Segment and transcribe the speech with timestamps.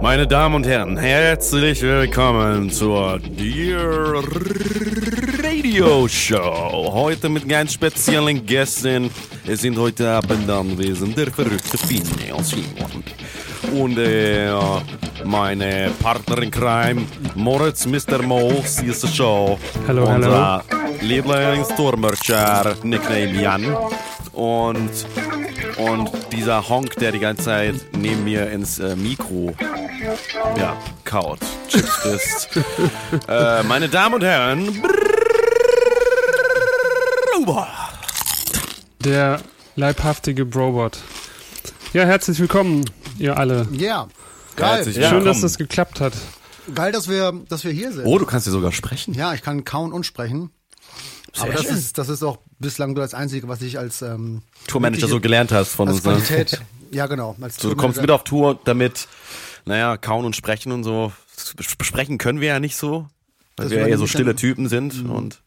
[0.00, 4.22] Meine Damen und Herren, herzlich willkommen zur Dear
[5.42, 6.90] Radio Show.
[6.92, 9.10] Heute mit ganz speziellen Gästen.
[9.46, 13.04] Es sind heute Abend anwesend der verrückte Finne aus Finnland.
[13.72, 14.50] Und äh,
[15.24, 17.02] meine Partner in Crime,
[17.34, 18.22] Moritz Mr.
[18.22, 19.58] Moles, ist die Show.
[19.86, 20.64] Hallo, Unser
[21.00, 23.76] Lieblingsstormercher, Nickname Jan.
[24.32, 24.90] Und,
[25.76, 29.54] und dieser Honk, der die ganze Zeit neben mir ins äh, Mikro
[30.56, 31.38] ja, kaut.
[31.68, 32.48] Chips frisst.
[33.28, 34.82] äh, meine Damen und Herren.
[39.00, 39.40] Der
[39.76, 40.98] leibhaftige Brobot.
[41.92, 42.84] Ja, herzlich willkommen,
[43.18, 43.66] ihr alle.
[43.72, 44.08] Ja,
[44.56, 44.76] geil.
[44.76, 45.24] Herzlich Schön, willkommen.
[45.24, 46.14] dass das geklappt hat.
[46.74, 48.06] Geil, dass wir, dass wir hier sind.
[48.06, 49.14] Oh, du kannst ja sogar sprechen.
[49.14, 50.50] Ja, ich kann kauen und sprechen.
[51.40, 51.74] Aber das schön.
[51.76, 55.50] ist, das ist auch bislang nur das Einzige, was ich als ähm, Tourmanager so gelernt
[55.52, 56.04] hast von als uns.
[56.04, 56.12] Ne?
[56.12, 56.60] Qualität.
[56.92, 57.34] Ja, genau.
[57.40, 59.08] Als So, du kommst mit auf Tour, damit,
[59.64, 61.10] naja, kauen und sprechen und so.
[61.56, 63.06] Besprechen können wir ja nicht so,
[63.56, 65.40] weil Das wir ja eher so stille Typen sind und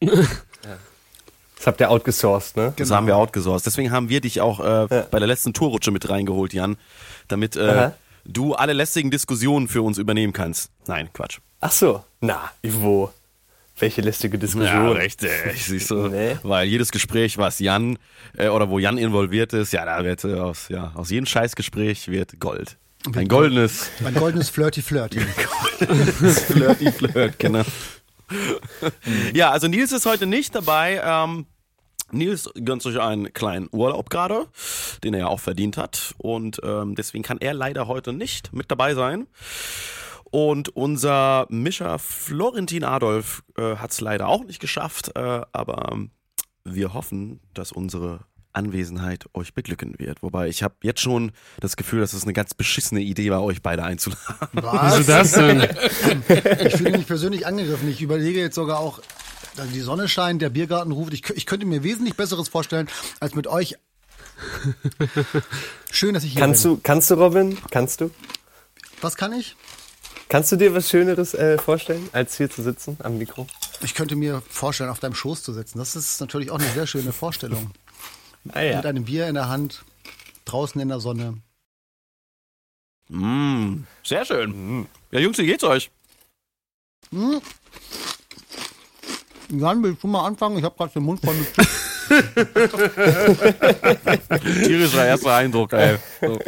[1.56, 2.74] Das habt ihr outgesourced, ne?
[2.76, 2.96] das Genau.
[2.96, 3.64] haben wir outgesourced.
[3.64, 6.76] Deswegen haben wir dich auch äh, bei der letzten Tourrutsche mit reingeholt, Jan,
[7.28, 7.90] damit äh,
[8.24, 10.70] du alle lästigen Diskussionen für uns übernehmen kannst.
[10.86, 11.38] Nein, Quatsch.
[11.60, 12.04] Ach so.
[12.20, 13.12] Na, Ivo.
[13.78, 14.96] Welche lästige Diskussion.
[14.96, 16.08] richtig, siehst du.
[16.16, 16.36] Nee.
[16.42, 17.98] Weil jedes Gespräch, was Jan
[18.38, 22.08] äh, oder wo Jan involviert ist, ja, da wird äh, aus, ja, aus jedem Scheißgespräch
[22.08, 22.78] wird Gold.
[23.14, 25.20] Ein goldenes Ein goldenes Flirty Flirty.
[26.40, 27.62] Flirty Flirt, genau.
[29.34, 31.00] ja, also Nils ist heute nicht dabei.
[31.04, 31.46] Ähm,
[32.10, 34.46] Nils gönnt sich einen kleinen Urlaub gerade,
[35.02, 36.14] den er ja auch verdient hat.
[36.18, 39.26] Und ähm, deswegen kann er leider heute nicht mit dabei sein.
[40.36, 45.12] Und unser Mischer Florentin Adolf äh, hat es leider auch nicht geschafft.
[45.14, 45.98] Äh, aber
[46.62, 48.20] wir hoffen, dass unsere
[48.52, 50.22] Anwesenheit euch beglücken wird.
[50.22, 53.62] Wobei ich habe jetzt schon das Gefühl, dass es eine ganz beschissene Idee war, euch
[53.62, 54.24] beide einzuladen.
[54.52, 55.06] Wieso Was?
[55.06, 55.62] das denn?
[56.66, 57.88] Ich fühle mich persönlich angegriffen.
[57.88, 59.00] Ich überlege jetzt sogar auch,
[59.56, 61.14] dass die Sonne scheint, der Biergarten ruft.
[61.14, 63.76] Ich, ich könnte mir wesentlich Besseres vorstellen, als mit euch.
[65.90, 66.74] Schön, dass ich hier Kannst bin.
[66.74, 67.56] du, kannst du, Robin?
[67.70, 68.10] Kannst du?
[69.00, 69.56] Was kann ich?
[70.28, 73.46] Kannst du dir was Schöneres äh, vorstellen, als hier zu sitzen am Mikro?
[73.82, 75.78] Ich könnte mir vorstellen, auf deinem Schoß zu sitzen.
[75.78, 77.70] Das ist natürlich auch eine sehr schöne Vorstellung.
[78.52, 78.76] Ah ja.
[78.76, 79.84] Mit einem Bier in der Hand,
[80.44, 81.38] draußen in der Sonne.
[83.08, 84.86] Mm, sehr schön.
[85.10, 85.90] Ja, Jungs, wie geht's euch?
[87.10, 87.40] Hm?
[89.50, 90.58] Jan, willst du mal anfangen?
[90.58, 91.48] Ich habe gerade den Mund voll mit.
[94.64, 95.98] Tierischer erster Eindruck, ey.
[96.20, 96.38] So.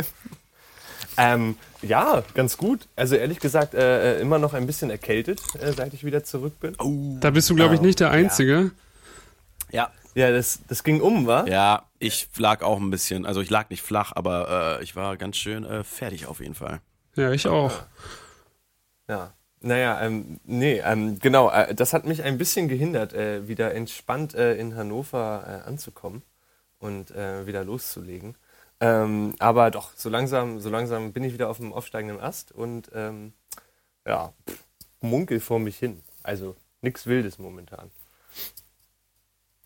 [1.19, 2.89] Ähm, ja, ganz gut.
[2.97, 6.61] Also ehrlich gesagt, äh, äh, immer noch ein bisschen erkältet, äh, seit ich wieder zurück
[6.61, 6.77] bin.
[7.21, 8.71] Da bist du, glaube ich, nicht der Einzige.
[9.71, 11.45] Ja, Ja, das, das ging um, wa?
[11.47, 15.17] ja, ich lag auch ein bisschen, also ich lag nicht flach, aber äh, ich war
[15.17, 16.81] ganz schön äh, fertig auf jeden Fall.
[17.17, 17.73] Ja, ich auch.
[19.09, 19.33] Ja.
[19.61, 24.35] Naja, ähm, nee, ähm, genau, äh, das hat mich ein bisschen gehindert, äh, wieder entspannt
[24.35, 26.23] äh, in Hannover äh, anzukommen
[26.79, 28.37] und äh, wieder loszulegen.
[28.81, 32.91] Ähm, aber doch, so langsam, so langsam bin ich wieder auf dem aufsteigenden Ast und
[32.95, 33.33] ähm,
[34.07, 34.65] ja, pff,
[35.01, 36.03] munkel vor mich hin.
[36.23, 37.91] Also nichts Wildes momentan.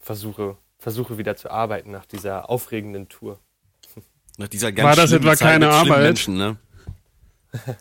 [0.00, 3.38] Versuche, versuche wieder zu arbeiten nach dieser aufregenden Tour.
[4.38, 6.02] Nach dieser ganz War das etwa Zeit keine Arbeit?
[6.02, 6.56] Menschen, ne?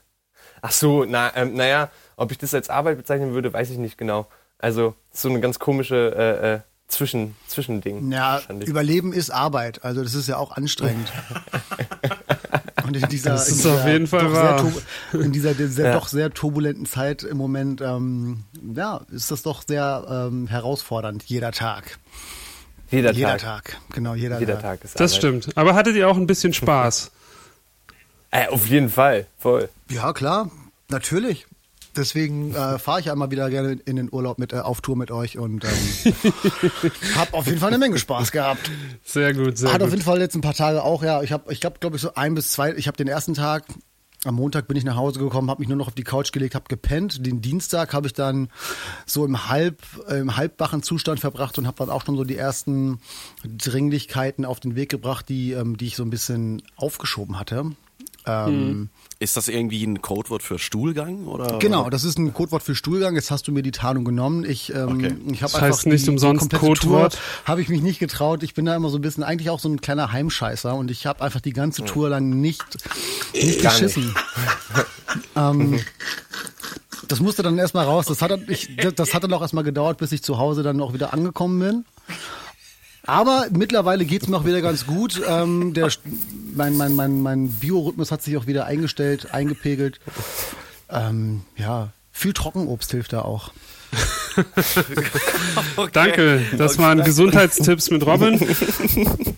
[0.61, 3.97] Ach so, na, ähm, naja, ob ich das als Arbeit bezeichnen würde, weiß ich nicht
[3.97, 4.27] genau.
[4.59, 6.59] Also so eine ganz komische äh, äh,
[6.91, 8.11] Zwischen, Zwischending.
[8.11, 8.41] Ja.
[8.65, 9.83] Überleben ist Arbeit.
[9.83, 11.11] Also das ist ja auch anstrengend.
[12.85, 14.43] Und in dieser, Das in ist dieser auf jeden Fall doch sehr
[15.13, 15.23] wahr.
[15.23, 15.93] in dieser sehr, Ja.
[15.93, 18.43] doch sehr turbulenten Zeit im Moment, ähm,
[18.75, 21.99] ja, ist das doch sehr ähm, herausfordernd, jeder Tag.
[22.89, 23.65] jeder, Jeder Tag.
[23.71, 24.61] Tag, genau, jeder, Jeder Tag.
[24.81, 25.17] Tag ist Das Arbeit.
[25.43, 25.57] stimmt.
[25.57, 27.11] Aber hattet ihr auch ein bisschen Spaß?
[28.33, 29.67] Äh, auf jeden Fall, voll.
[29.89, 30.49] Ja, klar,
[30.87, 31.47] natürlich.
[31.95, 35.11] Deswegen äh, fahre ich einmal wieder gerne in den Urlaub mit äh, auf Tour mit
[35.11, 36.13] euch und ähm,
[37.15, 38.71] habe auf jeden Fall eine Menge Spaß gehabt.
[39.03, 39.97] Sehr gut, sehr Hat auf gut.
[39.97, 41.21] jeden Fall jetzt ein paar Tage auch, ja.
[41.21, 42.73] Ich habe, ich habe, glaube ich, so ein bis zwei.
[42.75, 43.65] Ich habe den ersten Tag,
[44.23, 46.55] am Montag bin ich nach Hause gekommen, habe mich nur noch auf die Couch gelegt,
[46.55, 47.25] habe gepennt.
[47.25, 48.49] Den Dienstag habe ich dann
[49.05, 52.99] so im halb, im halbwachen Zustand verbracht und habe dann auch schon so die ersten
[53.43, 57.71] Dringlichkeiten auf den Weg gebracht, die, ähm, die ich so ein bisschen aufgeschoben hatte.
[58.27, 58.89] Ähm,
[59.21, 61.27] Ist das irgendwie ein Codewort für Stuhlgang?
[61.27, 61.59] Oder?
[61.59, 63.13] Genau, das ist ein Codewort für Stuhlgang.
[63.13, 64.43] Jetzt hast du mir die Tarnung genommen.
[64.43, 65.15] Ich, ähm, Okay.
[65.31, 67.19] ich habe Das einfach heißt nicht umsonst Codewort.
[67.45, 68.41] Habe ich mich nicht getraut.
[68.41, 71.05] Ich bin da immer so ein bisschen, eigentlich auch so ein kleiner Heimscheißer und ich
[71.05, 72.65] habe einfach die ganze Tour lang nicht,
[73.35, 74.11] nicht Gar geschissen.
[75.35, 75.79] ähm,
[77.07, 78.07] das musste dann erstmal raus.
[78.07, 80.93] Das hat, ich, das hat dann auch erstmal gedauert, bis ich zu Hause dann auch
[80.95, 81.85] wieder angekommen bin.
[83.05, 85.21] Aber mittlerweile geht's mir auch wieder ganz gut.
[85.27, 85.89] Ähm, der,
[86.53, 89.99] mein, mein, mein, mein Biorhythmus hat sich auch wieder eingestellt, eingepegelt.
[90.89, 93.51] Ähm, ja, viel Trockenobst hilft da auch.
[95.75, 95.89] okay.
[95.93, 96.83] Danke, das okay.
[96.83, 98.39] waren Gesundheitstipps mit Robin.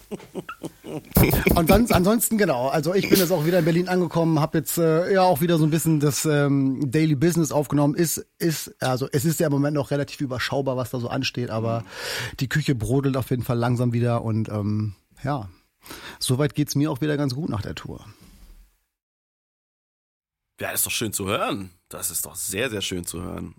[1.56, 5.14] Und ansonsten genau, also ich bin jetzt auch wieder in Berlin angekommen, habe jetzt äh,
[5.14, 7.96] ja auch wieder so ein bisschen das ähm, Daily Business aufgenommen.
[7.96, 11.50] Ist ist also es ist ja im Moment noch relativ überschaubar, was da so ansteht,
[11.50, 11.84] aber
[12.40, 15.50] die Küche brodelt auf jeden Fall langsam wieder und ähm, ja,
[16.20, 18.06] soweit geht's mir auch wieder ganz gut nach der Tour.
[20.60, 21.72] Ja, ist doch schön zu hören.
[21.90, 23.56] Das ist doch sehr, sehr schön zu hören.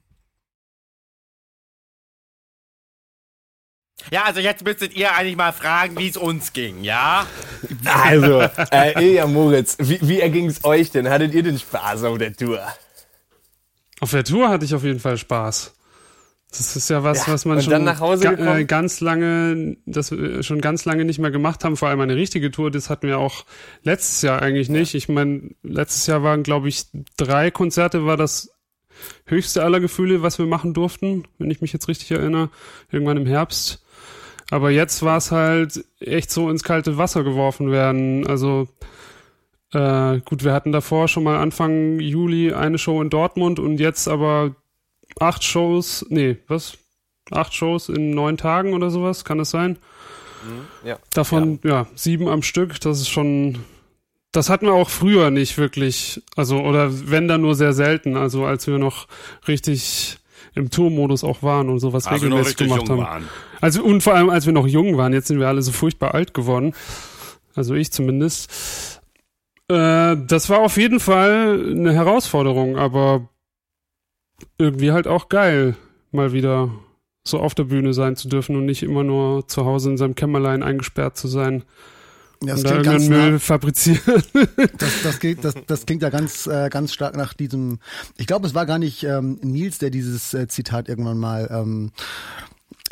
[4.11, 7.27] Ja, also jetzt müsstet ihr eigentlich mal fragen, wie es uns ging, ja?
[7.85, 11.09] Also, äh, Ilja Moritz, wie, wie erging es euch denn?
[11.09, 12.61] Hattet ihr den Spaß auf der Tour?
[14.01, 15.73] Auf der Tour hatte ich auf jeden Fall Spaß.
[16.51, 20.61] Das ist ja was, ja, was man schon ga, äh, ganz lange, das wir schon
[20.61, 21.77] ganz lange nicht mehr gemacht haben.
[21.77, 23.45] Vor allem eine richtige Tour, das hatten wir auch
[23.83, 24.95] letztes Jahr eigentlich nicht.
[24.95, 26.85] Ich meine, letztes Jahr waren, glaube ich,
[27.17, 28.51] drei Konzerte, war das
[29.27, 32.51] höchste aller Gefühle, was wir machen durften, wenn ich mich jetzt richtig erinnere.
[32.93, 33.84] Irgendwann im Herbst.
[34.51, 38.27] Aber jetzt war es halt echt so ins kalte Wasser geworfen werden.
[38.27, 38.69] Also
[39.73, 44.07] äh, gut, wir hatten davor schon mal Anfang Juli eine Show in Dortmund und jetzt
[44.09, 44.55] aber
[45.19, 46.79] acht Shows, nee, was?
[47.31, 49.79] Acht Shows in neun Tagen oder sowas, kann das sein?
[50.45, 50.99] Mhm, ja.
[51.13, 51.71] Davon, ja.
[51.71, 53.65] ja, sieben am Stück, das ist schon,
[54.31, 58.45] das hatten wir auch früher nicht wirklich, also, oder wenn dann nur sehr selten, also
[58.45, 59.09] als wir noch
[59.49, 60.19] richtig
[60.55, 63.01] im Tourmodus auch waren und sowas also regelmäßig gemacht haben.
[63.01, 63.29] Waren.
[63.65, 66.13] Also und vor allem, als wir noch jung waren, jetzt sind wir alle so furchtbar
[66.13, 66.75] alt geworden.
[67.55, 69.01] Also ich zumindest.
[69.69, 73.31] Äh, das war auf jeden Fall eine Herausforderung, aber
[74.59, 75.77] irgendwie halt auch geil,
[76.13, 76.73] mal wieder
[77.27, 80.15] so auf der Bühne sein zu dürfen und nicht immer nur zu Hause in seinem
[80.15, 81.65] Kämmerlein eingesperrt zu sein.
[82.43, 84.23] Ja, das und klingt da ganz Müll nah, fabrizieren.
[84.77, 87.79] Das, das, klingt, das, das klingt ja ganz, äh, ganz stark nach diesem.
[88.19, 91.49] Ich glaube, es war gar nicht ähm, Nils, der dieses äh, Zitat irgendwann mal.
[91.51, 91.93] Ähm,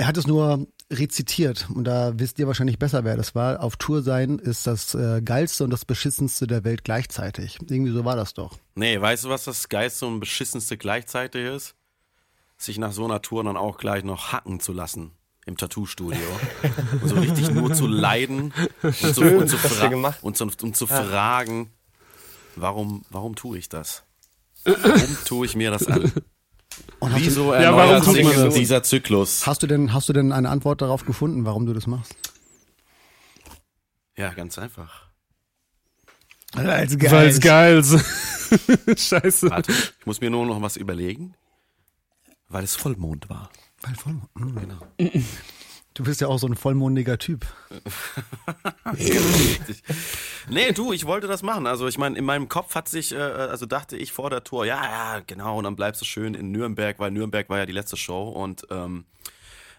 [0.02, 3.62] er hat es nur rezitiert und da wisst ihr wahrscheinlich besser, wer das war.
[3.62, 7.60] Auf Tour sein ist das äh, geilste und das beschissenste der Welt gleichzeitig.
[7.60, 8.58] Irgendwie so war das doch.
[8.74, 11.76] Nee, weißt du, was das geilste und beschissenste gleichzeitig ist?
[12.58, 15.12] Sich nach so einer Tour dann auch gleich noch hacken zu lassen
[15.46, 16.18] im Tattoo-Studio.
[17.00, 18.52] und so richtig nur zu leiden
[18.82, 19.86] und, so, und, zu, fra
[20.22, 21.00] und, zu, und zu ja.
[21.00, 21.70] fragen,
[22.56, 24.02] warum, warum tue ich das?
[24.64, 26.10] Warum tue ich mir das an?
[26.98, 28.54] Und Wieso ja, warum tut man das?
[28.54, 29.46] dieser Zyklus?
[29.46, 32.14] Hast du denn, hast du denn eine Antwort darauf gefunden, warum du das machst?
[34.16, 35.08] Ja, ganz einfach.
[36.54, 37.40] Weil es geil, ist.
[37.42, 37.98] geil ist.
[39.08, 39.50] Scheiße.
[39.50, 41.34] Warte, ich muss mir nur noch was überlegen.
[42.48, 43.50] Weil es Vollmond war.
[43.80, 44.36] Weil Vollmond.
[44.36, 44.54] Mhm.
[44.60, 44.78] Genau.
[45.94, 47.44] Du bist ja auch so ein vollmondiger Typ.
[50.48, 51.66] nee, du, ich wollte das machen.
[51.66, 54.64] Also ich meine, in meinem Kopf hat sich, äh, also dachte ich vor der Tour,
[54.64, 57.72] ja, ja, genau, und dann bleibst du schön in Nürnberg, weil Nürnberg war ja die
[57.72, 59.04] letzte Show und ähm,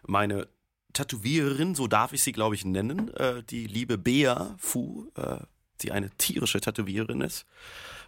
[0.05, 0.47] meine
[0.93, 5.37] Tätowiererin, so darf ich sie, glaube ich, nennen, äh, die liebe Bea Fu, äh,
[5.81, 7.45] die eine tierische Tätowiererin ist,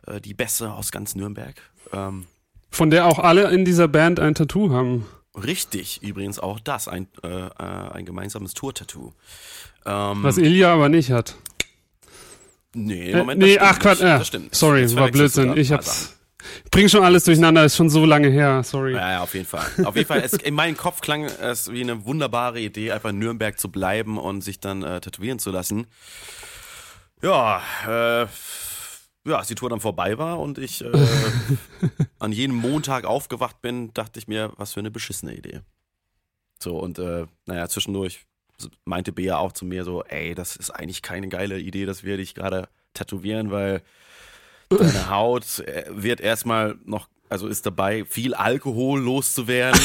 [0.05, 1.55] äh, die Beste aus ganz Nürnberg.
[1.91, 2.27] Ähm,
[2.69, 5.07] Von der auch alle in dieser Band ein Tattoo haben.
[5.35, 9.13] Richtig, übrigens auch das, ein, äh, äh ein gemeinsames Tour-Tattoo.
[9.85, 11.35] Ähm, Was Ilja aber nicht hat.
[12.73, 14.19] Nee, im Moment, äh, nee ach Quatsch, äh,
[14.51, 15.55] sorry, war Blödsinn.
[15.57, 16.15] Ich hab's.
[16.71, 18.93] Bring schon alles durcheinander, ist schon so lange her, sorry.
[18.93, 19.65] Ja, ja auf jeden Fall.
[19.83, 23.19] Auf jeden Fall, es, in meinem Kopf klang es wie eine wunderbare Idee, einfach in
[23.19, 25.87] Nürnberg zu bleiben und sich dann äh, tätowieren zu lassen.
[27.21, 28.27] Ja, äh,
[29.25, 30.91] ja, als die Tour dann vorbei war und ich äh,
[32.19, 35.61] an jedem Montag aufgewacht bin, dachte ich mir, was für eine beschissene Idee.
[36.59, 38.25] So, und äh, naja, zwischendurch
[38.85, 42.17] meinte Bea auch zu mir so, ey, das ist eigentlich keine geile Idee, dass wir
[42.17, 43.81] dich gerade tätowieren, weil
[44.69, 49.81] deine Haut äh, wird erstmal noch also ist dabei, viel Alkohol loszuwerden.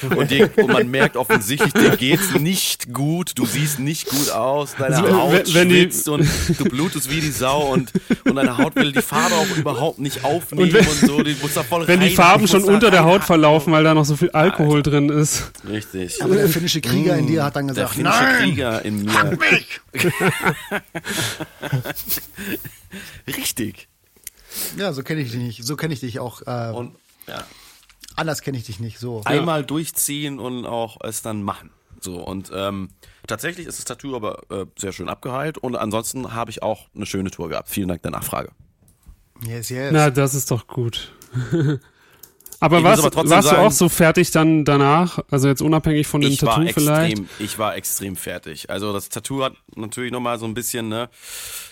[0.00, 4.08] So, und, und, die, und, man merkt offensichtlich, dir geht's nicht gut, du siehst nicht
[4.08, 7.92] gut aus, deine also, Haut wenn, wenn schwitzt und du blutest wie die Sau und,
[8.24, 11.22] und deine Haut will die Farbe auch überhaupt nicht aufnehmen und, wenn, und so.
[11.22, 13.94] Die muss da voll wenn rein, die Farben schon unter der Haut verlaufen, weil da
[13.94, 14.90] noch so viel Alkohol Alter.
[14.90, 15.52] drin ist.
[15.68, 16.22] Richtig.
[16.22, 19.38] Aber der finnische Krieger in dir hat dann gesagt, der finnische Nein, Krieger in mir.
[19.38, 19.80] mich!
[23.36, 23.88] Richtig.
[24.76, 25.64] Ja, so kenne ich dich nicht.
[25.64, 26.42] So kenne ich dich auch.
[26.42, 27.44] Äh, und, ja.
[28.16, 28.98] Anders kenne ich dich nicht.
[28.98, 29.22] So.
[29.24, 29.66] Einmal ja.
[29.66, 31.70] durchziehen und auch es dann machen.
[32.00, 32.88] So und ähm,
[33.26, 37.06] tatsächlich ist das Tattoo aber äh, sehr schön abgeheilt und ansonsten habe ich auch eine
[37.06, 37.68] schöne Tour gehabt.
[37.68, 38.50] Vielen Dank der Nachfrage.
[39.46, 39.90] Yes, yes.
[39.92, 41.12] Na, das ist doch gut.
[42.60, 45.18] Aber, warst, aber warst sagen, du auch so fertig dann danach?
[45.32, 47.22] Also jetzt unabhängig von dem Tattoo extrem, vielleicht?
[47.40, 48.70] Ich war extrem fertig.
[48.70, 51.08] Also das Tattoo hat natürlich nochmal so ein bisschen ne,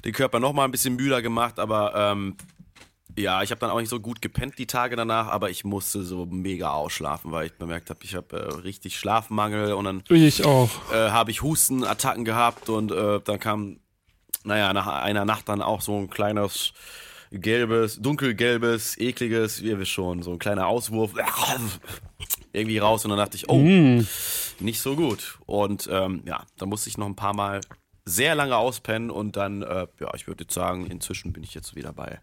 [0.04, 2.36] den Körper nochmal ein bisschen müder gemacht, aber ähm,
[3.16, 6.02] ja, ich habe dann auch nicht so gut gepennt die Tage danach, aber ich musste
[6.02, 10.44] so mega ausschlafen, weil ich bemerkt habe, ich habe äh, richtig Schlafmangel und dann ich
[10.44, 10.70] auch.
[10.92, 13.78] Äh, habe ich Hustenattacken gehabt und äh, dann kam,
[14.44, 16.72] naja, nach einer Nacht dann auch so ein kleines
[17.32, 21.12] gelbes, dunkelgelbes, ekliges, wie ihr wisst schon, so ein kleiner Auswurf
[22.52, 24.06] irgendwie raus und dann dachte ich, oh, mm.
[24.58, 25.38] nicht so gut.
[25.46, 27.60] Und ähm, ja, da musste ich noch ein paar Mal
[28.04, 31.76] sehr lange auspennen und dann, äh, ja, ich würde jetzt sagen, inzwischen bin ich jetzt
[31.76, 32.20] wieder bei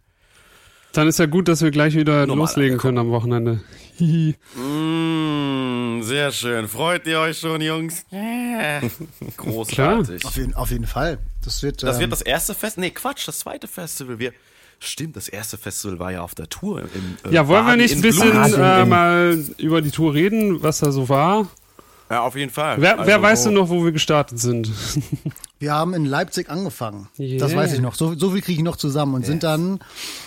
[0.98, 3.62] dann ist ja gut, dass wir gleich wieder Normal loslegen können am Wochenende.
[4.00, 6.68] mm, sehr schön.
[6.68, 8.04] Freut ihr euch schon, Jungs?
[8.12, 8.82] Yeah.
[9.38, 10.26] Großartig.
[10.26, 11.20] Auf jeden, auf jeden, Fall.
[11.44, 12.80] Das wird, das ähm, wird das erste Fest.
[12.80, 14.18] Nee, Quatsch, das zweite Festival.
[14.18, 14.34] Wir,
[14.80, 16.82] Stimmt, das erste Festival war ja auf der Tour.
[16.82, 20.80] Im, äh, ja, wollen wir nicht ein bisschen äh, mal über die Tour reden, was
[20.80, 21.48] da so war?
[22.10, 22.82] Ja, auf jeden Fall.
[22.82, 24.72] Wer, also, wer weiß denn noch, wo wir gestartet sind?
[25.60, 27.10] Wir haben in Leipzig angefangen.
[27.18, 27.40] Yeah.
[27.40, 27.96] Das weiß ich noch.
[27.96, 29.30] So, so viel kriege ich noch zusammen und yes.
[29.30, 29.80] sind dann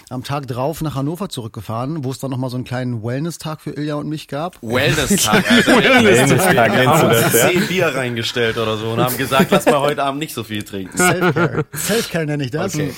[0.08, 3.70] am Tag drauf nach Hannover zurückgefahren, wo es dann nochmal so einen kleinen Wellness-Tag für
[3.70, 4.60] Ilja und mich gab.
[4.60, 6.72] Wellness-Tag, Wellness-Tag.
[6.72, 10.42] Wellness zehn Bier reingestellt oder so und haben gesagt, lass mal heute Abend nicht so
[10.42, 10.98] viel trinken.
[10.98, 11.64] Self-Care.
[11.76, 12.74] Self-Care nenne ich das.
[12.74, 12.92] Okay.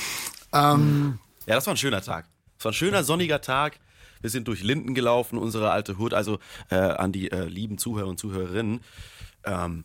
[0.55, 2.25] Ähm, ja, das war ein schöner Tag.
[2.57, 3.79] Das war ein schöner sonniger Tag.
[4.23, 6.15] Wir sind durch Linden gelaufen, unsere alte Hut.
[6.15, 6.39] Also
[6.71, 8.81] äh, an die äh, lieben Zuhörer und Zuhörerinnen.
[9.45, 9.85] Ähm,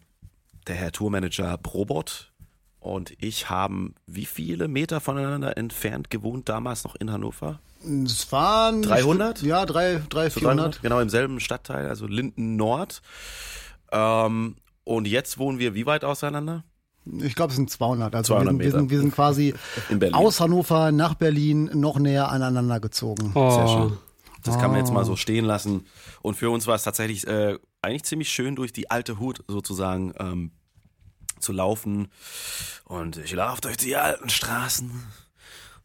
[0.68, 2.32] der Herr Tourmanager Probot
[2.80, 7.60] und ich haben wie viele Meter voneinander entfernt gewohnt, damals noch in Hannover?
[7.84, 9.42] Es waren 300?
[9.42, 10.44] Ja, 300, 400.
[10.44, 10.82] 300.
[10.82, 13.02] Genau, im selben Stadtteil, also Linden Nord.
[13.92, 16.64] Ähm, und jetzt wohnen wir wie weit auseinander?
[17.20, 18.14] Ich glaube, es sind 200.
[18.16, 19.54] Also 200 wir, sind, wir, sind, wir sind quasi
[20.12, 23.32] aus Hannover nach Berlin noch näher aneinander gezogen.
[23.34, 23.50] Oh.
[23.50, 23.98] Sehr schön.
[24.48, 24.60] Das oh.
[24.60, 25.86] kann man jetzt mal so stehen lassen.
[26.22, 30.14] Und für uns war es tatsächlich äh, eigentlich ziemlich schön, durch die alte Hut sozusagen
[30.20, 30.52] ähm,
[31.40, 32.08] zu laufen.
[32.86, 35.04] Und ich laufe durch die alten Straßen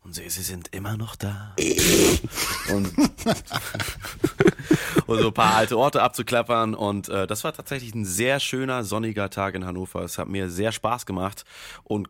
[0.05, 1.57] und sehe, sie sind immer noch da.
[2.73, 2.97] und,
[5.07, 6.75] und so ein paar alte Orte abzuklappern.
[6.75, 10.03] Und äh, das war tatsächlich ein sehr schöner, sonniger Tag in Hannover.
[10.03, 11.45] Es hat mir sehr Spaß gemacht.
[11.83, 12.09] Und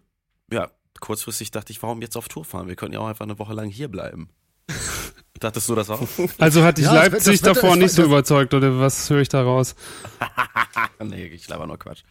[0.53, 2.69] ja, kurzfristig dachte ich, warum jetzt auf Tour fahren?
[2.69, 4.29] Wir könnten ja auch einfach eine Woche lang hier bleiben.
[5.43, 6.01] Dachtest du das auch?
[6.39, 9.43] Also hat dich ja, Leipzig das davor nicht so überzeugt, oder was höre ich da
[9.43, 9.75] raus?
[11.01, 12.03] nee, ich laber nur Quatsch.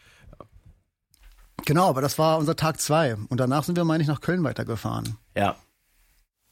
[1.66, 3.16] Genau, aber das war unser Tag zwei.
[3.30, 5.18] Und danach sind wir, meine ich, nach Köln weitergefahren.
[5.36, 5.56] Ja.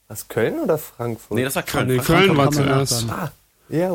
[0.08, 1.36] Was, Köln oder Frankfurt?
[1.36, 1.88] Nee, das war Köln.
[1.88, 3.10] Nee, Köln war zuerst.
[3.10, 3.32] Ah,
[3.68, 3.92] ja.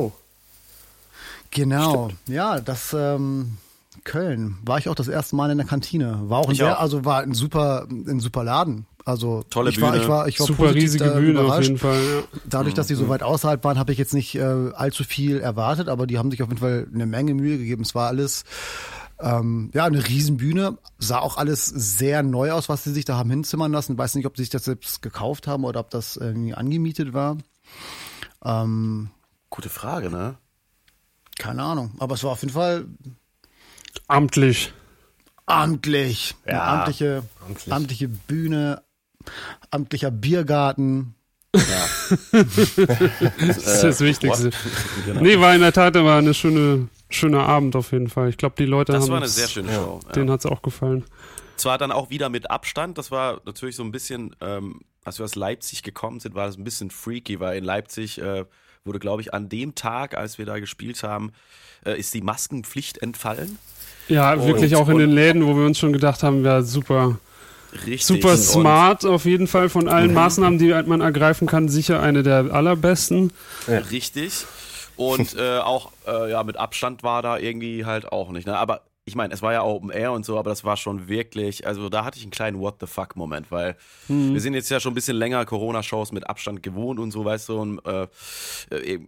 [1.50, 2.08] Genau.
[2.08, 2.18] Stimmt.
[2.26, 3.56] Ja, das, ähm,
[4.04, 6.18] Köln war ich auch das erste Mal in der Kantine.
[6.24, 6.82] War auch ein ich sehr, auch.
[6.82, 8.86] also war ein super, ein super Laden.
[9.04, 11.58] Also tolle ich Bühne, war, ich war, ich war super riesige Bühne überrascht.
[11.58, 12.02] auf jeden Fall.
[12.02, 12.40] Ja.
[12.46, 13.08] Dadurch, dass die so mhm.
[13.10, 16.42] weit außerhalb waren, habe ich jetzt nicht äh, allzu viel erwartet, aber die haben sich
[16.42, 17.82] auf jeden Fall eine Menge Mühe gegeben.
[17.82, 18.44] Es war alles
[19.20, 20.78] ähm, ja, eine Riesenbühne.
[20.98, 23.98] Sah auch alles sehr neu aus, was sie sich da haben hinzimmern lassen.
[23.98, 27.36] Weiß nicht, ob sie sich das selbst gekauft haben oder ob das irgendwie angemietet war.
[28.42, 29.10] Ähm,
[29.50, 30.36] Gute Frage, ne?
[31.38, 31.92] Keine Ahnung.
[31.98, 32.86] Aber es war auf jeden Fall
[34.08, 34.72] amtlich.
[35.46, 36.34] Amtlich.
[36.46, 37.72] Ja, amtliche, amtlich.
[37.72, 38.82] amtliche Bühne,
[39.70, 41.14] amtlicher Biergarten.
[41.54, 41.86] Ja.
[42.32, 44.50] das ist das Wichtigste.
[45.06, 45.20] Genau.
[45.20, 48.28] Nee, war in der Tat aber eine schöne schöner Abend auf jeden Fall.
[48.28, 49.02] Ich glaube, die Leute das haben.
[49.02, 50.00] Das war eine sehr schöne Show.
[50.04, 50.12] Ja.
[50.12, 51.04] Denen hat es auch gefallen.
[51.56, 55.24] Zwar dann auch wieder mit Abstand, das war natürlich so ein bisschen, ähm, als wir
[55.24, 58.44] aus Leipzig gekommen sind, war das ein bisschen freaky, weil in Leipzig äh,
[58.84, 61.32] wurde, glaube ich, an dem Tag, als wir da gespielt haben,
[61.84, 63.58] äh, ist die Maskenpflicht entfallen.
[64.08, 67.18] Ja, und, wirklich auch in den Läden, wo wir uns schon gedacht haben, ja, super.
[67.74, 68.06] Richtig.
[68.06, 70.14] Super smart auf jeden Fall von allen mhm.
[70.14, 73.32] Maßnahmen, die man ergreifen kann, sicher eine der allerbesten.
[73.66, 73.78] Ja.
[73.78, 74.46] Richtig.
[74.96, 78.46] Und äh, auch äh, ja, mit Abstand war da irgendwie halt auch nicht.
[78.46, 78.56] Ne?
[78.56, 81.66] Aber ich meine, es war ja Open Air und so, aber das war schon wirklich,
[81.66, 83.76] also da hatte ich einen kleinen What the fuck Moment, weil
[84.08, 84.32] mhm.
[84.32, 87.50] wir sind jetzt ja schon ein bisschen länger Corona-Shows mit Abstand gewohnt und so, weißt
[87.50, 88.06] du, und äh,
[88.70, 89.00] äh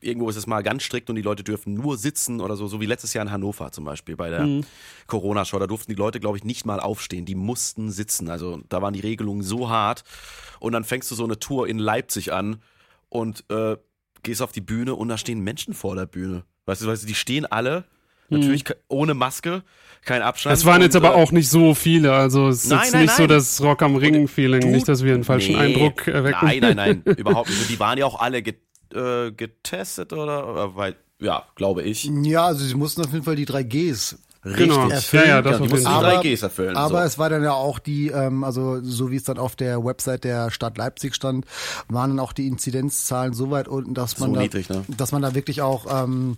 [0.00, 2.80] irgendwo ist es mal ganz strikt und die Leute dürfen nur sitzen oder so, so
[2.80, 4.64] wie letztes Jahr in Hannover zum Beispiel bei der mhm.
[5.06, 8.82] Corona-Show, da durften die Leute, glaube ich, nicht mal aufstehen, die mussten sitzen, also da
[8.82, 10.02] waren die Regelungen so hart
[10.58, 12.60] und dann fängst du so eine Tour in Leipzig an
[13.08, 13.76] und äh,
[14.24, 16.42] gehst auf die Bühne und da stehen Menschen vor der Bühne.
[16.66, 17.84] Weißt du, weißt du die stehen alle,
[18.28, 18.40] hm.
[18.40, 19.62] natürlich ohne Maske,
[20.04, 20.56] kein Abstand.
[20.56, 23.02] Es waren jetzt aber äh, auch nicht so viele, also es ist nein, jetzt nein,
[23.02, 23.28] nicht nein.
[23.28, 26.46] so das Rock am Ring-Feeling, nicht, dass wir einen falschen nee, Eindruck erwecken.
[26.46, 27.70] Nein, nein, nein, überhaupt nicht.
[27.70, 28.58] Die waren ja auch alle get,
[28.94, 32.04] äh, getestet oder, weil, ja, glaube ich.
[32.04, 34.88] Ja, also sie mussten auf jeden Fall die drei Gs richtig genau.
[34.88, 35.24] erfüllen.
[35.24, 36.76] Ja, ja, das ja, du musst die 3Gs erfüllen.
[36.76, 37.06] Aber so.
[37.06, 40.24] es war dann ja auch die, ähm, also so wie es dann auf der Website
[40.24, 41.46] der Stadt Leipzig stand,
[41.88, 44.84] waren dann auch die Inzidenzzahlen so weit unten, dass man so da, niedrig, ne?
[44.88, 46.36] dass man da wirklich auch ähm,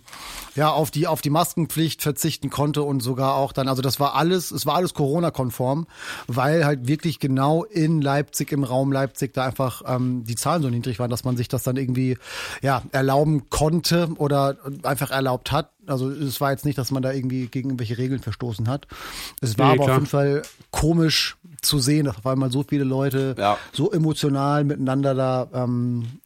[0.55, 4.15] ja auf die auf die Maskenpflicht verzichten konnte und sogar auch dann, also das war
[4.15, 5.87] alles, es war alles Corona-konform,
[6.27, 10.69] weil halt wirklich genau in Leipzig im Raum Leipzig da einfach ähm, die Zahlen so
[10.69, 12.17] niedrig waren, dass man sich das dann irgendwie
[12.61, 17.11] ja erlauben konnte oder einfach erlaubt hat also es war jetzt nicht, dass man da
[17.11, 18.87] irgendwie gegen irgendwelche Regeln verstoßen hat.
[19.41, 19.95] Es war nee, aber klar.
[19.95, 20.41] auf jeden Fall
[20.71, 23.57] komisch zu sehen, dass auf einmal so viele Leute ja.
[23.71, 26.19] so emotional miteinander da ähm,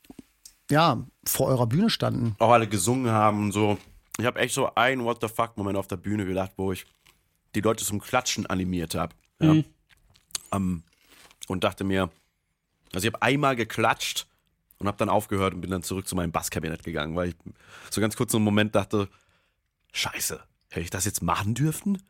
[0.70, 2.36] ja vor eurer Bühne standen.
[2.39, 3.77] Auch alle gesungen haben und so.
[4.18, 6.86] Ich habe echt so einen What the fuck Moment auf der Bühne gedacht, wo ich
[7.56, 9.13] die Leute zum Klatschen animiert habe.
[9.39, 9.53] Ja.
[9.53, 9.65] Mhm.
[10.53, 10.84] Um,
[11.48, 12.10] und dachte mir,
[12.94, 14.27] also ich habe einmal geklatscht
[14.80, 17.36] und habe dann aufgehört und bin dann zurück zu meinem Basskabinett gegangen, weil ich
[17.89, 19.08] so ganz kurz so einen Moment dachte,
[19.91, 22.01] Scheiße, hätte ich das jetzt machen dürfen?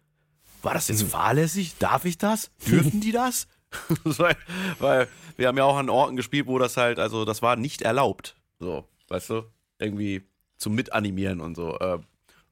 [0.61, 1.09] War das jetzt hm.
[1.09, 1.77] fahrlässig?
[1.79, 2.51] Darf ich das?
[2.67, 3.47] Dürfen die das?
[4.03, 4.35] weil,
[4.79, 5.07] weil
[5.37, 8.35] wir haben ja auch an Orten gespielt, wo das halt, also das war nicht erlaubt.
[8.59, 9.43] So, weißt du?
[9.79, 10.23] Irgendwie
[10.57, 11.77] zum Mitanimieren und so.
[11.79, 11.99] Äh,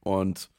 [0.00, 0.50] und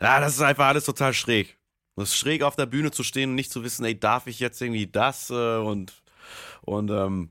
[0.00, 1.58] ja, das ist einfach alles total schräg.
[1.96, 4.38] Das ist schräg auf der Bühne zu stehen und nicht zu wissen, ey, darf ich
[4.38, 6.02] jetzt irgendwie das äh, und,
[6.62, 7.30] und ähm,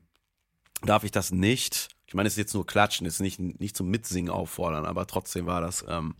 [0.82, 1.88] darf ich das nicht?
[2.06, 5.06] Ich meine, es ist jetzt nur Klatschen, es ist nicht, nicht zum Mitsingen auffordern, aber
[5.06, 6.14] trotzdem war das ähm,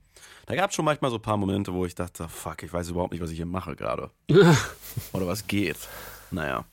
[0.48, 2.88] da gab es schon manchmal so ein paar Momente, wo ich dachte, fuck, ich weiß
[2.88, 4.10] überhaupt nicht, was ich hier mache gerade.
[5.12, 5.76] Oder was geht.
[6.30, 6.64] Naja.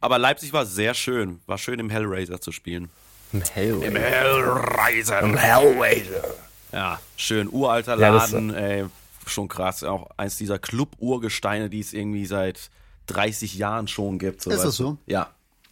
[0.00, 1.40] Aber Leipzig war sehr schön.
[1.46, 2.90] War schön im Hellraiser zu spielen.
[3.32, 3.86] Im Hellraiser.
[3.86, 5.20] Im Hellraiser.
[5.20, 6.34] Im Hellraiser.
[6.72, 7.48] Ja, schön.
[7.48, 8.86] Uralter Laden, ja, ey.
[9.26, 9.84] Schon krass.
[9.84, 12.70] Auch eins dieser Club-Urgesteine, die es irgendwie seit
[13.06, 14.42] 30 Jahren schon gibt.
[14.42, 14.96] So ist das so?
[15.06, 15.30] Ja.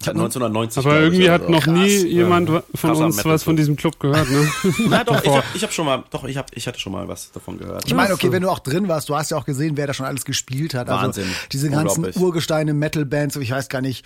[0.09, 0.85] 1990.
[0.85, 1.53] Aber irgendwie ich, hat also.
[1.53, 1.75] noch Krass.
[1.75, 2.63] nie jemand ja.
[2.75, 4.49] von uns was von diesem Club gehört, ne?
[4.89, 7.07] Na doch, ich, hab, ich habe schon mal, doch, ich, hab, ich hatte schon mal
[7.09, 7.85] was davon gehört.
[7.87, 9.95] Ich meine, okay, wenn du auch drin warst, du hast ja auch gesehen, wer da
[9.95, 10.89] schon alles gespielt hat.
[10.89, 11.27] Also Wahnsinn.
[11.53, 14.05] diese ganzen Urgesteine, Metal-Bands, ich weiß gar nicht,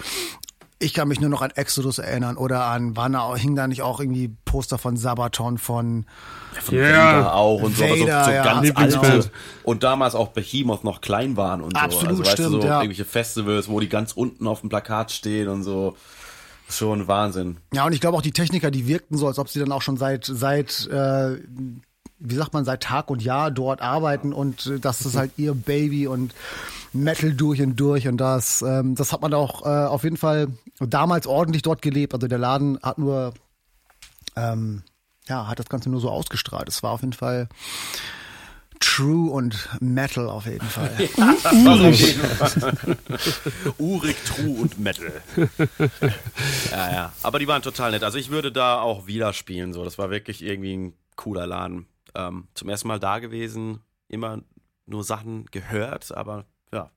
[0.78, 3.82] ich kann mich nur noch an Exodus erinnern oder an, waren da, hing da nicht
[3.82, 6.06] auch irgendwie Poster von Sabaton, von,
[6.54, 7.16] ja, von yeah.
[7.16, 9.30] Vader auch und Vader, so, aber so, so ja, ganz alte.
[9.62, 12.22] Und damals auch Behemoth noch klein waren und Absolut, so.
[12.22, 12.80] Also, stimmt, weißt du, so ja.
[12.80, 15.96] irgendwelche Festivals, wo die ganz unten auf dem Plakat stehen und so.
[16.68, 17.58] Schon Wahnsinn.
[17.74, 19.82] Ja, und ich glaube auch die Techniker, die wirkten so, als ob sie dann auch
[19.82, 21.36] schon seit, seit, äh,
[22.18, 25.54] wie sagt man, seit Tag und Jahr dort arbeiten und äh, das ist halt ihr
[25.54, 26.34] Baby und
[26.94, 30.48] Metal durch und durch und das, ähm, das hat man auch äh, auf jeden Fall
[30.78, 32.14] damals ordentlich dort gelebt.
[32.14, 33.34] Also der Laden hat nur,
[34.36, 34.82] ähm,
[35.26, 36.68] ja, hat das Ganze nur so ausgestrahlt.
[36.68, 37.48] Es war auf jeden Fall
[38.80, 40.90] True und Metal auf jeden Fall.
[41.52, 42.16] Urig.
[43.78, 45.22] Urig, True und Metal.
[46.70, 47.12] ja, ja.
[47.22, 48.04] Aber die waren total nett.
[48.04, 49.72] Also ich würde da auch wieder spielen.
[49.72, 49.84] So.
[49.84, 51.86] Das war wirklich irgendwie ein cooler Laden.
[52.14, 54.42] Ähm, zum ersten Mal da gewesen, immer
[54.86, 56.90] nur Sachen gehört, aber ja,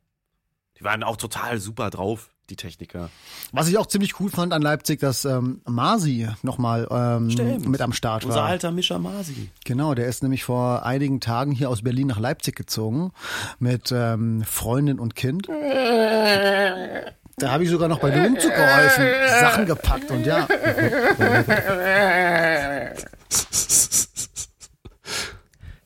[0.77, 3.09] die waren auch total super drauf die Techniker.
[3.51, 7.27] Was ich auch ziemlich cool fand an Leipzig, dass ähm, Masi nochmal ähm,
[7.69, 8.29] mit am Start war.
[8.29, 9.49] Unser alter Mischer Masi.
[9.65, 13.11] Genau, der ist nämlich vor einigen Tagen hier aus Berlin nach Leipzig gezogen
[13.59, 15.49] mit ähm, Freundin und Kind.
[15.49, 15.51] Da
[17.51, 19.05] habe ich sogar noch bei dem Umzug geholfen,
[19.41, 20.47] Sachen gepackt und ja.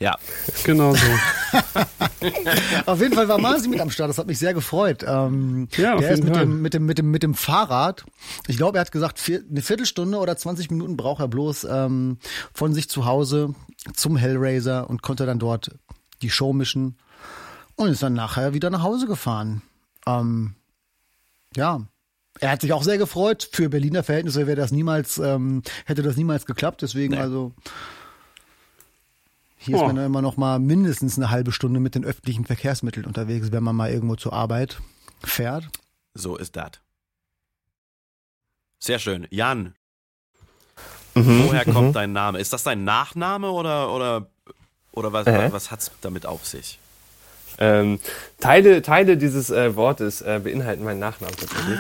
[0.01, 0.17] Ja.
[0.63, 1.05] Genau so.
[2.87, 5.05] auf jeden Fall war Masi mit am Start, das hat mich sehr gefreut.
[5.07, 8.03] Ähm, ja, der ist mit dem, mit, dem, mit, dem, mit dem Fahrrad,
[8.47, 12.17] ich glaube, er hat gesagt, vier, eine Viertelstunde oder 20 Minuten braucht er bloß ähm,
[12.51, 13.53] von sich zu Hause
[13.93, 15.69] zum Hellraiser und konnte dann dort
[16.23, 16.97] die Show mischen
[17.75, 19.61] und ist dann nachher wieder nach Hause gefahren.
[20.07, 20.55] Ähm,
[21.55, 21.81] ja,
[22.39, 23.47] er hat sich auch sehr gefreut.
[23.51, 26.81] Für Berliner Verhältnisse wäre das niemals, ähm, hätte das niemals geklappt.
[26.81, 27.19] Deswegen nee.
[27.19, 27.53] also
[29.63, 29.81] hier oh.
[29.81, 33.51] ist man dann immer noch mal mindestens eine halbe Stunde mit den öffentlichen Verkehrsmitteln unterwegs,
[33.51, 34.81] wenn man mal irgendwo zur Arbeit
[35.23, 35.69] fährt.
[36.15, 36.71] So ist das.
[38.79, 39.27] Sehr schön.
[39.29, 39.75] Jan,
[41.13, 41.93] mhm, woher kommt mhm.
[41.93, 42.39] dein Name?
[42.39, 44.25] Ist das dein Nachname oder, oder,
[44.93, 45.51] oder was, äh.
[45.51, 46.79] was hat es damit auf sich?
[47.59, 47.99] Ähm,
[48.39, 51.77] Teile, Teile dieses äh, Wortes äh, beinhalten meinen Nachnamen tatsächlich.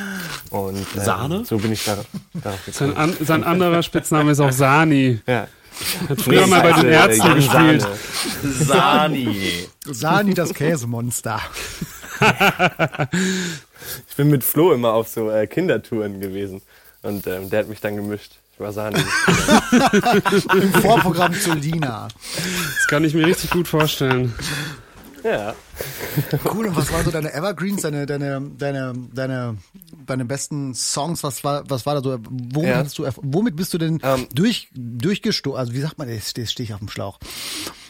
[0.51, 1.45] Und, ähm, Sahne?
[1.45, 1.97] So bin ich da,
[2.35, 2.93] darauf gekommen.
[2.93, 5.19] Sein, an, sein anderer Spitzname ist auch Sani.
[5.25, 5.47] Ja.
[6.09, 7.87] Hat früher mal bei den Ärzten gespielt.
[8.43, 9.67] Sani.
[9.85, 11.41] Sani, das Käsemonster.
[14.09, 16.61] ich bin mit Flo immer auf so äh, Kindertouren gewesen.
[17.01, 18.33] Und ähm, der hat mich dann gemischt.
[18.53, 18.99] Ich war Sani.
[20.53, 22.07] Im Vorprogramm zu Lina.
[22.35, 24.33] Das kann ich mir richtig gut vorstellen.
[25.23, 25.55] Ja.
[26.53, 29.57] Cool, und was waren so deine Evergreens, deine, deine, deine, deine,
[30.05, 31.23] deine besten Songs?
[31.23, 32.17] Was war, was war da so?
[32.29, 32.83] Womit, ja.
[32.83, 34.27] du, womit bist du denn ähm.
[34.33, 35.57] durch, durchgestoßen?
[35.57, 37.19] Also, wie sagt man, jetzt stehe ich auf dem Schlauch.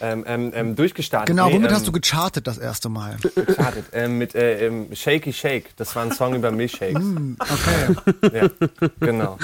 [0.01, 1.27] ähm, ähm, ähm, durchgestartet.
[1.27, 3.17] Genau, nee, womit ähm, hast du gechartet das erste Mal?
[3.35, 5.75] Gechartet, ähm, mit äh, Shaky Shake.
[5.77, 7.03] Das war ein Song über Milchshakes.
[7.03, 8.31] Mm, okay.
[8.33, 8.49] ja,
[8.99, 9.37] genau.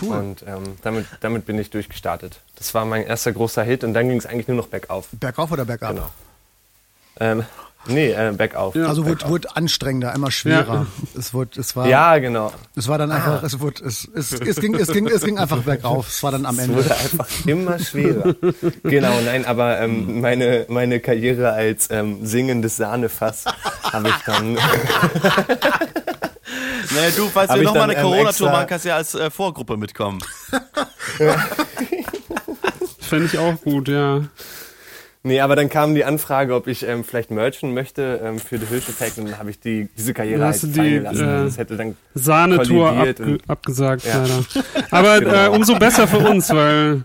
[0.00, 0.16] Cool.
[0.16, 0.44] Und
[0.82, 2.40] damit, damit bin ich durchgestartet.
[2.56, 5.08] Das war mein erster großer Hit und dann ging es eigentlich nur noch bergauf.
[5.12, 5.94] Bergauf oder bergab?
[5.94, 6.10] Genau.
[7.18, 7.44] Ähm,
[7.88, 8.74] Nee, äh, bergauf.
[8.74, 10.74] Ja, also wurde, wurde anstrengender, immer schwerer.
[10.74, 11.18] Ja.
[11.18, 11.86] Es wurde, es war.
[11.88, 12.52] Ja, genau.
[12.74, 13.46] Es war dann einfach, ah.
[13.46, 16.08] es wurde, es, es, es, ging, es ging, es ging einfach bergauf.
[16.08, 16.80] Es war dann am Ende.
[16.80, 18.34] Es wurde einfach immer schwerer.
[18.82, 23.44] genau, nein, aber ähm, meine, meine Karriere als ähm, singendes Sahnefass
[23.84, 24.54] habe ich dann.
[24.54, 24.70] naja,
[27.16, 30.18] du, falls wir nochmal eine ähm, Corona-Tour machen, kannst du ja als äh, Vorgruppe mitkommen.
[33.00, 34.22] Fände ich auch gut, ja.
[35.26, 38.66] Nee, aber dann kam die Anfrage, ob ich ähm, vielleicht merchen möchte ähm, für The
[38.66, 41.20] Hirsch Effect und dann habe ich die, diese Karriere halt die, gelassen.
[41.20, 44.22] Äh, das hätte dann Sahnetour abge abgesagt, ja.
[44.22, 44.44] leider.
[44.92, 45.46] Aber genau.
[45.46, 47.02] äh, umso besser für uns, weil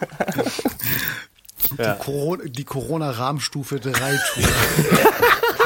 [1.70, 1.94] die, ja.
[1.94, 3.90] Corona, die Corona-Rahmenstufe 3
[4.34, 4.44] Tour.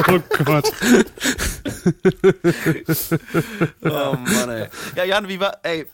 [0.14, 0.73] oh Gott.
[3.83, 4.69] oh Mann, ey.
[4.95, 5.87] Ja, Jan, wie war, ey,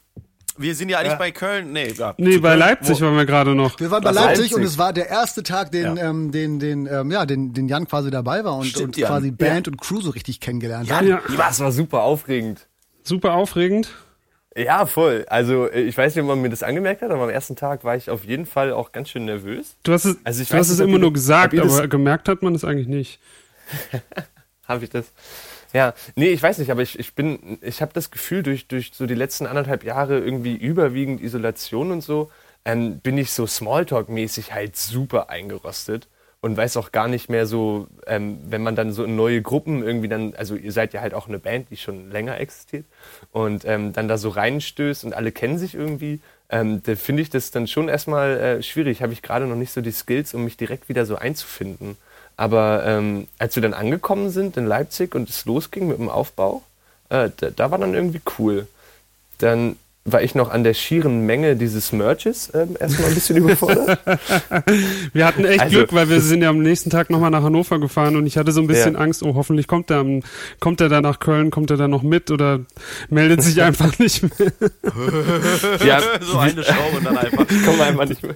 [0.63, 1.19] wir sind ja eigentlich ja.
[1.19, 1.73] bei Köln.
[1.73, 3.79] Nee, ja, nee bei Köln, Leipzig waren wir gerade noch.
[3.79, 6.11] Wir waren bei Leipzig, Leipzig, und es war der erste Tag, den, ja.
[6.11, 9.31] ähm, den, den, ähm, ja, den, den Jan quasi dabei war und, Stimmt, und quasi
[9.31, 11.05] Band und Crew so richtig kennengelernt hat.
[11.05, 12.67] Ja, das war super aufregend.
[13.03, 13.91] Super aufregend?
[14.57, 15.25] Ja, voll.
[15.29, 17.97] Also ich weiß nicht, ob man mir das angemerkt hat, aber am ersten Tag war
[17.97, 19.77] ich auf jeden Fall auch ganz schön nervös.
[19.83, 22.65] Du hast es, also du hast es immer nur gesagt, aber gemerkt hat man es
[22.65, 23.19] eigentlich nicht.
[24.69, 25.07] Habe ich das?
[25.73, 28.91] Ja, nee, ich weiß nicht, aber ich, ich bin, ich habe das Gefühl, durch, durch
[28.95, 32.31] so die letzten anderthalb Jahre irgendwie überwiegend Isolation und so,
[32.65, 36.09] ähm, bin ich so Smalltalk-mäßig halt super eingerostet
[36.43, 39.83] und weiß auch gar nicht mehr so, ähm, wenn man dann so in neue Gruppen
[39.83, 42.85] irgendwie dann, also ihr seid ja halt auch eine Band, die schon länger existiert
[43.33, 47.31] und ähm, dann da so reinstößt und alle kennen sich irgendwie, ähm, da finde ich
[47.31, 49.03] das dann schon erstmal äh, schwierig.
[49.03, 51.97] Habe ich gerade noch nicht so die Skills, um mich direkt wieder so einzufinden.
[52.43, 56.63] Aber ähm, als wir dann angekommen sind in Leipzig und es losging mit dem Aufbau,
[57.09, 58.67] äh, da, da, war dann irgendwie cool.
[59.39, 64.01] Dann war ich noch an der schieren Menge dieses Merches ähm, erstmal ein bisschen überfordert.
[65.13, 67.79] wir hatten echt also, Glück, weil wir sind ja am nächsten Tag nochmal nach Hannover
[67.79, 68.99] gefahren und ich hatte so ein bisschen ja.
[68.99, 70.05] Angst, oh, hoffentlich kommt er,
[70.59, 72.61] kommt er da nach Köln, kommt er da noch mit oder
[73.11, 74.53] meldet sich einfach nicht mehr.
[75.87, 76.63] ja, so eine
[76.97, 77.47] und dann einfach.
[77.49, 78.35] Ich komme einfach nicht mehr.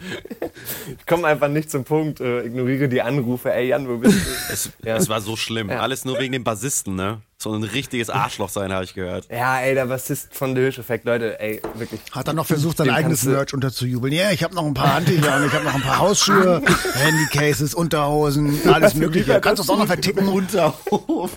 [0.99, 4.53] Ich komme einfach nicht zum Punkt, äh, ignoriere die Anrufe, ey Jan, wo bist du?
[4.53, 4.97] Es, ja.
[4.97, 5.71] es war so schlimm.
[5.71, 5.81] Ja.
[5.81, 7.21] Alles nur wegen dem Bassisten, ne?
[7.39, 9.29] So ein richtiges Arschloch sein, habe ich gehört.
[9.31, 12.01] Ja, ey, der Bassist von The Hirsch-Effekt, Leute, ey, wirklich.
[12.13, 14.11] Hat er noch versucht, sein eigenes Merch unterzujubeln.
[14.11, 16.63] Ja, yeah, ich habe noch ein paar Handtücher und ich habe noch ein paar Hausschuhe,
[16.95, 19.39] Handycases, Unterhosen, alles mögliche.
[19.43, 20.27] Kannst du es auch noch verticken?
[20.29, 21.37] Unterhosen.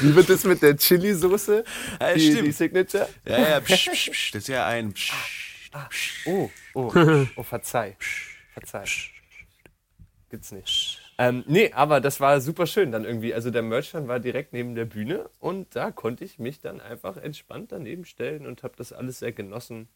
[0.00, 1.64] Wie wird das mit der Chili-Soße?
[2.00, 2.46] Ja, die, stimmt.
[2.46, 3.08] die Signature?
[3.26, 5.12] Ja, ja, psch, psch, psch, das ist ja ein psch,
[5.72, 5.86] ah,
[6.24, 6.92] Oh, oh,
[7.36, 7.94] oh, verzeih.
[8.54, 8.84] Verzeih.
[10.30, 10.97] Gibt's nicht.
[11.20, 13.34] Ähm, nee, aber das war super schön dann irgendwie.
[13.34, 17.16] Also der Merchstand war direkt neben der Bühne und da konnte ich mich dann einfach
[17.16, 19.88] entspannt daneben stellen und habe das alles sehr genossen.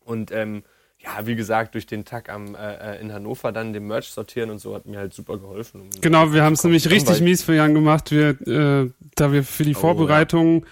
[0.00, 0.64] Und ähm,
[0.98, 4.50] ja, wie gesagt, durch den Tag am, äh, äh in Hannover dann den Merch sortieren
[4.50, 5.90] und so hat mir halt super geholfen.
[6.00, 9.64] Genau, wir haben es nämlich richtig mies für Jan gemacht, wir, äh, da wir für
[9.64, 10.70] die Vorbereitung oh, ja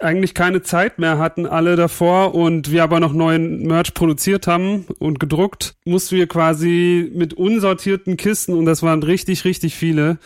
[0.00, 4.86] eigentlich keine Zeit mehr hatten, alle davor, und wir aber noch neuen Merch produziert haben
[4.98, 10.18] und gedruckt, mussten wir quasi mit unsortierten Kisten, und das waren richtig, richtig viele,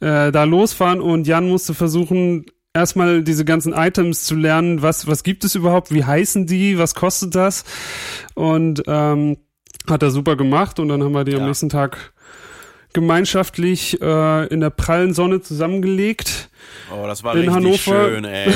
[0.00, 1.00] äh, da losfahren.
[1.00, 5.92] Und Jan musste versuchen, erstmal diese ganzen Items zu lernen, was, was gibt es überhaupt,
[5.92, 7.64] wie heißen die, was kostet das?
[8.34, 9.38] Und ähm,
[9.88, 10.78] hat er super gemacht.
[10.78, 11.38] Und dann haben wir die ja.
[11.38, 12.12] am nächsten Tag
[12.96, 16.48] gemeinschaftlich äh, in der prallen Sonne zusammengelegt
[16.90, 17.76] Oh, das war richtig Hannover.
[17.76, 18.50] schön, ey.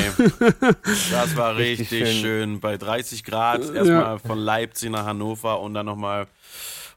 [1.11, 2.21] Das war richtig, richtig schön.
[2.21, 2.59] schön.
[2.59, 4.17] Bei 30 Grad erstmal ja.
[4.17, 6.27] von Leipzig nach Hannover und dann nochmal.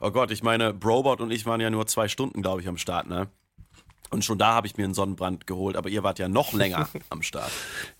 [0.00, 2.78] Oh Gott, ich meine, Brobot und ich waren ja nur zwei Stunden, glaube ich, am
[2.78, 3.28] Start, ne?
[4.14, 6.88] Und schon da habe ich mir einen Sonnenbrand geholt, aber ihr wart ja noch länger
[7.10, 7.50] am Start.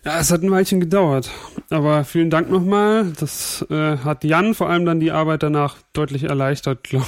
[0.05, 1.29] Ja, es hat ein Weilchen gedauert.
[1.70, 3.12] Aber vielen Dank nochmal.
[3.18, 7.07] Das äh, hat Jan vor allem dann die Arbeit danach deutlich erleichtert, glaube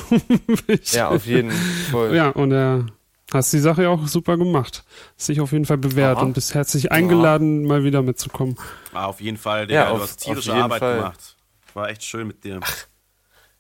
[0.67, 0.93] ich.
[0.93, 2.15] Ja, auf jeden Fall.
[2.15, 2.87] Ja, und er
[3.33, 4.85] Hast die Sache ja auch super gemacht.
[5.17, 6.25] Hast dich auf jeden Fall bewährt Aha.
[6.25, 7.69] und bist herzlich eingeladen, Aha.
[7.69, 8.57] mal wieder mitzukommen.
[8.93, 10.97] War auf jeden Fall, Digga, ja, auf, du hast tierische Arbeit Fall.
[10.97, 11.37] gemacht.
[11.75, 12.61] War echt schön mit dir.
[12.63, 12.87] Ach,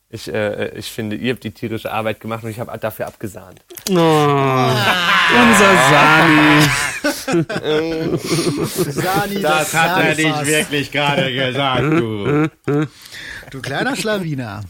[0.09, 3.61] ich, äh, ich finde, ihr habt die tierische Arbeit gemacht und ich habe dafür abgesahnt.
[3.91, 6.63] Oh, unser Sani.
[8.93, 12.49] Sani das, das hat er nicht wirklich gerade gesagt, du.
[13.51, 14.63] Du kleiner Schlawiner.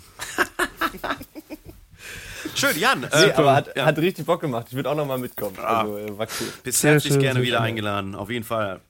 [2.55, 3.05] Schön, Jan.
[3.05, 3.87] Äh, nee, aber hat, ja.
[3.87, 4.67] hat richtig Bock gemacht.
[4.69, 5.57] Ich würde auch nochmal mitkommen.
[5.59, 5.81] Ah.
[5.81, 6.53] Also, äh, war cool.
[6.63, 7.67] Bist herzlich schön, gerne wieder schön.
[7.67, 8.81] eingeladen, auf jeden Fall.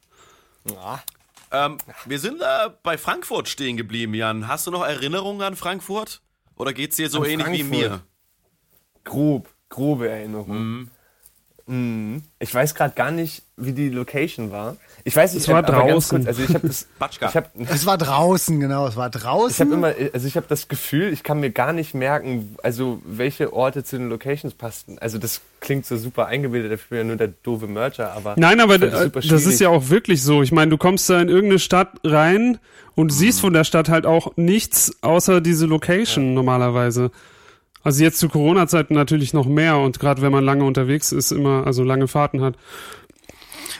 [0.68, 1.02] Ja.
[1.52, 4.48] Ähm, wir sind äh, bei Frankfurt stehen geblieben, Jan.
[4.48, 6.20] Hast du noch Erinnerungen an Frankfurt?
[6.56, 7.72] Oder geht es dir so an ähnlich Frankfurt.
[7.72, 8.02] wie mir?
[9.04, 9.48] Grob.
[9.68, 10.58] grobe Erinnerung.
[10.58, 10.90] Mhm.
[11.66, 12.22] Mhm.
[12.38, 14.76] Ich weiß gerade gar nicht, wie die Location war.
[15.02, 16.18] Ich weiß nicht, es war draußen.
[16.18, 19.50] Kurz, also ich habe das, ich hab, es war draußen, genau, es war draußen.
[19.50, 23.00] Ich habe immer, also ich habe das Gefühl, ich kann mir gar nicht merken, also
[23.04, 24.98] welche Orte zu den Locations passten.
[25.00, 28.60] Also das klingt so super eingebildet, ich bin ja nur der doofe Mercher, aber nein,
[28.60, 30.42] aber das, das ist ja auch wirklich so.
[30.42, 32.58] Ich meine, du kommst da in irgendeine Stadt rein
[32.94, 33.10] und mhm.
[33.10, 36.32] siehst von der Stadt halt auch nichts außer diese Location ja.
[36.34, 37.10] normalerweise.
[37.86, 41.68] Also jetzt zu Corona-Zeiten natürlich noch mehr und gerade wenn man lange unterwegs ist, immer,
[41.68, 42.56] also lange Fahrten hat.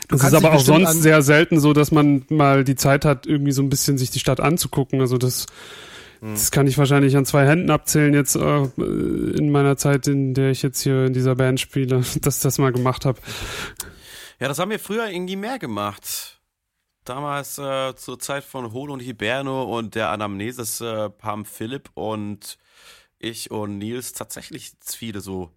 [0.09, 3.51] Es ist aber auch sonst sehr selten so, dass man mal die Zeit hat, irgendwie
[3.51, 5.01] so ein bisschen sich die Stadt anzugucken.
[5.01, 5.45] Also das,
[6.21, 6.35] hm.
[6.35, 10.51] das kann ich wahrscheinlich an zwei Händen abzählen jetzt äh, in meiner Zeit, in der
[10.51, 13.19] ich jetzt hier in dieser Band spiele, dass ich das mal gemacht habe.
[14.39, 16.39] Ja, das haben wir früher irgendwie mehr gemacht.
[17.03, 22.57] Damals äh, zur Zeit von Holo und Hiberno und der Anamnesis äh, Pam Philipp und
[23.19, 25.51] ich und Nils tatsächlich viele so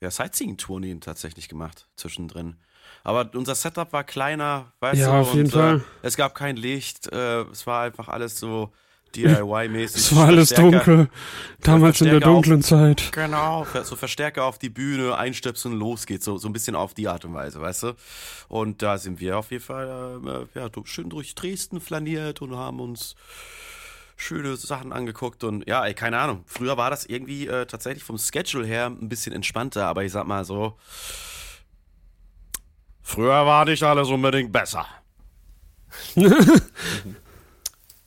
[0.00, 2.56] ja, Sightseeing-Touren tatsächlich gemacht zwischendrin.
[3.02, 5.12] Aber unser Setup war kleiner, weißt ja, du?
[5.12, 5.76] auf jeden und, Fall.
[5.78, 8.72] Äh, es gab kein Licht, äh, es war einfach alles so
[9.14, 9.96] DIY-mäßig.
[9.96, 11.08] es war alles dunkel,
[11.60, 13.12] damals in der dunklen auf, Zeit.
[13.12, 17.08] Genau, so Verstärker auf die Bühne, einstöpseln, los geht's, so, so ein bisschen auf die
[17.08, 17.92] Art und Weise, weißt du?
[18.48, 20.20] Und da sind wir auf jeden Fall
[20.54, 23.14] äh, ja, schön durch Dresden flaniert und haben uns
[24.16, 26.44] schöne Sachen angeguckt und ja, ey, keine Ahnung.
[26.46, 30.26] Früher war das irgendwie äh, tatsächlich vom Schedule her ein bisschen entspannter, aber ich sag
[30.26, 30.78] mal so,
[33.02, 34.86] früher war nicht alles unbedingt besser.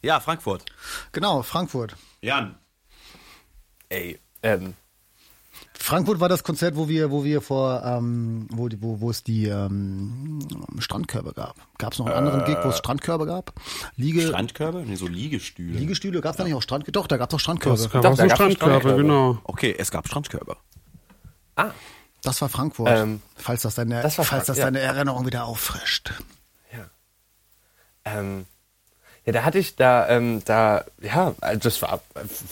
[0.02, 0.66] ja, Frankfurt.
[1.12, 1.96] Genau, Frankfurt.
[2.22, 2.58] Jan.
[3.90, 4.76] Ey, ähm,
[5.88, 9.46] Frankfurt war das Konzert, wo wir, wo wir vor, ähm, wo, wo, wo es die
[9.46, 10.46] ähm,
[10.80, 11.56] Strandkörbe gab.
[11.78, 13.54] Gab es noch einen äh, anderen Gig, wo es Strandkörbe gab?
[13.96, 14.84] Liege, Strandkörbe?
[14.86, 15.80] Nee, so Liegestühle.
[15.80, 16.44] Liegestühle, gab es ja.
[16.44, 16.92] da nicht auch Strandkörbe?
[16.92, 17.80] Doch, da gab es auch Strandkörbe.
[17.80, 19.40] Es gab Doch, auch so Strandkörbe, Strandkörbe, genau.
[19.46, 20.58] Okay, es gab Strandkörbe.
[21.56, 21.72] Ah.
[22.22, 24.88] Das war Frankfurt, ähm, falls das deine, das falls das deine ja.
[24.88, 26.12] Erinnerung wieder auffrischt.
[26.74, 26.90] Ja.
[28.04, 28.46] Ähm,
[29.24, 32.02] ja, da hatte ich da, ähm, da, ja, also das war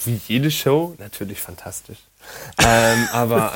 [0.06, 1.98] wie jede Show natürlich fantastisch
[2.60, 3.54] ähm, aber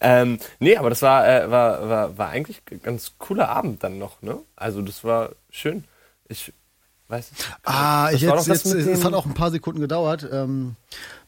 [0.00, 3.98] ähm, nee, aber das war, äh, war, war, war eigentlich ein ganz cooler Abend dann
[3.98, 4.38] noch, ne?
[4.56, 5.84] Also das war schön.
[6.28, 6.52] Ich
[7.08, 7.46] weiß es.
[7.62, 10.26] Ah, ich jetzt, jetzt, es hat auch ein paar Sekunden gedauert.
[10.30, 10.76] Ähm,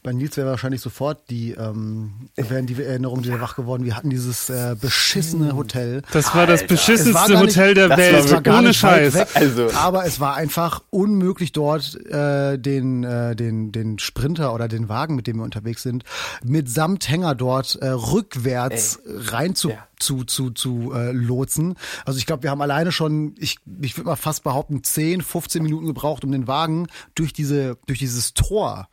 [0.07, 3.85] bei Nils wäre wahrscheinlich sofort die, ähm, wären die Erinnerungen wieder wach geworden.
[3.85, 5.57] Wir hatten dieses äh, beschissene.
[5.57, 6.03] Hotel.
[6.13, 6.75] Das war das Alter.
[6.75, 9.15] beschissenste Hotel nicht, der Welt, ohne Scheiß.
[9.15, 9.69] Weg, also.
[9.75, 15.17] Aber es war einfach unmöglich dort äh, den, äh, den, den Sprinter oder den Wagen,
[15.17, 16.05] mit dem wir unterwegs sind,
[16.45, 19.13] mit Samthänger dort äh, rückwärts Ey.
[19.31, 19.89] rein zu, ja.
[19.99, 21.75] zu, zu, zu äh, lotsen.
[22.05, 25.65] Also ich glaube, wir haben alleine schon, ich, ich würde mal fast behaupten, 10, 15
[25.65, 28.89] Minuten gebraucht, um den Wagen durch diese, durch dieses Tor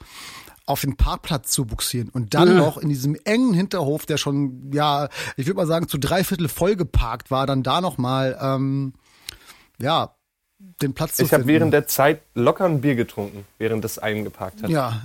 [0.65, 2.53] auf den Parkplatz zu buxieren und dann ja.
[2.53, 6.47] noch in diesem engen Hinterhof, der schon, ja, ich würde mal sagen, zu drei Viertel
[6.47, 8.93] voll geparkt war, dann da noch mal, ähm,
[9.79, 10.15] ja,
[10.81, 14.63] den Platz zu Ich habe während der Zeit locker ein Bier getrunken, während das eingeparkt
[14.63, 14.69] hat.
[14.69, 15.03] Ja,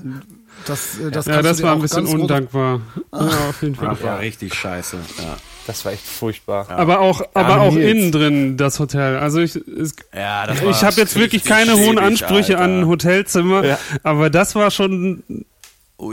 [0.66, 2.81] das, äh, das, ja, das war ein bisschen undankbar.
[3.12, 3.88] Ja, auf jeden Fall.
[3.88, 4.97] Das war richtig scheiße.
[5.18, 5.37] Ja.
[5.68, 6.66] Das war echt furchtbar.
[6.70, 6.76] Ja.
[6.76, 9.18] Aber auch, aber auch innen drin das Hotel.
[9.18, 12.72] Also ich, es, ja, das ich habe jetzt wirklich keine hohen Ansprüche Alter.
[12.78, 13.78] an Hotelzimmer, ja.
[14.02, 15.44] aber das war schon,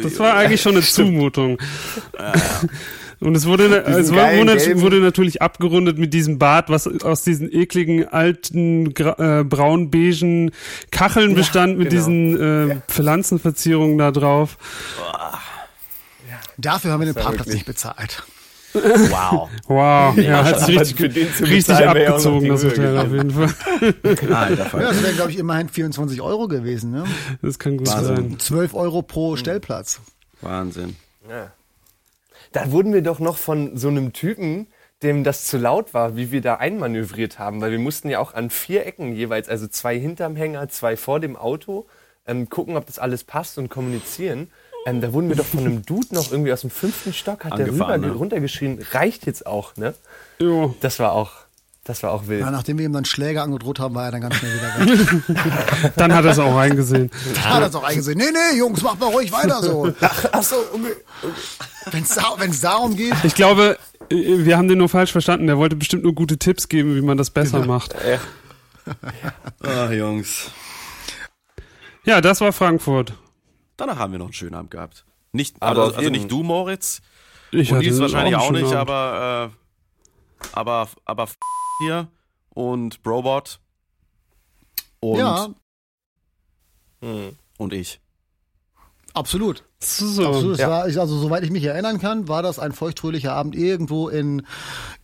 [0.03, 1.57] das war eigentlich schon eine Zumutung.
[2.19, 2.33] Ja,
[3.21, 8.09] Und es wurde, es wurde, wurde, natürlich abgerundet mit diesem Bad, was aus diesen ekligen
[8.09, 10.51] alten äh, braun-beigen
[10.91, 12.01] Kacheln ja, bestand mit genau.
[12.01, 12.81] diesen äh, ja.
[12.89, 14.57] Pflanzenverzierungen da drauf.
[16.57, 18.23] Dafür haben wir den Parkplatz nicht bezahlt.
[18.75, 19.49] Wow.
[19.67, 20.17] Wow.
[20.17, 23.53] Ja, hat sich richtig, richtig abgezogen, das Hotel auf jeden Fall.
[24.33, 26.91] Alter, ja, das wären, glaube ich, immerhin 24 Euro gewesen.
[26.91, 27.05] Ne?
[27.41, 28.15] Das kann gut Wahnsinn.
[28.15, 28.39] sein.
[28.39, 30.01] 12 Euro pro Stellplatz.
[30.41, 30.95] Wahnsinn.
[31.29, 31.51] Ja.
[32.51, 34.67] Da wurden wir doch noch von so einem Typen,
[35.03, 38.33] dem das zu laut war, wie wir da einmanövriert haben, weil wir mussten ja auch
[38.33, 41.85] an vier Ecken jeweils, also zwei hinterm Hänger, zwei vor dem Auto,
[42.27, 44.49] ähm, gucken, ob das alles passt und kommunizieren.
[44.85, 47.57] Ähm, da wurden wir doch von einem Dude noch irgendwie aus dem fünften Stock, hat
[47.57, 48.11] der rüber, ne?
[48.11, 49.95] runtergeschrien, reicht jetzt auch, ne?
[50.37, 50.75] Jo.
[50.79, 51.31] Das war auch,
[51.83, 52.41] das war auch wild.
[52.41, 55.91] Ja, nachdem wir ihm dann Schläger angedroht haben, war er dann ganz schnell wieder weg.
[55.95, 57.09] dann hat er es auch eingesehen.
[57.33, 58.19] Dann hat er es auch eingesehen.
[58.19, 59.91] Nee, nee, Jungs, macht mal ruhig weiter so.
[60.31, 60.55] Ach so,
[61.91, 63.15] wenn es darum geht.
[63.23, 65.47] Ich glaube, wir haben den nur falsch verstanden.
[65.47, 67.73] Der wollte bestimmt nur gute Tipps geben, wie man das besser genau.
[67.73, 67.95] macht.
[68.07, 68.19] Ja.
[69.63, 70.51] Ach, Jungs.
[72.03, 73.13] Ja, das war Frankfurt.
[73.77, 75.05] Danach haben wir noch einen schönen Abend gehabt.
[75.31, 77.01] Nicht, aber also, also nicht du, Moritz.
[77.51, 81.29] Ich und Nils wahrscheinlich auch, auch nicht, aber, äh, aber, aber
[81.81, 82.07] hier
[82.49, 83.59] und Brobot
[84.99, 85.49] und, ja.
[87.57, 87.99] und ich.
[89.15, 89.63] Absolut.
[89.79, 90.57] So, Absolut.
[90.57, 90.69] Ja.
[90.69, 94.45] War, also soweit ich mich erinnern kann, war das ein feuchtfröhlicher Abend irgendwo in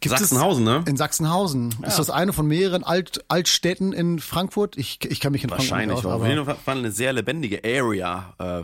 [0.04, 0.84] Sachsenhausen, es, ne?
[0.88, 1.76] In Sachsenhausen.
[1.82, 1.88] Ja.
[1.88, 4.78] Ist das eine von mehreren Alt, Altstädten in Frankfurt?
[4.78, 6.40] Ich, ich kann mich in Wahrscheinlich Frankfurt Wahrscheinlich.
[6.40, 8.34] Auf jeden Fall eine sehr lebendige Area.
[8.38, 8.64] Äh,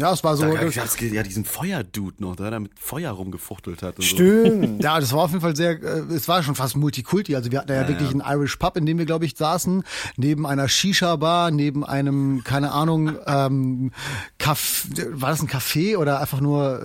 [0.00, 0.44] ja, es war so.
[0.44, 4.02] Da, das, ja, diesen Feuerdude noch, der da mit Feuer rumgefuchtelt hat.
[4.02, 4.80] Stimmt.
[4.80, 4.80] So.
[4.90, 7.36] Ja, das war auf jeden Fall sehr, äh, es war schon fast Multikulti.
[7.36, 8.20] Also wir hatten ja, ja wirklich ja.
[8.20, 9.84] einen Irish Pub, in dem wir, glaube ich, saßen,
[10.16, 13.92] neben einer Shisha-Bar, neben einem, keine Ahnung, ähm,
[14.38, 16.82] Kaff, war das ein Café oder einfach nur,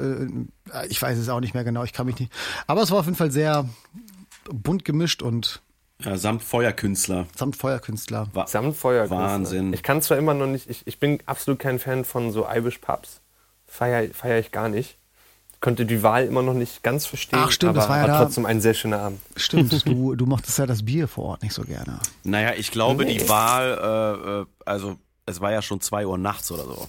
[0.74, 2.32] äh, ich weiß es auch nicht mehr genau, ich kann mich nicht.
[2.68, 3.70] Aber es war auf jeden Fall sehr
[4.52, 5.62] bunt gemischt und
[6.04, 7.28] ja, samt Feuerkünstler.
[7.36, 8.28] Samt Feuerkünstler.
[8.34, 9.18] Wa samt Feuerkünstler.
[9.18, 9.74] Wahnsinn.
[9.74, 12.80] Ich kann zwar immer noch nicht, ich, ich bin absolut kein Fan von so Irish
[12.80, 13.22] Pubs.
[13.66, 14.98] Feier, feier ich gar nicht.
[15.62, 17.40] Könnte die Wahl immer noch nicht ganz verstehen.
[17.42, 19.22] Ach stimmt, aber das war ja war trotzdem ein sehr schöner Abend.
[19.36, 22.00] Stimmt, du, du mochtest ja das Bier vor Ort nicht so gerne.
[22.24, 23.18] Naja, ich glaube, nee.
[23.18, 26.88] die Wahl, äh, äh, also es war ja schon zwei Uhr nachts oder so.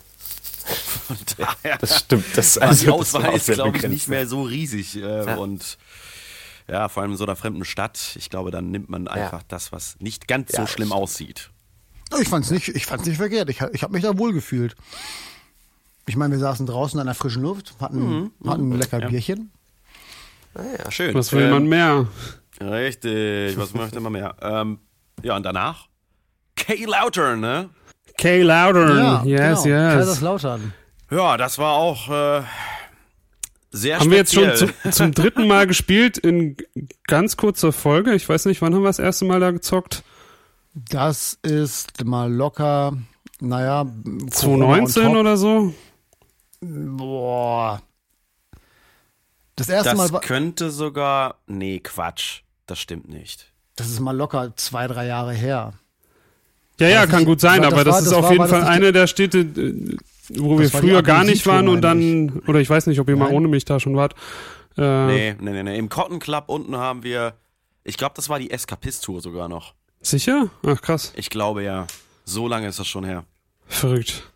[1.07, 2.25] Von daher das stimmt.
[2.35, 4.97] Das, also, die Auswahl ist, glaube ich, nicht mehr so riesig.
[4.97, 5.37] Äh, ja.
[5.37, 5.79] Und
[6.68, 8.16] ja, vor allem in so einer fremden Stadt.
[8.16, 9.46] Ich glaube, dann nimmt man einfach ja.
[9.48, 11.50] das, was nicht ganz ja, so schlimm aussieht.
[12.20, 13.50] Ich fand's nicht, ich fand's nicht verkehrt.
[13.50, 14.76] Ich, ich habe mich da wohl gefühlt.
[16.07, 18.31] Ich meine, wir saßen draußen an der frischen Luft, hatten, mhm.
[18.46, 19.09] hatten ein lecker ja.
[19.09, 19.50] Bierchen.
[20.55, 21.14] Ah, ja, schön.
[21.14, 22.07] Was will ähm, man mehr?
[22.61, 24.37] Richtig, was möchte man mehr?
[24.40, 24.79] Ähm,
[25.22, 25.88] ja, und danach?
[26.55, 27.70] Kay Lautern, ne?
[28.16, 29.76] Kay Lautern, ja, yes, genau.
[29.76, 29.94] yes.
[29.94, 30.72] Kaiserslautern.
[31.11, 32.42] Ja, das war auch äh,
[33.76, 34.44] sehr Haben speziell.
[34.44, 36.56] wir jetzt schon zum, zum dritten Mal gespielt in
[37.06, 38.14] ganz kurzer Folge.
[38.14, 40.02] Ich weiß nicht, wann haben wir das erste Mal da gezockt?
[40.74, 42.96] Das ist mal locker,
[43.40, 43.86] naja,
[44.30, 45.74] 2019 oder so.
[46.60, 47.80] Boah.
[49.56, 50.20] Das erste das Mal war.
[50.20, 51.36] könnte sogar.
[51.46, 52.42] Nee, Quatsch.
[52.66, 53.52] Das stimmt nicht.
[53.76, 55.74] Das ist mal locker zwei, drei Jahre her.
[56.78, 59.06] Ja, ja, kann gut sein, aber das, war, ist auf war, jeden Fall eine der
[59.06, 59.46] Städte,
[60.34, 63.28] wo wir früher gar nicht waren und dann, oder ich weiß nicht, ob ihr Nein.
[63.28, 64.14] mal ohne mich da schon wart.
[64.76, 65.78] Äh, nee, nee, nee, nee.
[65.78, 67.34] Im Cotton Club unten haben wir,
[67.84, 69.74] ich glaube, das war die Eskapist-Tour sogar noch.
[70.00, 70.50] Sicher?
[70.66, 71.12] Ach, krass.
[71.16, 71.86] Ich glaube ja.
[72.24, 73.24] So lange ist das schon her.
[73.66, 74.30] Verrückt.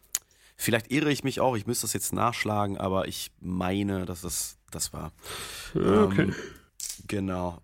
[0.56, 4.58] Vielleicht irre ich mich auch, ich müsste das jetzt nachschlagen, aber ich meine, dass es
[4.70, 5.12] das war.
[5.74, 6.22] Okay.
[6.22, 6.34] Ähm,
[7.06, 7.58] genau.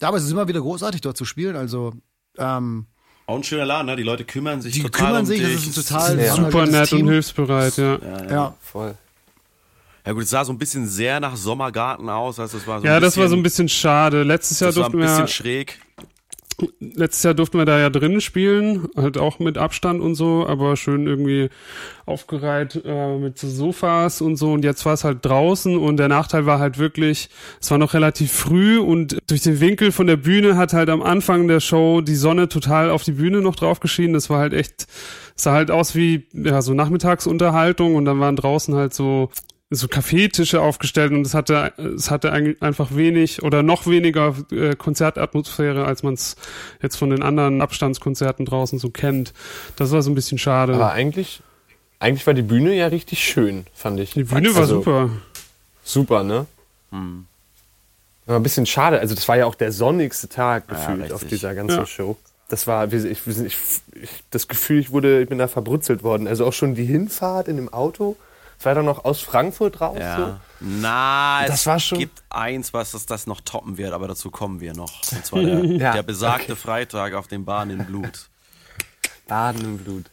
[0.00, 1.56] Ja, aber es ist immer wieder großartig, dort zu spielen.
[1.56, 1.94] Also,
[2.36, 2.86] ähm,
[3.28, 3.96] auch ein schöner Laden, ne?
[3.96, 5.54] Die Leute kümmern sich die total kümmern um sich, dich.
[5.54, 6.34] das ist total ja.
[6.34, 7.02] super nett Team.
[7.02, 7.98] und hilfsbereit, ja.
[7.98, 8.30] Ja, ja.
[8.30, 8.54] ja.
[8.60, 8.94] voll.
[10.06, 12.40] Ja gut, es sah so ein bisschen sehr nach Sommergarten aus.
[12.40, 14.22] Also es war so ja, bisschen, das war so ein bisschen schade.
[14.22, 15.04] Letztes Jahr durften wir...
[15.04, 15.78] Das war ein bisschen schräg
[16.80, 20.76] letztes Jahr durften wir da ja drinnen spielen, halt auch mit Abstand und so, aber
[20.76, 21.50] schön irgendwie
[22.06, 24.52] aufgereiht äh, mit so Sofas und so.
[24.52, 27.28] Und jetzt war es halt draußen und der Nachteil war halt wirklich,
[27.60, 31.02] es war noch relativ früh und durch den Winkel von der Bühne hat halt am
[31.02, 34.14] Anfang der Show die Sonne total auf die Bühne noch drauf geschienen.
[34.14, 34.86] Das war halt echt,
[35.36, 39.30] sah halt aus wie ja so Nachmittagsunterhaltung und dann waren draußen halt so
[39.70, 45.84] so Kaffeetische aufgestellt und es hatte es hatte einfach wenig oder noch weniger äh, Konzertatmosphäre,
[45.84, 46.36] als man es
[46.80, 49.34] jetzt von den anderen Abstandskonzerten draußen so kennt.
[49.76, 50.74] Das war so ein bisschen schade.
[50.74, 51.42] Aber eigentlich
[52.00, 54.12] eigentlich war die Bühne ja richtig schön, fand ich.
[54.12, 55.10] Die Bühne war also, super.
[55.82, 56.46] Super, ne?
[56.90, 57.26] Hm.
[58.26, 59.00] Aber ein bisschen schade.
[59.00, 61.86] Also das war ja auch der sonnigste Tag gefühlt ja, auf dieser ganzen ja.
[61.86, 62.16] Show.
[62.48, 63.56] Das war, ich, ich, ich,
[64.30, 66.26] das Gefühl, ich wurde, ich bin da verbrutzelt worden.
[66.26, 68.16] Also auch schon die Hinfahrt in dem Auto
[68.58, 69.98] es war dann noch aus Frankfurt raus.
[70.00, 70.16] Ja.
[70.16, 70.36] So.
[70.60, 74.30] Na, das es war schon gibt eins, was das, das noch toppen wird, aber dazu
[74.30, 74.92] kommen wir noch.
[75.12, 76.60] Und zwar der, ja, der besagte okay.
[76.60, 78.28] Freitag auf dem Baden im Blut.
[79.28, 80.06] Baden im Blut.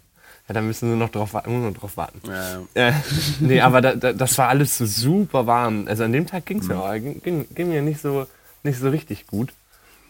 [0.47, 1.67] Ja, da müssen wir noch drauf, warten.
[1.67, 2.21] Noch drauf warten.
[2.27, 2.89] Ja.
[2.89, 2.93] Äh,
[3.39, 5.87] nee, aber da, da, das war alles so super warm.
[5.87, 6.71] Also an dem Tag ging's mhm.
[6.71, 8.27] ja, ging, ging, ging mir nicht so,
[8.61, 9.53] nicht so richtig gut.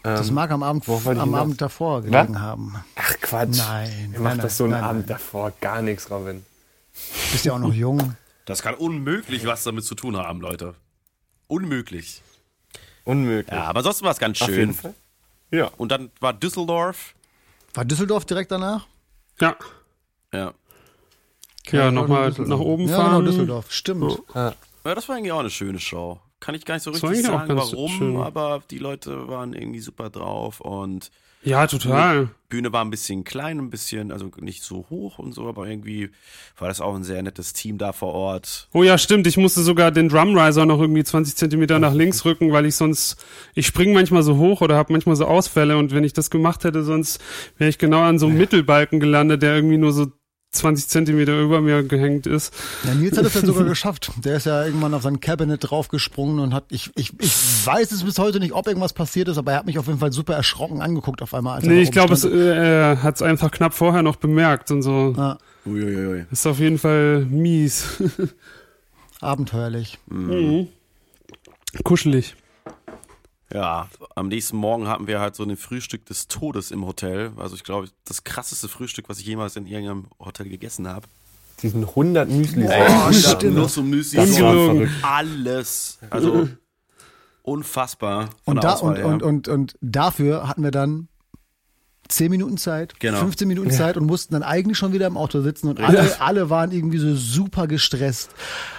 [0.04, 2.42] Das ähm, mag am Abend, am Abend davor gelegen Was?
[2.42, 2.76] haben.
[2.96, 3.58] Ach Quatsch.
[3.58, 4.12] Nein.
[4.14, 5.18] Ihr macht das so einen nein, Abend nein.
[5.18, 5.54] davor.
[5.62, 6.46] Gar nichts, Robin.
[7.32, 8.16] Bist ja auch noch jung.
[8.46, 10.76] Das kann unmöglich was damit zu tun haben, Leute.
[11.48, 12.22] Unmöglich.
[13.04, 13.54] Unmöglich.
[13.54, 14.48] Ja, aber sonst war es ganz schön.
[14.48, 14.94] Auf jeden Fall.
[15.52, 15.72] Ja.
[15.78, 17.16] Und dann war Düsseldorf.
[17.74, 18.88] War Düsseldorf direkt danach?
[19.40, 19.56] Ja.
[20.34, 20.54] Ja.
[21.72, 23.00] Ja, nochmal nach oben fahren.
[23.00, 23.72] Ja, genau, Düsseldorf.
[23.72, 24.22] Stimmt.
[24.34, 24.54] Ja.
[24.84, 26.20] ja, das war eigentlich auch eine schöne Show.
[26.40, 28.18] Kann ich gar nicht so richtig sagen, warum, schön.
[28.18, 31.10] aber die Leute waren irgendwie super drauf und
[31.46, 32.30] ja, total.
[32.50, 36.12] Bühne war ein bisschen klein, ein bisschen, also nicht so hoch und so, aber irgendwie
[36.58, 38.70] war das auch ein sehr nettes Team da vor Ort.
[38.74, 39.28] Oh ja, stimmt.
[39.28, 43.24] Ich musste sogar den Drumriser noch irgendwie 20 Zentimeter nach links rücken, weil ich sonst,
[43.56, 46.64] ich spring manchmal so hoch oder habe manchmal so Ausfälle und wenn ich das gemacht
[46.64, 47.22] hätte, sonst
[47.58, 50.08] wäre ich genau an so einem Mittelbalken gelandet, der irgendwie nur so
[50.56, 52.54] 20 Zentimeter über mir gehängt ist.
[52.84, 54.12] Ja, Nils hat es ja sogar geschafft.
[54.24, 57.34] Der ist ja irgendwann auf sein Cabinet draufgesprungen und hat, ich, ich, ich
[57.66, 60.00] weiß es bis heute nicht, ob irgendwas passiert ist, aber er hat mich auf jeden
[60.00, 61.62] Fall super erschrocken angeguckt auf einmal.
[61.62, 65.14] nee, ich glaube, äh, er hat es einfach knapp vorher noch bemerkt und so.
[65.18, 65.38] Ja.
[65.66, 66.26] Uiuiui.
[66.32, 68.02] Ist auf jeden Fall mies.
[69.22, 69.98] Abenteuerlich.
[70.08, 70.68] Mhm.
[71.84, 72.36] Kuschelig.
[73.54, 77.32] Ja, am nächsten Morgen hatten wir halt so ein Frühstück des Todes im Hotel.
[77.38, 81.08] Also ich glaube, das krasseste Frühstück, was ich jemals in irgendeinem Hotel gegessen habe.
[81.62, 82.68] Diesen 100 Müsli.
[82.68, 83.56] Oh, stimmt.
[83.56, 84.20] Noch so Müsli.
[84.20, 84.90] Ungelogen.
[85.04, 86.00] Alles.
[86.10, 86.50] Also
[87.44, 88.30] unfassbar.
[88.44, 89.06] Und, da, Auswahl, und, ja.
[89.06, 91.08] und, und, und dafür hatten wir dann
[92.08, 93.20] 10 Minuten Zeit, genau.
[93.20, 93.76] 15 Minuten ja.
[93.76, 96.12] Zeit und mussten dann eigentlich schon wieder im Auto sitzen und alle, ja.
[96.20, 98.30] alle waren irgendwie so super gestresst,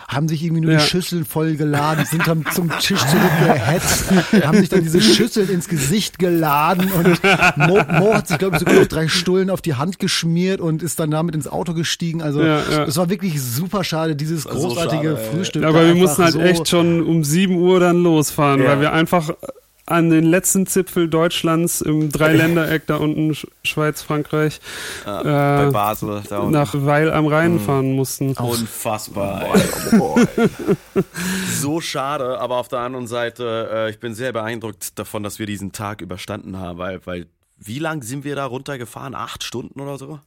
[0.07, 0.79] haben sich irgendwie nur ja.
[0.79, 4.05] die Schüsseln voll geladen, sind dann zum Tisch zurückgehetzt,
[4.45, 7.21] haben sich dann diese Schüsseln ins Gesicht geladen und
[7.57, 10.83] Mo, Mo hat sich, glaube ich, sogar noch drei Stullen auf die Hand geschmiert und
[10.83, 12.23] ist dann damit ins Auto gestiegen.
[12.23, 15.65] Also es war wirklich super schade, dieses großartige so schade, Frühstück.
[15.65, 19.31] Aber wir mussten halt so echt schon um 7 Uhr dann losfahren, weil wir einfach
[19.87, 24.61] an den letzten Zipfel Deutschlands im Dreiländereck da unten, Schweiz, Frankreich,
[25.05, 27.61] ja, äh, bei Basel, nach Weil am Rhein mhm.
[27.61, 28.33] fahren mussten.
[28.33, 29.47] Unfassbar.
[31.53, 35.47] so schade, aber auf der anderen Seite, äh, ich bin sehr beeindruckt davon, dass wir
[35.47, 37.27] diesen Tag überstanden haben, weil, weil
[37.59, 39.15] wie lang sind wir da runtergefahren?
[39.15, 40.19] Acht Stunden oder so?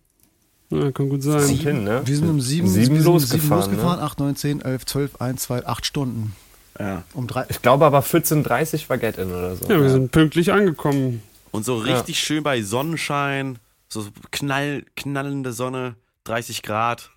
[0.71, 1.41] Ja, kann gut sein.
[1.41, 2.01] Sieben, ne?
[2.05, 3.63] Wir sind um sieben, sieben, losgefahren.
[3.63, 4.05] Sieben losgefahren ne?
[4.05, 6.35] 8, 9, 10, 11, 12, 1, 2, 8 Stunden.
[6.79, 7.03] Ja.
[7.13, 9.65] Um drei ich glaube aber 14.30 war Get-In oder so.
[9.65, 11.21] Ja, wir sind pünktlich angekommen.
[11.51, 12.21] Und so richtig ja.
[12.25, 13.59] schön bei Sonnenschein,
[13.89, 17.09] so knall, knallende Sonne, 30 Grad.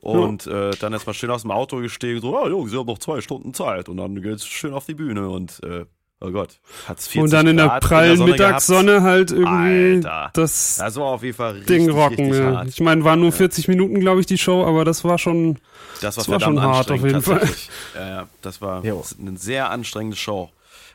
[0.00, 0.70] Und ja.
[0.70, 3.20] äh, dann erstmal schön aus dem Auto gestiegen, so, ja, Jungs, ihr habt noch zwei
[3.20, 3.88] Stunden Zeit.
[3.88, 5.84] Und dann geht's schön auf die Bühne und äh,
[6.22, 9.04] Oh Gott, hat's 40 Und dann in der prallen in der Mittagssonne gehabt.
[9.04, 12.26] halt irgendwie Alter, das, das war auf jeden Fall richtig, Ding rocken.
[12.26, 12.64] Richtig ja.
[12.64, 13.70] Ich meine, waren nur 40 ja.
[13.72, 15.58] Minuten, glaube ich, die Show, aber das war schon,
[16.02, 17.48] das war, das war schon hart auf jeden Fall.
[17.94, 19.02] Ja, ja, das war jo.
[19.18, 20.50] eine sehr anstrengende Show.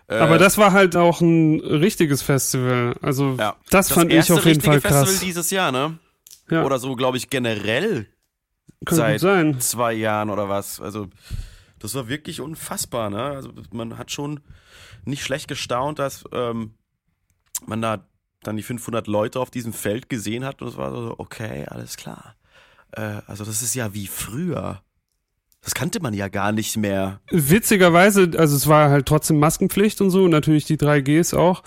[0.08, 2.96] Äh, aber das war halt auch ein richtiges Festival.
[3.02, 3.56] Also ja.
[3.72, 5.10] das, das fand ich auf jeden Fall krass.
[5.10, 5.98] Festival dieses Jahr, ne?
[6.52, 6.64] Ja.
[6.64, 8.08] Oder so, glaube ich, generell
[8.86, 10.80] Kann seit zwei Jahren oder was.
[10.80, 11.08] Also
[11.80, 13.24] das war wirklich unfassbar, ne?
[13.24, 14.42] Also man hat schon
[15.06, 16.74] nicht schlecht gestaunt, dass ähm,
[17.66, 18.06] man da
[18.44, 21.98] dann die 500 Leute auf diesem Feld gesehen hat und es war so, okay, alles
[21.98, 22.36] klar.
[22.92, 24.82] Äh, also das ist ja wie früher.
[25.62, 27.22] Das kannte man ja gar nicht mehr.
[27.32, 31.64] Witzigerweise, also es war halt trotzdem Maskenpflicht und so, und natürlich die 3Gs auch.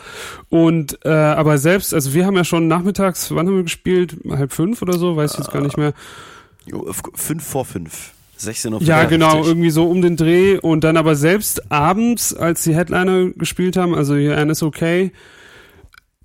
[0.51, 4.17] Und äh, aber selbst, also wir haben ja schon nachmittags, wann haben wir gespielt?
[4.31, 5.95] Halb fünf oder so, weiß ich jetzt gar nicht mehr.
[7.15, 8.13] Fünf vor fünf.
[8.41, 8.83] 16 Uhr.
[8.83, 13.31] Ja, genau, irgendwie so um den Dreh und dann aber selbst abends, als die Headliner
[13.37, 15.13] gespielt haben, also hier Anne okay,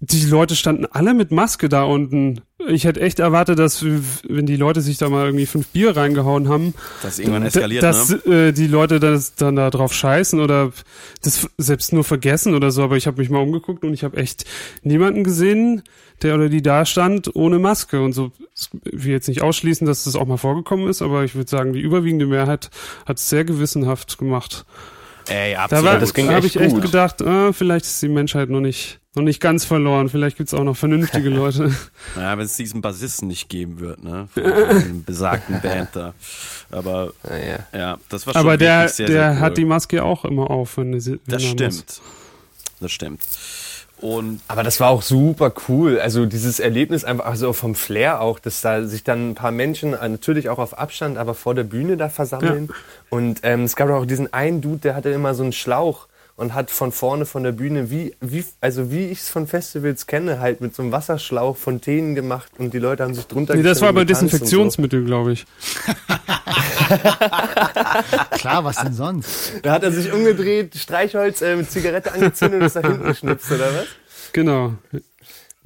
[0.05, 2.41] die Leute standen alle mit Maske da unten.
[2.67, 6.49] Ich hätte echt erwartet, dass wenn die Leute sich da mal irgendwie fünf Bier reingehauen
[6.49, 8.47] haben, dass irgendwann eskaliert, dass ne?
[8.47, 10.71] äh, die Leute das, dann da drauf scheißen oder
[11.21, 12.83] das selbst nur vergessen oder so.
[12.83, 14.43] Aber ich habe mich mal umgeguckt und ich habe echt
[14.81, 15.83] niemanden gesehen,
[16.21, 18.31] der oder die da stand ohne Maske und so.
[18.83, 21.71] Ich will jetzt nicht ausschließen, dass das auch mal vorgekommen ist, aber ich würde sagen,
[21.71, 22.71] die überwiegende Mehrheit
[23.05, 24.65] hat es sehr gewissenhaft gemacht.
[25.29, 25.85] Ey, absolut.
[25.85, 29.39] Da, da habe ich echt gedacht, äh, vielleicht ist die Menschheit noch nicht noch nicht
[29.39, 30.09] ganz verloren.
[30.09, 31.73] Vielleicht gibt's auch noch vernünftige Leute.
[32.15, 34.27] naja, wenn es diesen Bassisten nicht geben wird, ne?
[34.33, 36.13] Von einem besagten Band da.
[36.71, 37.97] Aber ja, ja.
[38.09, 39.39] das war schon Aber der, sehr, der sehr cool.
[39.39, 41.73] hat die Maske auch immer auf, wenn, wenn Das stimmt.
[41.73, 42.01] Muss.
[42.79, 43.21] Das stimmt.
[44.03, 45.97] Und aber das war auch super cool.
[45.97, 49.93] Also dieses Erlebnis einfach, also vom Flair auch, dass da sich dann ein paar Menschen
[49.93, 52.67] äh, natürlich auch auf Abstand, aber vor der Bühne da versammeln.
[52.69, 52.75] Ja.
[53.09, 56.53] Und ähm, es gab auch diesen einen Dude, der hatte immer so einen Schlauch und
[56.53, 60.39] hat von vorne von der Bühne, wie, wie, also wie ich es von Festivals kenne,
[60.39, 63.81] halt mit so einem Wasserschlauch Fontänen gemacht und die Leute haben sich drunter Nee, das
[63.81, 65.05] war bei Desinfektionsmittel, so.
[65.05, 65.45] glaube ich.
[68.31, 69.53] Klar, was denn sonst?
[69.61, 73.51] Da hat er sich umgedreht, Streichholz äh, mit Zigarette angezündet und ist nach hinten geschnipst,
[73.51, 73.85] oder was?
[74.31, 74.73] Genau.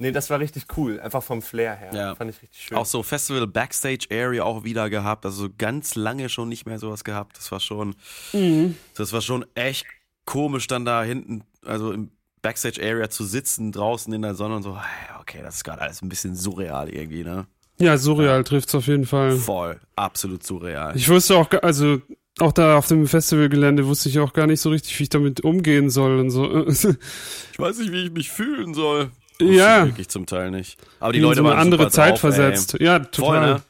[0.00, 1.90] Nee, das war richtig cool, einfach vom Flair her.
[1.92, 2.14] Ja.
[2.14, 2.78] Fand ich richtig schön.
[2.78, 6.78] Auch so Festival Backstage Area auch wieder gehabt, also so ganz lange schon nicht mehr
[6.78, 7.36] sowas gehabt.
[7.36, 7.96] Das war schon,
[8.32, 8.76] mhm.
[8.94, 9.86] das war schon echt
[10.28, 12.10] komisch, dann da hinten, also im
[12.42, 14.78] Backstage-Area zu sitzen, draußen in der Sonne und so,
[15.20, 17.46] okay, das ist gerade alles ein bisschen surreal irgendwie, ne?
[17.80, 18.42] Ja, surreal ja.
[18.42, 19.36] trifft's auf jeden Fall.
[19.36, 20.94] Voll, absolut surreal.
[20.96, 22.02] Ich wusste auch, also
[22.40, 25.40] auch da auf dem Festivalgelände wusste ich auch gar nicht so richtig, wie ich damit
[25.40, 26.66] umgehen soll und so.
[26.66, 29.10] ich weiß nicht, wie ich mich fühlen soll.
[29.40, 29.86] Wusste ja.
[29.86, 30.78] Wirklich zum Teil nicht.
[31.00, 32.74] Aber die Leute so waren eine andere Zeit drauf, versetzt.
[32.74, 32.84] Ey.
[32.84, 33.14] Ja, total.
[33.14, 33.62] Voll, ne?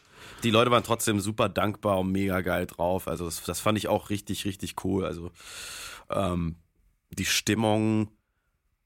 [0.42, 3.06] Die Leute waren trotzdem super dankbar und mega geil drauf.
[3.06, 5.04] Also das, das fand ich auch richtig, richtig cool.
[5.04, 5.30] Also
[6.10, 6.56] ähm,
[7.10, 8.10] die Stimmung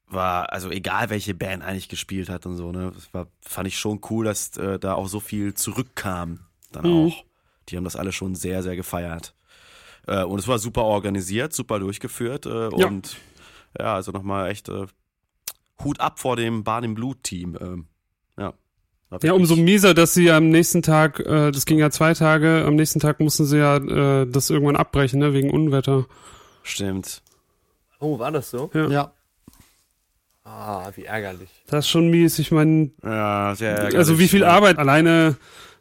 [0.07, 3.79] war, also egal welche Band eigentlich gespielt hat und so, ne, das war, fand ich
[3.79, 6.41] schon cool, dass äh, da auch so viel zurückkam.
[6.71, 7.07] Dann mhm.
[7.07, 7.25] auch.
[7.69, 9.35] Die haben das alle schon sehr, sehr gefeiert.
[10.07, 12.87] Äh, und es war super organisiert, super durchgeführt äh, ja.
[12.87, 13.17] und
[13.79, 14.87] ja, also nochmal echt äh,
[15.83, 17.57] Hut ab vor dem Bahn im Blut-Team.
[17.61, 17.87] Ähm,
[18.37, 18.53] ja.
[19.23, 22.77] Ja, umso mieser, dass sie am nächsten Tag, äh, das ging ja zwei Tage, am
[22.77, 26.07] nächsten Tag mussten sie ja äh, das irgendwann abbrechen, ne, wegen Unwetter.
[26.63, 27.23] Stimmt.
[27.99, 28.71] Oh, war das so?
[28.75, 28.89] Ja.
[28.89, 29.13] ja.
[30.45, 31.49] Ah, wie ärgerlich.
[31.69, 32.39] Das ist schon mies.
[32.39, 33.97] Ich meine, ja, sehr ärgerlich.
[33.97, 35.37] Also wie viel Arbeit alleine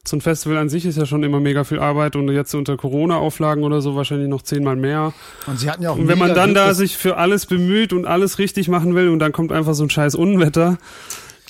[0.07, 2.75] so ein Festival an sich ist ja schon immer mega viel Arbeit und jetzt unter
[2.75, 5.13] Corona-Auflagen oder so wahrscheinlich noch zehnmal mehr.
[5.45, 5.97] Und sie hatten ja auch.
[5.97, 9.19] Und wenn man dann da sich für alles bemüht und alles richtig machen will und
[9.19, 10.77] dann kommt einfach so ein scheiß Unwetter,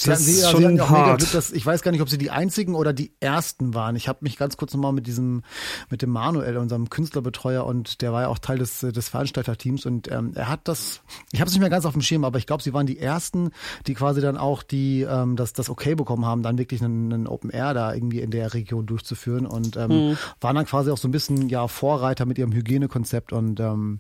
[0.02, 1.20] Sie das hatten, ist schon hatten hart.
[1.20, 3.96] Glück, dass, ich weiß gar nicht, ob sie die einzigen oder die ersten waren.
[3.96, 5.44] Ich habe mich ganz kurz nochmal mit diesem,
[5.90, 10.12] mit dem Manuel, unserem Künstlerbetreuer, und der war ja auch Teil des, des Veranstalterteams und
[10.12, 12.48] ähm, er hat das, ich habe es nicht mehr ganz auf dem Schirm, aber ich
[12.48, 13.52] glaube, sie waren die ersten,
[13.86, 17.28] die quasi dann auch die ähm, das, das Okay bekommen haben, dann wirklich einen, einen
[17.28, 20.18] Open Air da irgendwie in der Region durchzuführen und ähm, mhm.
[20.40, 24.00] waren dann quasi auch so ein bisschen ja Vorreiter mit ihrem Hygienekonzept und ähm,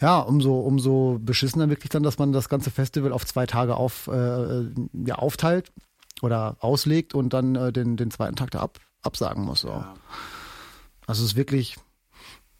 [0.00, 4.08] ja, umso, umso beschissener wirklich dann, dass man das ganze Festival auf zwei Tage auf,
[4.08, 4.64] äh,
[5.06, 5.72] ja, aufteilt
[6.22, 9.60] oder auslegt und dann äh, den, den zweiten Tag da ab, absagen muss.
[9.60, 9.68] So.
[9.68, 9.94] Ja.
[11.06, 11.76] Also es ist wirklich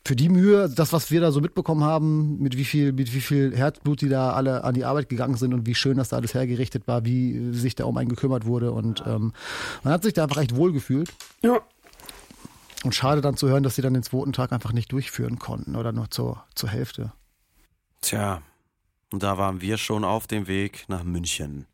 [0.07, 3.21] für die Mühe, das, was wir da so mitbekommen haben, mit wie viel, mit wie
[3.21, 6.17] viel Herzblut die da alle an die Arbeit gegangen sind und wie schön das da
[6.17, 8.71] alles hergerichtet war, wie sich da um einen gekümmert wurde.
[8.71, 9.33] Und ähm,
[9.83, 11.13] man hat sich da einfach echt wohl gefühlt.
[11.43, 11.61] Ja.
[12.85, 15.75] Und schade dann zu hören, dass sie dann den zweiten Tag einfach nicht durchführen konnten
[15.75, 17.13] oder nur zur, zur Hälfte.
[18.07, 18.41] Tja,
[19.11, 21.67] und da waren wir schon auf dem Weg nach München.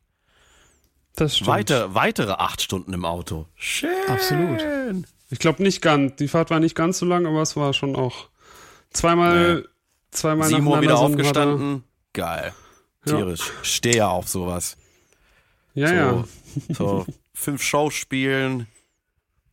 [1.15, 1.47] Das stimmt.
[1.47, 3.45] Weite, weitere acht Stunden im Auto.
[3.53, 3.91] Schön.
[4.07, 4.65] Absolut.
[5.29, 6.15] Ich glaube nicht ganz.
[6.15, 8.29] Die Fahrt war nicht ganz so lang, aber es war schon auch
[8.89, 9.67] zweimal, nee.
[10.09, 11.83] zweimal Sieben Uhr wieder aufgestanden.
[12.13, 12.51] Geil.
[13.05, 13.47] Tierisch.
[13.47, 13.63] Ja.
[13.63, 14.75] Stehe ja auf sowas.
[15.75, 16.25] Ja, so, ja.
[16.73, 17.05] so
[17.35, 18.65] fünf Shows spielen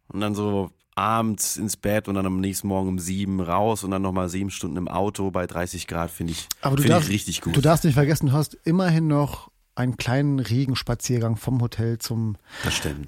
[0.08, 0.70] und dann so
[1.00, 4.50] abends ins Bett und dann am nächsten Morgen um sieben raus und dann nochmal sieben
[4.50, 7.56] Stunden im Auto bei 30 Grad, finde ich, Aber du find darfst, ich richtig gut.
[7.56, 12.36] Du darfst nicht vergessen, du hast immerhin noch einen kleinen Regenspaziergang vom Hotel zum,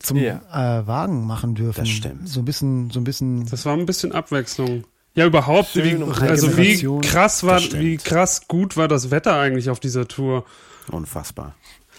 [0.00, 0.80] zum ja.
[0.80, 1.80] äh, Wagen machen dürfen.
[1.80, 2.28] Das stimmt.
[2.28, 3.46] So ein bisschen, so ein bisschen.
[3.46, 4.84] Das war ein bisschen Abwechslung.
[5.14, 9.78] Ja, überhaupt, wie, also wie krass war, wie krass gut war das Wetter eigentlich auf
[9.78, 10.46] dieser Tour.
[10.90, 11.54] Unfassbar.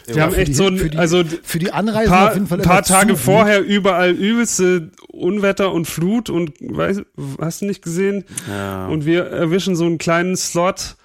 [0.06, 2.48] Wir ja, haben echt die, so, für die, also für die Anreise paar, auf jeden
[2.48, 7.04] Fall paar Tage vorher überall übelste Unwetter und Flut und weiß,
[7.40, 8.26] hast du nicht gesehen?
[8.50, 8.88] Ja.
[8.88, 10.98] Und wir erwischen so einen kleinen Slot,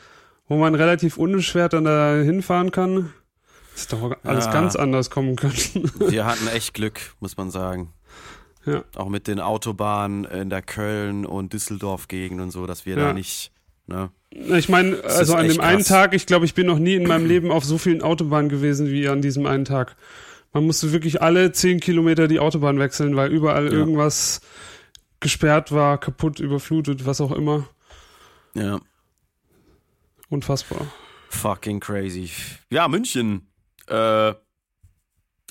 [0.48, 3.12] wo man relativ unbeschwert dann da hinfahren kann.
[3.72, 4.52] Das ist doch alles ja.
[4.52, 5.54] ganz anders kommen können.
[6.00, 7.92] Wir hatten echt Glück, muss man sagen.
[8.66, 8.82] Ja.
[8.96, 13.12] Auch mit den Autobahnen in der Köln und Düsseldorf Gegend und so, dass wir da
[13.12, 13.52] nicht
[13.88, 14.10] Ne?
[14.30, 15.66] Ich meine, also an dem krass.
[15.66, 18.48] einen Tag, ich glaube, ich bin noch nie in meinem Leben auf so vielen Autobahnen
[18.48, 19.96] gewesen wie an diesem einen Tag.
[20.52, 23.72] Man musste wirklich alle zehn Kilometer die Autobahn wechseln, weil überall ja.
[23.72, 24.40] irgendwas
[25.20, 27.68] gesperrt war, kaputt, überflutet, was auch immer.
[28.54, 28.80] Ja.
[30.28, 30.86] Unfassbar.
[31.30, 32.30] Fucking crazy.
[32.70, 33.46] Ja, München.
[33.88, 34.34] Äh,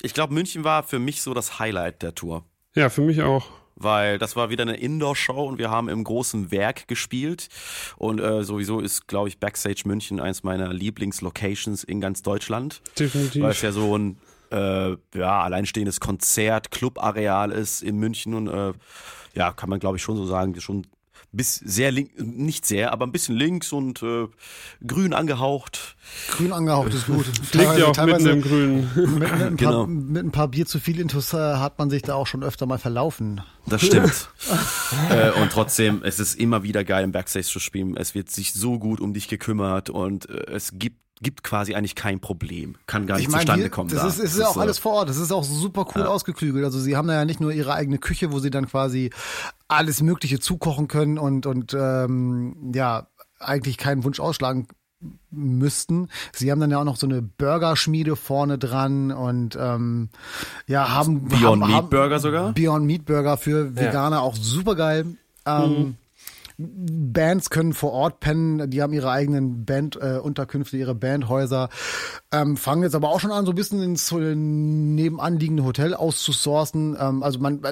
[0.02, 2.44] ich glaube, München war für mich so das Highlight der Tour.
[2.74, 6.50] Ja, für mich auch weil das war wieder eine Indoor-Show und wir haben im großen
[6.50, 7.48] Werk gespielt.
[7.96, 12.82] Und äh, sowieso ist, glaube ich, Backstage München eins meiner Lieblingslocations in ganz Deutschland.
[12.98, 13.42] Definitiv.
[13.42, 14.18] Weil es ja so ein
[14.50, 18.72] äh, ja, alleinstehendes Konzert, Clubareal ist in München und äh,
[19.34, 20.86] ja, kann man glaube ich schon so sagen, schon
[21.38, 24.26] bis sehr link, nicht sehr, aber ein bisschen links und äh,
[24.86, 25.96] grün angehaucht.
[26.30, 27.26] Grün angehaucht ist gut.
[27.54, 28.90] Liegt ja auch mitten im Grün.
[28.94, 29.70] Mit, mit, ein genau.
[29.70, 32.66] paar, mit ein paar Bier zu viel Intus hat man sich da auch schon öfter
[32.66, 33.40] mal verlaufen.
[33.66, 34.28] Das stimmt.
[35.10, 37.96] äh, und trotzdem, es ist immer wieder geil im Backstage zu spielen.
[37.96, 41.94] Es wird sich so gut um dich gekümmert und äh, es gibt gibt quasi eigentlich
[41.94, 42.76] kein Problem.
[42.86, 43.90] Kann gar nicht ich mein, zustande hier, kommen.
[43.90, 44.08] Das da.
[44.08, 45.08] ist, ist ja auch alles vor Ort.
[45.08, 46.08] Das ist auch super cool ja.
[46.08, 46.64] ausgeklügelt.
[46.64, 49.10] Also sie haben da ja nicht nur ihre eigene Küche, wo sie dann quasi
[49.68, 53.06] alles Mögliche zukochen können und, und ähm, ja,
[53.38, 54.68] eigentlich keinen Wunsch ausschlagen
[55.30, 56.08] müssten.
[56.32, 60.08] Sie haben dann ja auch noch so eine Burgerschmiede vorne dran und ähm,
[60.66, 62.52] ja, haben Beyond haben, Meat Burger sogar?
[62.52, 64.22] Beyond Meat Burger für Veganer ja.
[64.22, 65.06] auch super geil.
[65.46, 65.94] Ähm, mhm.
[66.60, 71.68] Bands können vor Ort pennen, die haben ihre eigenen Bandunterkünfte, äh, ihre Bandhäuser,
[72.32, 76.96] ähm, fangen jetzt aber auch schon an, so ein bisschen ins nebenanliegende Hotel auszusourcen.
[76.98, 77.62] Ähm, also man,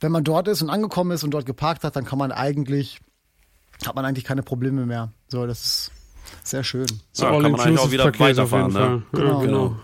[0.00, 3.00] wenn man dort ist und angekommen ist und dort geparkt hat, dann kann man eigentlich,
[3.86, 5.12] hat man eigentlich keine Probleme mehr.
[5.28, 5.92] So, das ist
[6.44, 6.86] sehr schön.
[7.12, 8.72] So, ja, kann man eigentlich auch wieder Paket weiterfahren.
[8.72, 9.02] Ne?
[9.12, 9.40] Genau.
[9.40, 9.76] Ja, genau.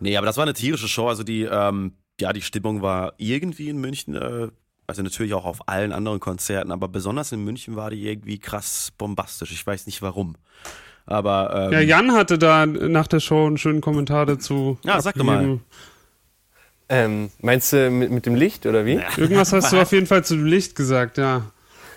[0.00, 1.08] nee, aber das war eine tierische Show.
[1.08, 4.48] Also die, ähm, ja, die Stimmung war irgendwie in München äh,
[4.86, 8.92] also natürlich auch auf allen anderen Konzerten, aber besonders in München war die irgendwie krass
[8.98, 9.52] bombastisch.
[9.52, 10.36] Ich weiß nicht warum.
[11.06, 14.78] Aber ähm, ja, Jan hatte da nach der Show einen schönen Kommentar dazu.
[14.84, 15.58] Ja, sag doch mal.
[16.88, 19.00] Ähm, meinst du mit, mit dem Licht oder wie?
[19.16, 21.42] Irgendwas hast du auf jeden Fall zu dem Licht gesagt, ja.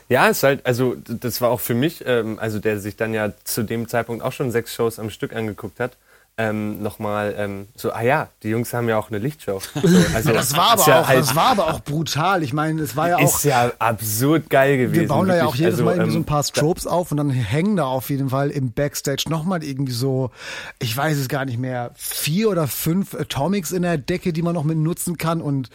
[0.10, 3.34] Ja, ist halt, also das war auch für mich, ähm, also der sich dann ja
[3.44, 5.98] zu dem Zeitpunkt auch schon sechs Shows am Stück angeguckt hat,
[6.40, 9.60] ähm, nochmal ähm, so, ah ja, die Jungs haben ja auch eine Lichtshow.
[9.60, 9.80] So,
[10.14, 12.44] also, das, war aber ja auch, halt, das war aber auch brutal.
[12.44, 13.24] Ich meine, es war ja auch.
[13.24, 15.02] Ist ja absurd geil gewesen.
[15.02, 17.10] Wir bauen da ja auch jedes also, Mal irgendwie so ein ähm, paar Strobes auf
[17.10, 20.30] und dann hängen da auf jeden Fall im Backstage nochmal irgendwie so,
[20.78, 24.54] ich weiß es gar nicht mehr, vier oder fünf Atomics in der Decke, die man
[24.54, 25.72] noch mit nutzen kann und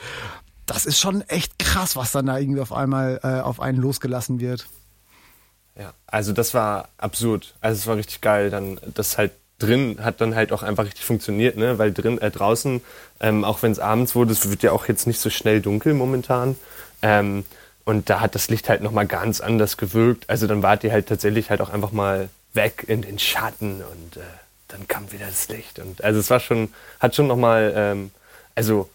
[0.66, 4.38] das ist schon echt krass, was dann da irgendwie auf einmal äh, auf einen losgelassen
[4.38, 4.68] wird.
[5.76, 7.54] Ja, also das war absurd.
[7.60, 9.32] Also es war richtig geil, dann das halt
[9.62, 11.78] drin hat dann halt auch einfach richtig funktioniert, ne?
[11.78, 12.80] Weil drin, äh, draußen,
[13.20, 15.94] ähm, auch wenn es abends wurde, es wird ja auch jetzt nicht so schnell dunkel
[15.94, 16.56] momentan.
[17.02, 17.44] Ähm,
[17.84, 20.28] und da hat das Licht halt nochmal ganz anders gewirkt.
[20.28, 24.16] Also dann wart ihr halt tatsächlich halt auch einfach mal weg in den Schatten und
[24.16, 24.20] äh,
[24.68, 25.78] dann kam wieder das Licht.
[25.78, 28.10] Und also es war schon, hat schon nochmal, ähm,
[28.54, 28.88] also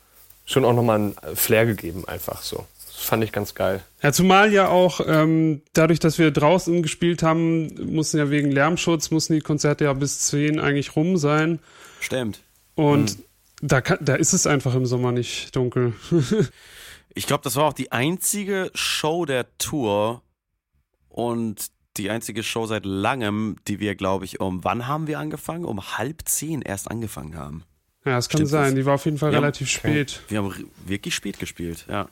[0.45, 2.65] schon auch nochmal einen Flair gegeben, einfach so.
[3.07, 3.81] Fand ich ganz geil.
[4.03, 9.11] Ja, zumal ja auch ähm, dadurch, dass wir draußen gespielt haben, mussten ja wegen Lärmschutz,
[9.11, 11.59] mussten die Konzerte ja bis 10 eigentlich rum sein.
[12.01, 12.41] Stimmt.
[12.75, 13.23] Und mhm.
[13.61, 15.93] da, kann, da ist es einfach im Sommer nicht dunkel.
[17.13, 20.21] ich glaube, das war auch die einzige Show der Tour
[21.07, 25.63] und die einzige Show seit langem, die wir, glaube ich, um wann haben wir angefangen?
[25.63, 27.63] Um halb zehn erst angefangen haben.
[28.03, 28.63] Ja, es kann Stimmt sein.
[28.65, 28.73] Das?
[28.75, 30.21] Die war auf jeden Fall wir relativ haben, spät.
[30.27, 30.53] Wir haben
[30.85, 32.09] wirklich spät gespielt, ja.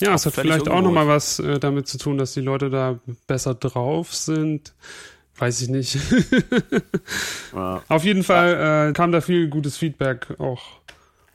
[0.00, 2.98] Ja, es hat vielleicht auch nochmal was äh, damit zu tun, dass die Leute da
[3.26, 4.72] besser drauf sind.
[5.36, 5.98] Weiß ich nicht.
[7.54, 7.82] ja.
[7.88, 10.62] Auf jeden Fall äh, kam da viel gutes Feedback auch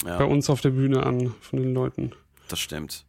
[0.06, 0.18] ja.
[0.18, 2.12] bei uns auf der Bühne an von den Leuten.
[2.48, 3.04] Das stimmt.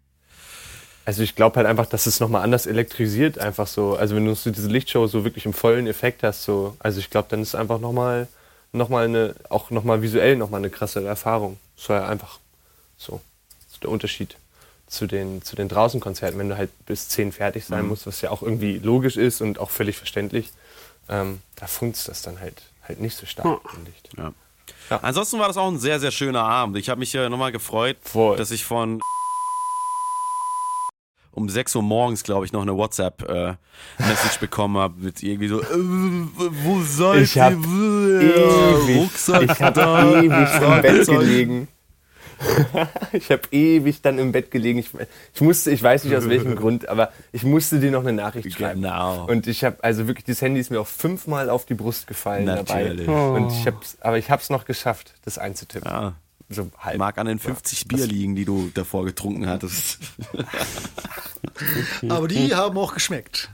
[1.04, 3.96] Also ich glaube halt einfach, dass es nochmal anders elektrisiert, einfach so.
[3.96, 7.10] Also wenn du so diese Lichtshow so wirklich im vollen Effekt hast, so, also ich
[7.10, 8.28] glaube, dann ist es einfach nochmal
[8.72, 11.58] noch mal eine, auch nochmal visuell nochmal eine krassere Erfahrung.
[11.76, 12.38] Das war ja einfach
[12.96, 13.20] so.
[13.64, 14.36] Das ist der Unterschied
[14.90, 17.88] zu den, zu den Draußenkonzerten, wenn du halt bis 10 fertig sein mhm.
[17.88, 20.50] musst, was ja auch irgendwie logisch ist und auch völlig verständlich,
[21.08, 24.18] ähm, da funzt das dann halt, halt nicht so stark, finde ich.
[24.18, 24.32] Ja.
[24.90, 24.98] Ja.
[25.02, 26.76] Ansonsten war das auch ein sehr, sehr schöner Abend.
[26.76, 28.36] Ich habe mich ja nochmal gefreut, Voll.
[28.36, 29.00] dass ich von
[31.32, 35.60] um 6 Uhr morgens, glaube ich, noch eine WhatsApp-Message äh, bekommen habe mit irgendwie so,
[35.60, 37.52] äh, wo seid ich ihr?
[37.52, 39.80] Ewig, Rucksack ich habe
[40.24, 41.68] ewig im Bett gelegen.
[43.12, 44.78] ich habe ewig dann im Bett gelegen.
[44.78, 44.90] Ich,
[45.34, 48.52] ich, musste, ich weiß nicht aus welchem Grund, aber ich musste dir noch eine Nachricht
[48.52, 48.82] schreiben.
[48.82, 49.26] Genau.
[49.26, 52.46] Und ich habe also wirklich das Handy ist mir auch fünfmal auf die Brust gefallen
[52.46, 53.06] Natürlich.
[53.06, 53.30] dabei.
[53.30, 53.34] Oh.
[53.34, 55.90] Und ich hab's, aber ich habe es noch geschafft, das einzutippen.
[55.90, 56.14] Ja.
[56.48, 56.98] So halb.
[56.98, 57.84] Mag an den 50 ja.
[57.88, 60.00] Bier liegen, die du davor getrunken hattest.
[62.08, 63.50] aber die haben auch geschmeckt.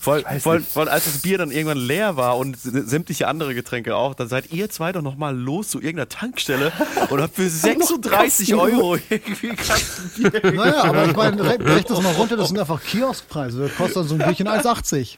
[0.00, 4.14] Voll, voll, voll, als das Bier dann irgendwann leer war und sämtliche andere Getränke auch,
[4.14, 6.72] dann seid ihr zwei doch nochmal los zu irgendeiner Tankstelle
[7.10, 10.52] und habt für 36 Euro irgendwie Kastenbier.
[10.52, 13.62] Naja, aber ich meine, rechnet das mal runter, das sind einfach Kioskpreise.
[13.62, 15.16] Das kostet dann so ein Bierchen 1,80.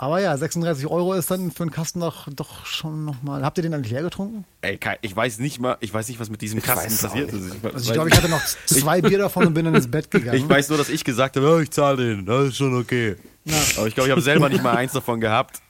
[0.00, 3.44] Aber ja, 36 Euro ist dann für einen Kasten doch, doch schon nochmal.
[3.44, 4.44] Habt ihr den eigentlich leer getrunken?
[4.62, 7.54] Ey, ich weiß nicht mal, ich weiß nicht, was mit diesem Kasten passiert ist.
[7.54, 10.08] Ich, also ich glaube, ich hatte noch zwei Bier davon und bin dann ins Bett
[10.10, 10.38] gegangen.
[10.38, 13.16] Ich weiß nur, dass ich gesagt habe, oh, ich zahle den, das ist schon okay.
[13.44, 13.56] Ja.
[13.76, 15.60] Aber ich glaube, ich habe selber nicht mal eins davon gehabt.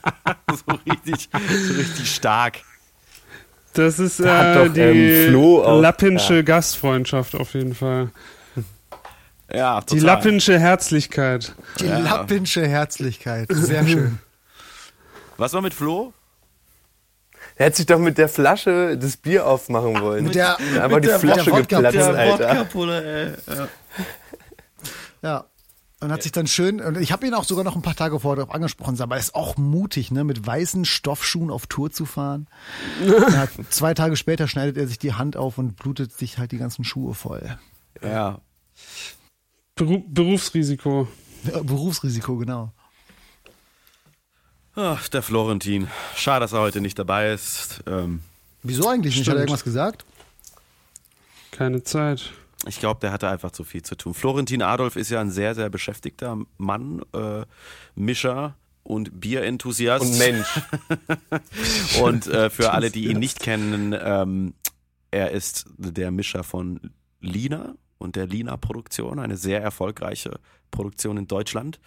[0.50, 2.60] so, richtig, so richtig stark.
[3.74, 6.42] Das ist äh, doch, die ähm, Flo lappinsche ja.
[6.42, 8.10] Gastfreundschaft auf jeden Fall.
[9.52, 9.98] Ja, total.
[9.98, 11.54] Die lappinsche Herzlichkeit.
[11.80, 11.98] Die ja.
[11.98, 13.48] lappinsche Herzlichkeit.
[13.50, 14.18] Sehr schön.
[15.36, 16.12] Was war mit Flo?
[17.56, 20.24] Er hätte sich doch mit der Flasche das Bier aufmachen wollen.
[20.24, 22.66] Mit der, aber die der, Flasche geplatzt, Alter.
[22.66, 23.68] ja.
[25.22, 25.44] ja.
[26.00, 28.20] Und hat sich dann schön, und ich habe ihn auch sogar noch ein paar Tage
[28.20, 32.04] vorher darauf angesprochen, aber er ist auch mutig, ne, mit weißen Stoffschuhen auf Tour zu
[32.04, 32.46] fahren.
[33.06, 36.58] ja, zwei Tage später schneidet er sich die Hand auf und blutet sich halt die
[36.58, 37.56] ganzen Schuhe voll.
[38.02, 38.40] Ja.
[39.74, 41.08] Beru Berufsrisiko.
[41.44, 42.72] Ja, Berufsrisiko, genau.
[44.76, 45.88] Ach, der Florentin.
[46.16, 47.82] Schade, dass er heute nicht dabei ist.
[47.86, 48.20] Ähm,
[48.62, 49.28] Wieso eigentlich nicht?
[49.28, 50.04] Hat er irgendwas gesagt?
[51.50, 52.32] Keine Zeit.
[52.66, 54.14] Ich glaube, der hatte einfach zu viel zu tun.
[54.14, 57.42] Florentin Adolf ist ja ein sehr, sehr beschäftigter Mann, äh,
[57.94, 60.04] Mischer und Bierenthusiast.
[60.04, 60.60] Und Mensch.
[62.02, 64.54] und äh, für alle, die ihn nicht kennen, ähm,
[65.10, 66.80] er ist der Mischer von
[67.20, 70.38] Lina und der Lina Produktion, eine sehr erfolgreiche
[70.70, 71.80] Produktion in Deutschland.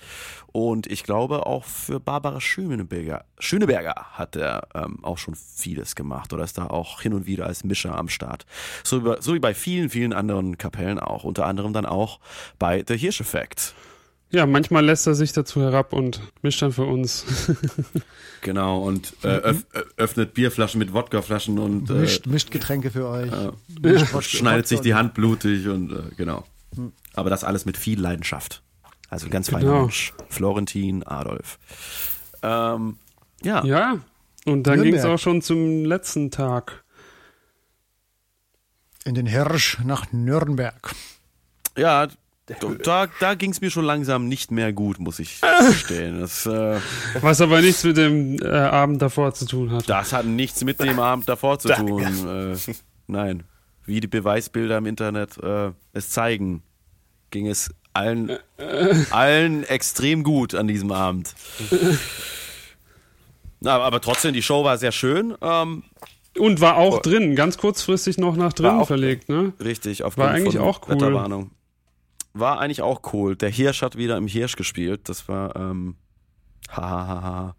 [0.48, 6.34] Und ich glaube auch für Barbara Schöneberger, Schöneberger hat er ähm, auch schon vieles gemacht
[6.34, 8.46] oder ist da auch hin und wieder als Mischer am Start.
[8.84, 11.24] So, über, so wie bei vielen, vielen anderen Kapellen auch.
[11.24, 12.20] Unter anderem dann auch
[12.58, 13.76] bei The Hirsch Effect.
[14.30, 17.26] Ja, manchmal lässt er sich dazu herab und mischt dann für uns.
[18.42, 19.66] genau, und äh, öff,
[19.96, 23.32] öffnet Bierflaschen mit Wodkaflaschen und äh, mischt, mischt Getränke für euch.
[23.32, 26.46] Äh, schneidet sich die Hand blutig und äh, genau.
[26.76, 26.92] Hm.
[27.14, 28.64] Aber das alles mit viel Leidenschaft.
[29.10, 29.82] Also ganz feiner genau.
[29.84, 30.14] Mensch.
[30.28, 31.58] Florentin, Adolf.
[32.42, 32.98] Ähm,
[33.44, 33.64] ja.
[33.64, 34.00] Ja,
[34.46, 36.84] und dann ging es auch schon zum letzten Tag.
[39.06, 40.94] In den Hirsch nach Nürnberg.
[41.78, 42.08] Ja,
[42.84, 46.22] da, da ging es mir schon langsam nicht mehr gut, muss ich gestehen.
[46.22, 46.80] Das, äh,
[47.22, 49.90] Was aber nichts mit dem äh, Abend davor zu tun hat.
[49.90, 52.02] Das hat nichts mit dem Abend davor zu tun.
[52.02, 52.56] Äh,
[53.08, 53.44] nein.
[53.86, 56.64] Wie die Beweisbilder im Internet äh, es zeigen,
[57.32, 58.38] ging es allen,
[59.12, 61.36] allen extrem gut an diesem Abend.
[63.60, 65.36] Na, aber trotzdem, die Show war sehr schön.
[65.42, 65.84] Ähm,
[66.38, 69.54] und war auch drin, ganz kurzfristig noch nach drinnen verlegt, ne?
[69.60, 70.96] Richtig, aufgrund war eigentlich von auch cool.
[70.96, 71.50] Wetterwarnung
[72.40, 73.36] war eigentlich auch cool.
[73.36, 75.10] Der Hirsch hat wieder im Hirsch gespielt.
[75.10, 75.96] Das war, ähm,
[76.70, 77.56] hahaha.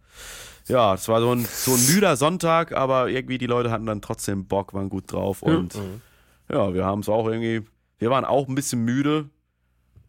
[0.66, 4.02] ja, es war so ein, so ein müder Sonntag, aber irgendwie die Leute hatten dann
[4.02, 6.02] trotzdem Bock, waren gut drauf und mhm.
[6.50, 7.62] ja, wir haben es auch irgendwie,
[7.98, 9.30] wir waren auch ein bisschen müde,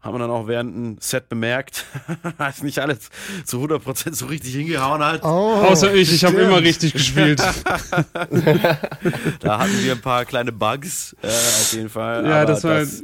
[0.02, 1.86] haben wir dann auch während dem Set bemerkt,
[2.38, 3.10] dass nicht alles
[3.46, 5.24] zu 100% so richtig hingehauen hat.
[5.24, 7.40] Oh, Außer ich, ich habe immer richtig gespielt.
[9.40, 12.26] da hatten wir ein paar kleine Bugs, äh, auf jeden Fall.
[12.26, 12.80] Ja, das war...
[12.80, 13.04] Das,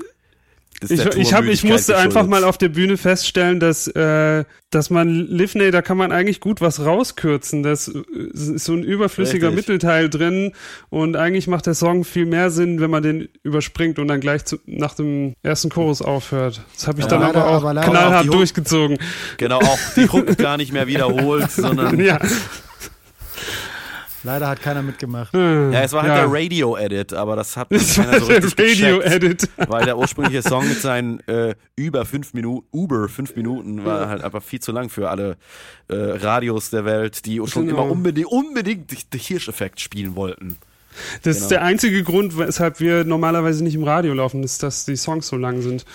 [0.82, 5.10] ich, ich, hab, ich musste einfach mal auf der Bühne feststellen, dass, äh, dass man
[5.10, 7.64] Livney, da kann man eigentlich gut was rauskürzen.
[7.64, 9.68] Das ist so ein überflüssiger Richtig.
[9.68, 10.52] Mittelteil drin
[10.90, 14.46] und eigentlich macht der Song viel mehr Sinn, wenn man den überspringt und dann gleich
[14.46, 16.62] zu, nach dem ersten Chorus aufhört.
[16.76, 18.98] Das habe ich ja, dann leider, aber auch aber knallhart auch durchgezogen.
[19.38, 22.20] Genau, auch die Hook gar nicht mehr wiederholt, sondern ja.
[24.26, 25.32] Leider hat keiner mitgemacht.
[25.34, 26.28] Hm, ja, es war halt ja.
[26.28, 29.50] der Radio-Edit, aber das hat das keiner so richtig Radio-Edit.
[29.68, 34.24] Weil der ursprüngliche Song mit seinen äh, über fünf Minuten, über fünf Minuten war halt
[34.24, 35.38] einfach viel zu lang für alle
[35.88, 37.84] äh, Radios der Welt, die schon genau.
[37.84, 40.58] immer unbedingt, unbedingt den Hirscheffekt spielen wollten.
[41.22, 41.44] Das genau.
[41.44, 45.28] ist der einzige Grund, weshalb wir normalerweise nicht im Radio laufen, ist, dass die Songs
[45.28, 45.86] so lang sind.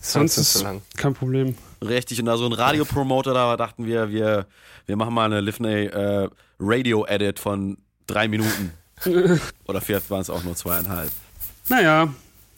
[0.00, 1.56] Sonst ist so kein Problem.
[1.86, 4.46] Richtig, und da so ein Radiopromoter, da dachten wir, wir,
[4.86, 6.28] wir machen mal eine Livney äh,
[6.58, 8.72] Radio-Edit von drei Minuten.
[9.66, 11.10] Oder vielleicht waren es auch nur zweieinhalb.
[11.68, 12.12] Naja.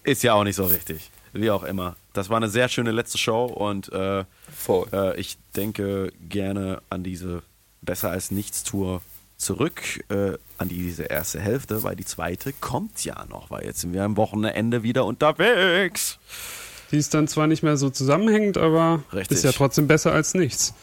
[0.05, 1.11] Ist ja auch nicht so richtig.
[1.33, 1.97] Wie auch immer.
[2.13, 7.43] Das war eine sehr schöne letzte Show und äh, äh, ich denke gerne an diese
[7.83, 9.03] Besser als Nichts Tour
[9.37, 13.93] zurück, äh, an diese erste Hälfte, weil die zweite kommt ja noch, weil jetzt sind
[13.93, 16.19] wir am Wochenende wieder unterwegs.
[16.91, 19.39] Die ist dann zwar nicht mehr so zusammenhängend, aber Richtig.
[19.39, 20.75] ist ja trotzdem besser als nichts.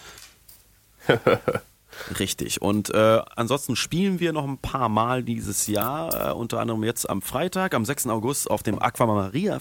[2.19, 2.61] Richtig.
[2.61, 7.09] Und äh, ansonsten spielen wir noch ein paar Mal dieses Jahr, äh, unter anderem jetzt
[7.09, 8.07] am Freitag, am 6.
[8.07, 9.59] August auf dem Aqua Maria,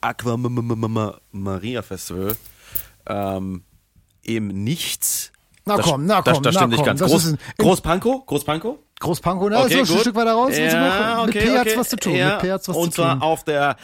[0.00, 2.36] Aqua Maria Festival.
[3.06, 3.64] Ähm,
[4.22, 5.32] Im Nichts.
[5.66, 7.00] Na komm, na komm, da, da stimmt nicht ganz.
[7.00, 8.26] Groß, Großpankow?
[8.26, 8.76] Großpankow?
[9.00, 9.58] Großpankow, ne?
[9.58, 10.56] Okay, so ein Stück weiter raus.
[10.56, 11.58] Ja, okay, mit P okay.
[11.58, 12.14] hat's was zu tun.
[12.14, 13.18] Ja, mit P hat's was und zu tun.
[13.18, 13.76] zwar auf der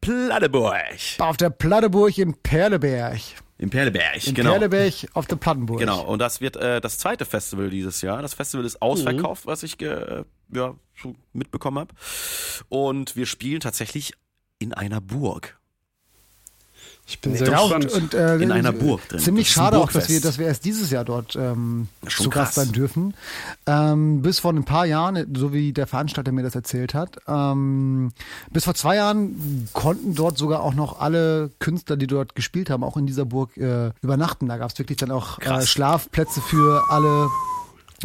[0.00, 0.74] Platteburg.
[1.18, 3.20] Auf der Platteburg in Perleberg.
[3.60, 4.52] In Perleberg, in genau.
[4.52, 5.80] Perleberg auf der Plattenburg.
[5.80, 8.22] Genau, und das wird äh, das zweite Festival dieses Jahr.
[8.22, 9.50] Das Festival ist ausverkauft, mhm.
[9.50, 10.74] was ich äh, ja,
[11.34, 11.94] mitbekommen habe.
[12.70, 14.14] Und wir spielen tatsächlich
[14.58, 15.59] in einer Burg.
[17.10, 17.92] Ich bin sehr ja, gespannt.
[17.92, 19.18] Und, äh, in einer Burg drin.
[19.18, 22.70] Ziemlich schade auch, dass wir, dass wir erst dieses Jahr dort ähm, zu Gast sein
[22.70, 23.14] dürfen.
[23.66, 28.12] Ähm, bis vor ein paar Jahren, so wie der Veranstalter mir das erzählt hat, ähm,
[28.50, 32.84] bis vor zwei Jahren konnten dort sogar auch noch alle Künstler, die dort gespielt haben,
[32.84, 34.46] auch in dieser Burg äh, übernachten.
[34.46, 37.28] Da gab es wirklich dann auch äh, Schlafplätze für alle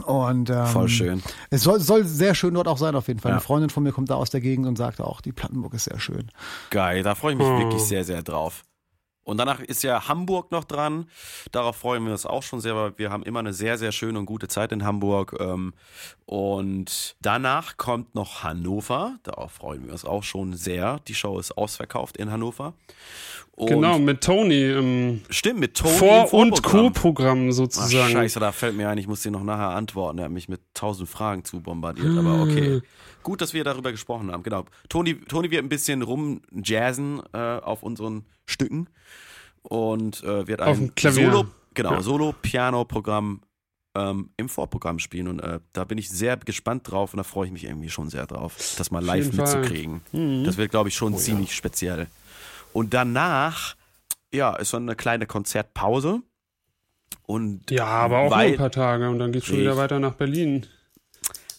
[0.03, 1.23] und ähm, voll schön.
[1.49, 3.29] Es soll, soll sehr schön dort auch sein, auf jeden Fall.
[3.29, 3.35] Ja.
[3.35, 5.85] Eine Freundin von mir kommt da aus der Gegend und sagte auch, die Plattenburg ist
[5.85, 6.31] sehr schön.
[6.69, 7.59] Geil, da freue ich mich oh.
[7.59, 8.64] wirklich sehr, sehr drauf.
[9.25, 11.09] Und danach ist ja Hamburg noch dran.
[11.51, 14.19] Darauf freuen wir uns auch schon sehr, weil wir haben immer eine sehr, sehr schöne
[14.19, 15.35] und gute Zeit in Hamburg.
[15.39, 15.73] Ähm,
[16.27, 19.17] und danach kommt noch Hannover.
[19.23, 20.99] Darauf freuen wir uns auch schon sehr.
[21.07, 22.73] Die Show ist ausverkauft in Hannover.
[23.55, 28.03] Und genau, mit Tony im Stimmt, mit Tony Vor- und Co-Programm sozusagen.
[28.07, 30.19] Ach, scheiße, da fällt mir ein, ich muss dir noch nachher antworten.
[30.19, 32.81] Er hat mich mit tausend Fragen zu bombardiert, aber okay.
[33.25, 34.65] Gut, dass wir darüber gesprochen haben, genau.
[34.87, 38.87] Tony, Tony wird ein bisschen rumjazzen äh, auf unseren Stücken
[39.63, 42.01] und äh, wird ein Solo, genau, ja.
[42.03, 43.41] Solo-Piano-Programm
[43.95, 47.47] ähm, im Vorprogramm spielen und äh, da bin ich sehr gespannt drauf und da freue
[47.47, 50.01] ich mich irgendwie schon sehr drauf, das mal live mitzukriegen.
[50.11, 50.43] Mhm.
[50.43, 51.55] Das wird, glaube ich, schon oh, ziemlich ja.
[51.55, 52.07] speziell.
[52.73, 53.75] Und danach,
[54.31, 56.21] ja, ist so eine kleine Konzertpause.
[57.23, 59.99] Und ja, aber auch weil, ein paar Tage und dann geht es schon wieder weiter
[59.99, 60.67] nach Berlin.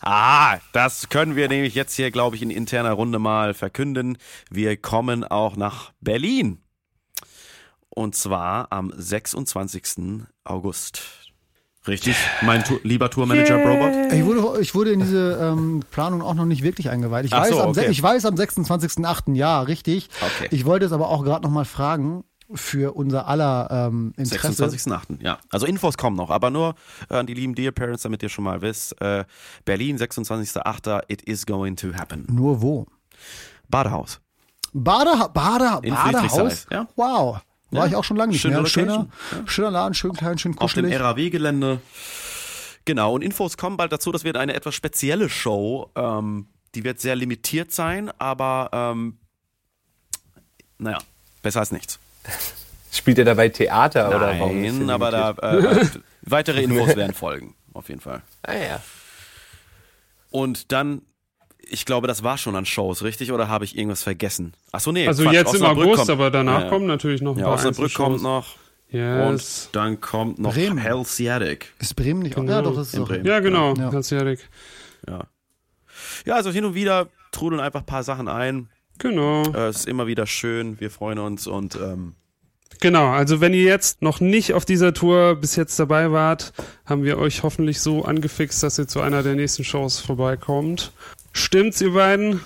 [0.01, 4.19] Ah, das können wir nämlich jetzt hier, glaube ich, in interner Runde mal verkünden.
[4.51, 6.63] Wir kommen auch nach Berlin.
[7.89, 10.27] Und zwar am 26.
[10.45, 11.03] August.
[11.89, 13.71] Richtig, mein tu lieber Tourmanager yeah.
[13.71, 14.13] Robot.
[14.13, 17.27] Ich wurde, ich wurde in diese ähm, Planung auch noch nicht wirklich eingeweiht.
[17.27, 17.87] Ich, weiß, so, okay.
[17.87, 19.35] am, ich weiß am 26.8.
[19.35, 20.09] Ja, richtig.
[20.21, 20.49] Okay.
[20.51, 22.25] Ich wollte es aber auch gerade noch mal fragen
[22.55, 24.65] für unser aller ähm, Interesse.
[24.65, 25.23] 26.8.
[25.23, 26.75] Ja, also Infos kommen noch, aber nur
[27.11, 29.01] äh, an die lieben Dear Parents, damit ihr schon mal wisst.
[29.01, 29.25] Äh,
[29.65, 31.03] Berlin, 26.8.
[31.09, 32.27] It is going to happen.
[32.31, 32.87] Nur wo?
[33.69, 34.21] Badehaus.
[34.73, 36.67] Bade, Bade, In Badehaus?
[36.71, 36.87] Ja.
[36.97, 37.41] Wow.
[37.71, 37.87] War ja.
[37.87, 38.67] ich auch schon lange nicht Schöne mehr.
[38.67, 39.47] Schöner, ja.
[39.47, 40.93] schöner Laden, schön klein, schön kuschelig.
[40.93, 41.81] Auf dem RAW-Gelände.
[42.85, 45.91] Genau, und Infos kommen bald dazu, das wird eine etwas spezielle Show.
[45.97, 49.19] Ähm, die wird sehr limitiert sein, aber ähm,
[50.79, 50.99] naja,
[51.43, 51.99] besser als nichts.
[52.93, 54.62] Spielt er dabei Theater Nein, oder warum?
[54.62, 55.87] Nein, aber da äh,
[56.22, 58.22] weitere Infos werden folgen, auf jeden Fall.
[58.43, 58.81] Ah ja.
[60.31, 61.03] Und dann
[61.68, 63.33] ich glaube, das war schon an Shows, richtig?
[63.33, 64.55] Oder habe ich irgendwas vergessen?
[64.72, 65.07] Achso, nee.
[65.07, 67.55] Also Quatsch, jetzt im August, kommt, aber danach ja, kommen natürlich noch ein ja, paar
[67.55, 68.55] Osnabrück kommt noch.
[68.89, 69.66] Yes.
[69.66, 70.79] Und dann kommt noch Bremen.
[70.79, 71.74] Helsiatic.
[71.81, 72.53] Ist Bremen nicht genau.
[72.53, 73.27] Ja, doch, das ist in Bremen.
[73.27, 73.91] Ja, genau, ja.
[73.91, 74.49] Helsiatic.
[75.09, 75.24] Ja.
[76.24, 78.68] Ja, also hin und wieder trudeln einfach ein paar Sachen ein.
[78.99, 79.45] Genau.
[79.53, 82.15] Äh, es ist immer wieder schön, wir freuen uns und ähm,
[82.81, 86.53] Genau, also wenn ihr jetzt noch nicht auf dieser Tour bis jetzt dabei wart,
[86.85, 90.93] haben wir euch hoffentlich so angefixt, dass ihr zu einer der nächsten Shows vorbeikommt.
[91.33, 92.41] Stimmt's, ihr beiden?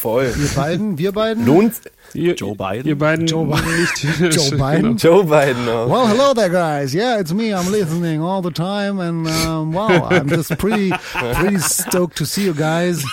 [0.00, 0.32] Voll.
[0.34, 1.44] Wir beiden, wir beiden?
[1.44, 1.74] Lohnt
[2.14, 2.86] ihr, Joe Biden?
[2.86, 3.80] Ihr beiden Joe Biden.
[3.80, 4.02] nicht.
[4.34, 4.96] Joe Biden?
[4.96, 5.66] Joe Biden.
[5.66, 5.88] No.
[5.88, 6.94] Well, hello there, guys.
[6.94, 7.52] Yeah, it's me.
[7.52, 12.44] I'm listening all the time, and um, wow, I'm just pretty, pretty stoked to see
[12.44, 13.04] you guys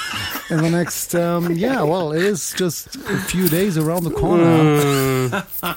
[0.49, 1.13] in the next.
[1.13, 4.45] Um, yeah, well, it is just a few days around the corner.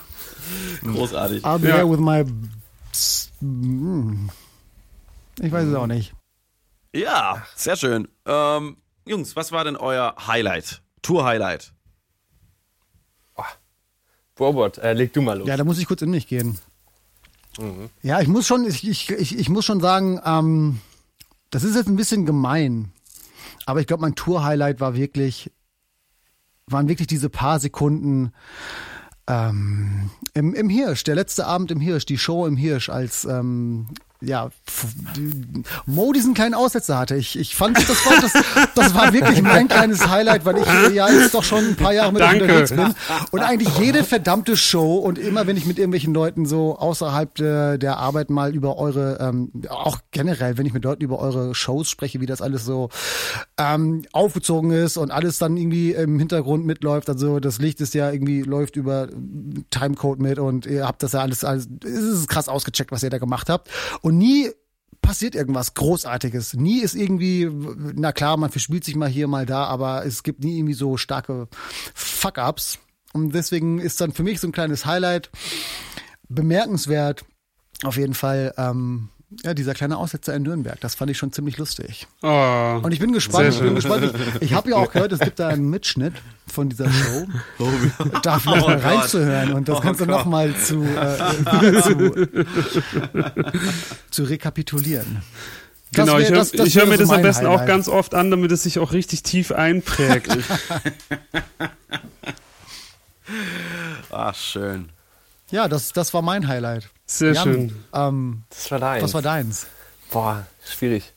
[0.85, 1.41] Großartig.
[1.43, 1.79] I'll be yeah.
[1.79, 2.25] there with my.
[5.41, 6.13] Ich weiß es auch nicht.
[6.95, 8.07] Ja, sehr schön.
[8.27, 10.81] Ähm, Jungs, was war denn euer Highlight?
[11.03, 11.73] Tour-Highlight?
[13.37, 13.43] Oh.
[14.39, 15.49] Robert, äh, leg du mal los.
[15.49, 16.59] Ja, da muss ich kurz in mich gehen.
[17.59, 17.91] Mhm.
[18.03, 20.81] Ja, ich muss schon, ich, ich, ich, ich muss schon sagen, ähm,
[21.51, 22.93] das ist jetzt ein bisschen gemein.
[23.67, 25.51] Aber ich glaube, mein Tour-Highlight war wirklich,
[26.67, 28.33] waren wirklich diese paar Sekunden
[29.27, 33.89] ähm, im, im Hirsch, der letzte Abend im Hirsch, die Show im Hirsch als ähm,
[34.23, 34.51] ja,
[35.87, 37.17] Mo diesen kleinen Aussetzer hatte.
[37.17, 38.33] Ich, ich fand, das war, das,
[38.75, 42.13] das war wirklich mein kleines Highlight, weil ich ja jetzt doch schon ein paar Jahre
[42.13, 42.45] mit Danke.
[42.45, 42.95] unterwegs bin.
[43.31, 47.79] Und eigentlich jede verdammte Show und immer, wenn ich mit irgendwelchen Leuten so außerhalb der,
[47.79, 51.89] der Arbeit mal über eure, ähm, auch generell, wenn ich mit Leuten über eure Shows
[51.89, 52.91] spreche, wie das alles so
[53.57, 57.09] ähm, aufgezogen ist und alles dann irgendwie im Hintergrund mitläuft.
[57.09, 59.09] Also das Licht ist ja irgendwie, läuft über
[59.71, 63.11] Timecode mit und ihr habt das ja alles, alles es ist krass ausgecheckt, was ihr
[63.11, 63.71] da gemacht habt.
[64.03, 64.51] Und und nie
[65.03, 66.55] passiert irgendwas Großartiges.
[66.55, 67.49] Nie ist irgendwie,
[67.95, 70.97] na klar, man verspielt sich mal hier, mal da, aber es gibt nie irgendwie so
[70.97, 71.47] starke
[71.95, 72.81] Fuck-Ups.
[73.13, 75.31] Und deswegen ist dann für mich so ein kleines Highlight
[76.29, 77.25] bemerkenswert.
[77.85, 79.11] Auf jeden Fall, ähm,
[79.43, 82.09] ja, dieser kleine Aussetzer in Nürnberg, das fand ich schon ziemlich lustig.
[82.23, 84.13] Oh, und ich bin gespannt, ich bin gespannt.
[84.37, 86.15] Ich, ich habe ja auch gehört, es gibt da einen Mitschnitt
[86.47, 87.27] von dieser Show.
[87.59, 87.69] Oh.
[88.23, 92.29] Da vielleicht oh mal reinzuhören und das oh Ganze nochmal zu, äh, zu,
[94.11, 95.23] zu rekapitulieren.
[95.93, 96.25] Das genau, wär,
[96.67, 97.61] ich höre hör mir so das am besten Highlight.
[97.61, 100.29] auch ganz oft an, damit es sich auch richtig tief einprägt.
[104.11, 104.91] Ach, schön.
[105.51, 106.89] Ja, das, das war mein Highlight.
[107.07, 107.85] Sehr Jan, schön.
[107.93, 109.03] Ähm, das war deins.
[109.03, 109.67] Was war deins?
[110.11, 111.13] Boah, schwierig.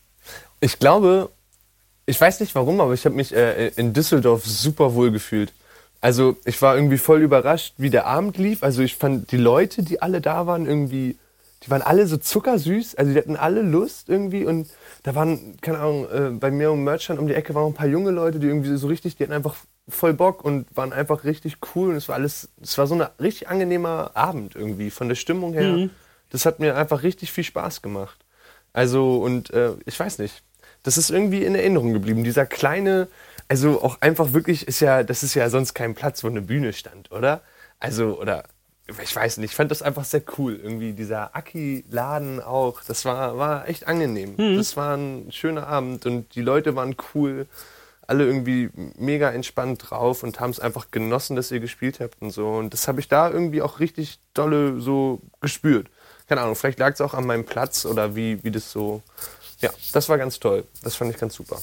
[0.59, 1.29] Ich glaube,
[2.05, 5.53] ich weiß nicht warum, aber ich habe mich äh, in Düsseldorf super wohl gefühlt.
[6.01, 8.63] Also ich war irgendwie voll überrascht, wie der Abend lief.
[8.63, 11.17] Also ich fand die Leute, die alle da waren, irgendwie,
[11.63, 12.95] die waren alle so zuckersüß.
[12.95, 14.67] Also die hatten alle Lust irgendwie und
[15.03, 17.87] da waren, keine Ahnung, äh, bei mir um Merchant um die Ecke waren ein paar
[17.87, 19.55] junge Leute, die irgendwie so richtig, die hatten einfach
[19.87, 23.01] voll Bock und waren einfach richtig cool und es war alles, es war so ein
[23.19, 25.73] richtig angenehmer Abend irgendwie von der Stimmung her.
[25.73, 25.89] Mhm.
[26.29, 28.17] Das hat mir einfach richtig viel Spaß gemacht.
[28.71, 30.43] Also und äh, ich weiß nicht,
[30.83, 32.23] das ist irgendwie in Erinnerung geblieben.
[32.23, 33.07] Dieser kleine,
[33.47, 36.73] also auch einfach wirklich ist ja, das ist ja sonst kein Platz, wo eine Bühne
[36.73, 37.41] stand, oder?
[37.79, 38.45] Also oder
[39.01, 40.59] ich weiß nicht, ich fand das einfach sehr cool.
[40.61, 44.35] Irgendwie dieser Aki-Laden auch, das war, war echt angenehm.
[44.37, 44.57] Mhm.
[44.57, 47.47] Das war ein schöner Abend und die Leute waren cool
[48.13, 52.29] alle irgendwie mega entspannt drauf und haben es einfach genossen, dass ihr gespielt habt und
[52.29, 52.47] so.
[52.47, 55.87] Und das habe ich da irgendwie auch richtig dolle so gespürt.
[56.29, 59.01] Keine Ahnung, vielleicht lag es auch an meinem Platz oder wie, wie das so.
[59.61, 60.63] Ja, das war ganz toll.
[60.83, 61.59] Das fand ich ganz super.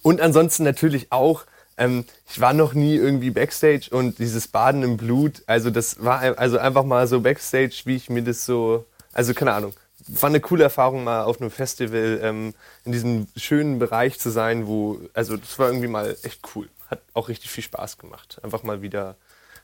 [0.00, 1.42] Und ansonsten natürlich auch,
[1.76, 6.20] ähm, ich war noch nie irgendwie Backstage und dieses Baden im Blut, also das war
[6.38, 9.72] also einfach mal so Backstage, wie ich mir das so, also keine Ahnung,
[10.20, 12.54] war eine coole Erfahrung, mal auf einem Festival ähm,
[12.84, 16.68] in diesem schönen Bereich zu sein, wo, also das war irgendwie mal echt cool.
[16.88, 18.40] Hat auch richtig viel Spaß gemacht.
[18.42, 19.16] Einfach mal wieder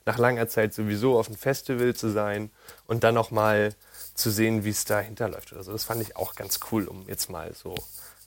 [0.06, 2.50] nach langer Zeit sowieso auf dem Festival zu sein
[2.86, 3.74] und dann nochmal
[4.14, 5.72] zu sehen, wie es dahinter läuft oder so.
[5.72, 7.74] Das fand ich auch ganz cool, um jetzt mal so,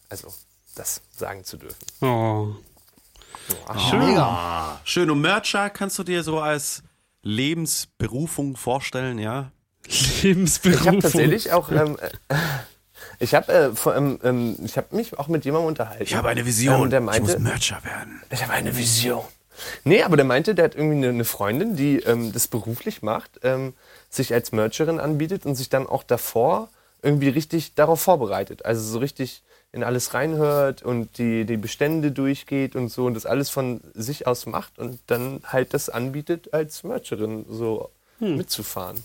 [0.09, 0.31] also
[0.75, 1.85] das sagen zu dürfen.
[2.01, 2.55] Oh.
[3.67, 3.99] oh Schön.
[3.99, 4.79] Mega.
[4.83, 5.09] Schön.
[5.09, 6.83] Und Mercher kannst du dir so als
[7.23, 9.51] Lebensberufung vorstellen, ja?
[10.21, 10.81] Lebensberufung.
[10.81, 12.35] Ich habe tatsächlich auch, ähm, äh,
[13.19, 16.03] ich habe äh, ähm, ähm, ich hab mich auch mit jemandem unterhalten.
[16.03, 16.83] Ich habe eine Vision.
[16.83, 18.21] Ähm, der meinte, ich muss Mercher werden.
[18.31, 19.23] Ich habe eine Vision.
[19.83, 23.73] Nee, aber der meinte, der hat irgendwie eine, Freundin, die ähm, das beruflich macht, ähm,
[24.09, 26.69] sich als Mercherin anbietet und sich dann auch davor
[27.03, 28.65] irgendwie richtig darauf vorbereitet.
[28.65, 33.25] Also so richtig in alles reinhört und die, die Bestände durchgeht und so und das
[33.25, 38.37] alles von sich aus macht und dann halt das anbietet, als Mercherin so hm.
[38.37, 39.01] mitzufahren.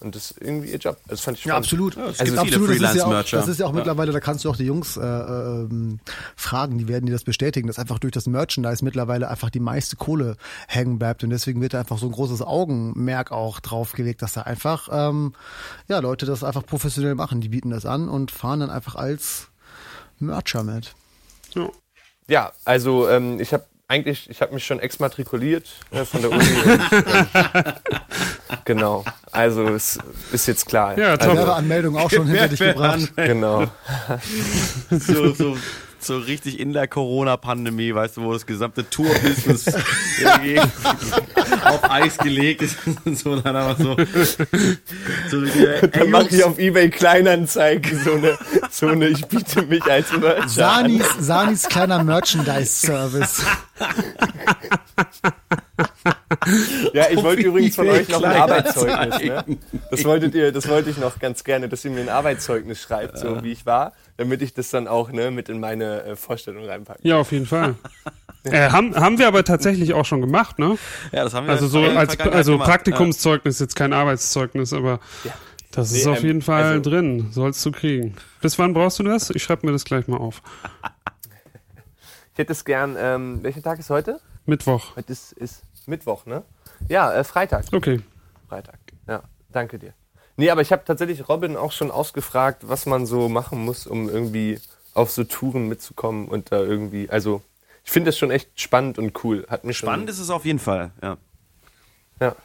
[0.00, 0.96] Und das ist irgendwie ihr Job.
[1.06, 1.54] Das fand ich spannend.
[1.54, 1.96] Ja, absolut.
[1.96, 3.36] Ja, es also gibt viele Freelance-Mercher.
[3.36, 3.76] Das, ist ja auch, ja.
[3.76, 6.00] mittlerweile, da kannst du auch die Jungs äh, ähm,
[6.36, 9.96] fragen, die werden dir das bestätigen, dass einfach durch das Merchandise mittlerweile einfach die meiste
[9.96, 10.36] Kohle
[10.68, 11.22] hängen bleibt.
[11.22, 15.34] Und deswegen wird da einfach so ein großes Augenmerk auch draufgelegt, dass da einfach ähm,
[15.88, 17.40] ja Leute das einfach professionell machen.
[17.40, 19.48] Die bieten das an und fahren dann einfach als
[20.18, 20.94] Mercher mit.
[21.54, 21.68] Ja,
[22.26, 26.40] ja also ähm, ich habe eigentlich, ich habe mich schon exmatrikuliert äh, von der Uni.
[26.40, 27.74] und, äh,
[28.64, 29.04] genau.
[29.32, 29.98] Also es
[30.32, 30.96] ist jetzt klar.
[30.96, 31.36] Ja, top.
[31.36, 33.12] Also, Anmeldung auch schon hinter dich gebracht.
[33.16, 33.66] Genau.
[34.90, 35.56] so, so
[36.04, 39.66] so richtig in der Corona-Pandemie, weißt du, wo das gesamte Tour-Business
[41.64, 43.96] auf Eis gelegt ist und so, dann aber so,
[45.30, 45.44] so
[45.92, 48.38] dann mache ich auf Ebay Kleinanzeigen so eine,
[48.70, 53.44] so eine, ich biete mich als Merch Sanis, Sanis kleiner Merchandise-Service.
[56.92, 59.18] ja, ich wollte übrigens von euch noch ein Arbeitszeugnis.
[59.20, 59.58] Ne?
[59.90, 63.18] Das wolltet ihr, das wollte ich noch ganz gerne, dass ihr mir ein Arbeitszeugnis schreibt,
[63.18, 66.66] so wie ich war, damit ich das dann auch ne, mit in meine äh, Vorstellung
[66.66, 67.00] reinpacke.
[67.02, 67.74] Ja, auf jeden Fall.
[68.44, 70.76] äh, haben, haben wir aber tatsächlich auch schon gemacht, ne?
[71.12, 72.68] Ja, das haben wir Also so als also gemacht.
[72.68, 75.32] Praktikumszeugnis, jetzt kein Arbeitszeugnis, aber ja.
[75.72, 77.28] das nee, ist auf ähm, jeden Fall also, drin.
[77.32, 78.16] Sollst du kriegen.
[78.40, 79.30] Bis wann brauchst du das?
[79.30, 80.42] Ich schreibe mir das gleich mal auf.
[82.32, 84.20] ich hätte es gern, ähm, welcher Tag ist heute?
[84.46, 84.96] Mittwoch.
[84.96, 86.42] Heute ist, ist Mittwoch, ne?
[86.88, 87.66] Ja, äh, Freitag.
[87.72, 88.00] Okay.
[88.48, 88.78] Freitag.
[89.06, 89.22] Ja,
[89.52, 89.92] danke dir.
[90.36, 94.08] Nee, aber ich habe tatsächlich Robin auch schon ausgefragt, was man so machen muss, um
[94.08, 94.58] irgendwie
[94.94, 97.42] auf so Touren mitzukommen und da irgendwie, also
[97.84, 99.46] ich finde das schon echt spannend und cool.
[99.48, 101.18] Hat mich spannend ist es auf jeden Fall, ja.
[102.20, 102.36] Ja.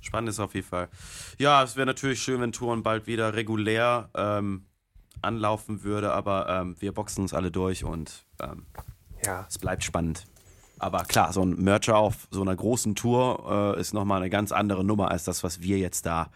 [0.00, 0.88] Spannend ist es auf jeden Fall.
[1.38, 4.66] Ja, es wäre natürlich schön, wenn Touren bald wieder regulär ähm,
[5.22, 8.66] anlaufen würde, aber ähm, wir boxen uns alle durch und ähm,
[9.24, 9.46] ja.
[9.48, 10.24] es bleibt spannend.
[10.78, 14.52] Aber klar, so ein Mercher auf so einer großen Tour äh, ist nochmal eine ganz
[14.52, 16.30] andere Nummer als das, was wir jetzt da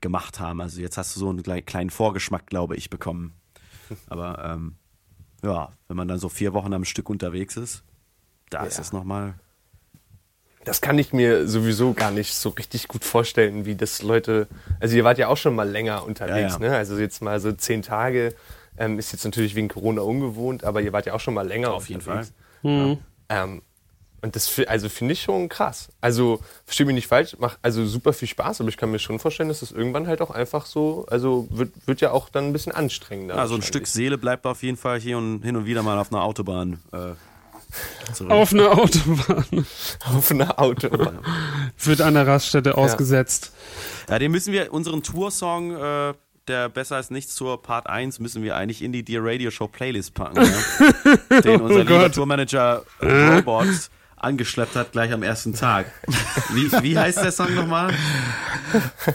[0.00, 0.60] gemacht haben.
[0.60, 3.34] Also jetzt hast du so einen kleinen Vorgeschmack, glaube ich, bekommen.
[4.08, 4.76] Aber ähm,
[5.42, 7.84] ja, wenn man dann so vier Wochen am Stück unterwegs ist,
[8.50, 8.66] da ja.
[8.66, 9.34] ist es nochmal.
[10.64, 14.48] Das kann ich mir sowieso gar nicht so richtig gut vorstellen, wie das Leute.
[14.80, 16.70] Also ihr wart ja auch schon mal länger unterwegs, ja, ja.
[16.70, 16.76] ne?
[16.76, 18.34] Also jetzt mal so zehn Tage.
[18.76, 21.72] Ähm, ist jetzt natürlich wegen Corona ungewohnt, aber ihr wart ja auch schon mal länger
[21.72, 22.32] Auf unterwegs.
[22.62, 22.88] jeden Fall.
[22.88, 22.98] Mhm.
[23.28, 23.62] Ähm,
[24.26, 25.88] und das also finde ich schon krass.
[26.00, 29.20] Also, verstehe mich nicht falsch, macht also super viel Spaß, aber ich kann mir schon
[29.20, 32.52] vorstellen, dass das irgendwann halt auch einfach so, also wird, wird ja auch dann ein
[32.52, 33.36] bisschen anstrengender.
[33.36, 36.12] Also ein Stück Seele bleibt auf jeden Fall hier und hin und wieder mal auf
[36.12, 36.80] einer Autobahn.
[36.92, 37.12] Äh,
[38.28, 39.66] auf einer Autobahn.
[40.16, 41.20] auf einer Autobahn.
[41.84, 42.74] wird an der Raststätte ja.
[42.74, 43.52] ausgesetzt.
[44.08, 46.14] Ja, den müssen wir, unseren Toursong, äh,
[46.48, 49.68] der Besser als nichts zur Part 1 müssen wir eigentlich in die Dear Radio Show
[49.68, 50.42] Playlist packen.
[50.42, 51.40] Ja?
[51.40, 55.86] Den unser oh lieber Tourmanager Robots angeschleppt hat, gleich am ersten Tag.
[56.52, 57.92] Wie, wie heißt der Song nochmal?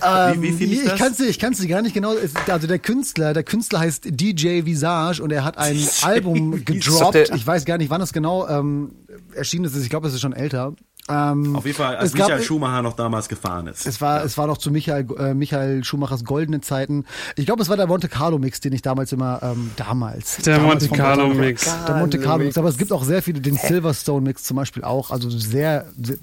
[0.02, 2.16] Ähm, wie, wie ich, ich kann es ich kann's gar nicht genau.
[2.48, 7.32] Also der Künstler, der Künstler heißt DJ Visage und er hat ein Album gedroppt.
[7.36, 8.92] Ich weiß gar nicht, wann es genau ähm,
[9.34, 9.76] erschienen ist.
[9.76, 10.74] Ich glaube, es ist schon älter.
[11.10, 13.86] Ähm, Auf jeden Fall, als Michael gab, Schumacher noch damals gefahren ist.
[13.86, 14.26] Es war, ja.
[14.26, 17.06] es war noch zu Michael, äh, Michael Schumachers goldenen Zeiten.
[17.36, 20.38] Ich glaube, es war der Monte Carlo Mix, den ich damals immer, ähm, damals.
[20.38, 21.66] Der damals Monte Carlo Mix.
[21.88, 22.58] Der Monte Carlo Mix.
[22.58, 25.12] Aber es gibt auch sehr viele, den Silverstone Mix zum Beispiel auch.
[25.12, 26.18] Also sehr, sehr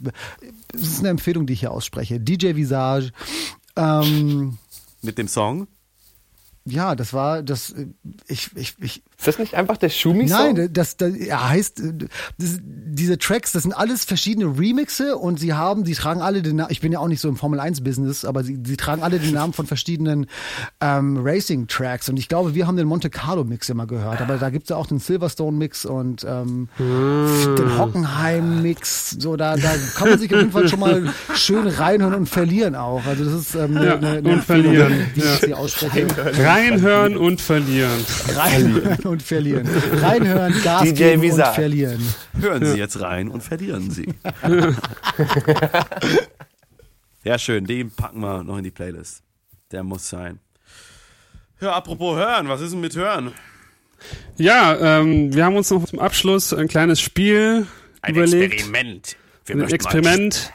[0.75, 2.21] es ist eine Empfehlung, die ich hier ausspreche.
[2.21, 3.11] DJ Visage.
[3.77, 4.59] Ähm,
[5.03, 5.67] Mit dem Song?
[6.71, 7.71] ja, das war das.
[7.71, 7.87] Äh,
[8.27, 10.27] ich, ich, ich, ist das nicht einfach der Schumi?
[10.27, 11.93] Nein, das, das ja, heißt äh,
[12.39, 16.57] das, diese Tracks, das sind alles verschiedene Remixe und sie haben, die tragen alle den
[16.57, 16.71] Namen.
[16.71, 19.19] Ich bin ja auch nicht so im Formel 1 Business, aber sie, sie tragen alle
[19.19, 20.27] den Namen von verschiedenen
[20.81, 24.37] ähm, Racing Tracks und ich glaube, wir haben den Monte Carlo Mix immer gehört, aber
[24.37, 27.57] da gibt's ja auch den Silverstone Mix und ähm, mm.
[27.57, 29.17] den Hockenheim Mix.
[29.19, 32.77] So da, da kann man sich auf jeden Fall schon mal schön reinhören und verlieren
[32.77, 33.05] auch.
[33.05, 35.35] Also das ist ähm, ja, eine, eine und verlieren, wie ja.
[35.35, 36.07] ich sie ausspreche.
[36.39, 38.05] Reinhören und verlieren.
[38.37, 39.69] Reinhören und verlieren.
[40.01, 41.49] Reinhören, Gas DJ geben Visa.
[41.49, 42.15] und verlieren.
[42.41, 44.15] Hören Sie jetzt rein und verlieren Sie.
[47.25, 47.67] Ja, schön.
[47.67, 49.23] Den packen wir noch in die Playlist.
[49.71, 50.39] Der muss sein.
[51.61, 53.33] Ja, apropos Hören, was ist denn mit Hören?
[54.37, 57.67] Ja, ähm, wir haben uns noch zum Abschluss ein kleines Spiel
[58.01, 58.55] ein überlegt.
[58.55, 59.17] Experiment.
[59.45, 60.53] Wir ein Experiment.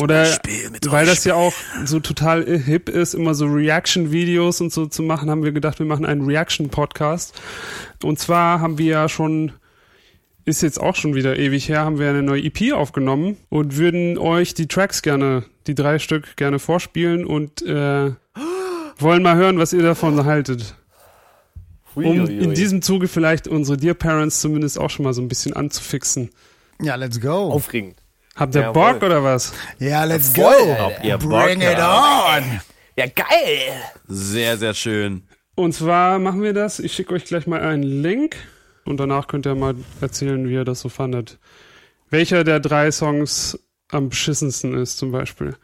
[0.00, 0.38] Oder
[0.86, 1.52] weil das ja auch
[1.84, 5.86] so total hip ist, immer so Reaction-Videos und so zu machen, haben wir gedacht, wir
[5.86, 7.38] machen einen Reaction-Podcast.
[8.02, 9.52] Und zwar haben wir ja schon,
[10.44, 14.16] ist jetzt auch schon wieder ewig her, haben wir eine neue EP aufgenommen und würden
[14.16, 18.12] euch die Tracks gerne, die drei Stück gerne vorspielen und äh,
[18.98, 20.74] wollen mal hören, was ihr davon haltet.
[21.94, 25.54] Um in diesem Zuge vielleicht unsere Dear Parents zumindest auch schon mal so ein bisschen
[25.54, 26.30] anzufixen.
[26.80, 27.50] Ja, let's go.
[27.50, 27.96] Aufregend.
[28.38, 28.92] Habt ihr Jawohl.
[28.92, 29.52] Bock oder was?
[29.78, 30.42] Ja, let's go.
[30.42, 32.60] Ob ihr Bring Bock it on.
[32.96, 33.72] Ja, geil.
[34.06, 35.22] Sehr, sehr schön.
[35.56, 36.78] Und zwar machen wir das.
[36.78, 38.36] Ich schicke euch gleich mal einen Link
[38.84, 41.38] und danach könnt ihr mal erzählen, wie ihr das so fandet.
[42.10, 43.58] Welcher der drei Songs
[43.88, 45.56] am beschissensten ist, zum Beispiel.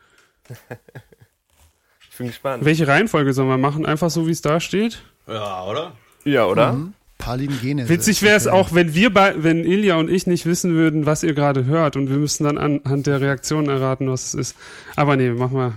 [2.11, 2.65] ich bin gespannt.
[2.65, 3.87] Welche Reihenfolge sollen wir machen?
[3.87, 5.03] Einfach so, wie es da steht?
[5.29, 5.93] Ja, oder?
[6.25, 6.73] Ja, oder?
[6.73, 6.95] Mhm.
[7.25, 7.89] Palingenesis.
[7.89, 11.23] Witzig wäre es auch, wenn wir bei, wenn Ilja und ich nicht wissen würden, was
[11.23, 14.57] ihr gerade hört und wir müssten dann anhand der Reaktion erraten, was es ist.
[14.95, 15.73] Aber nee, mach mal.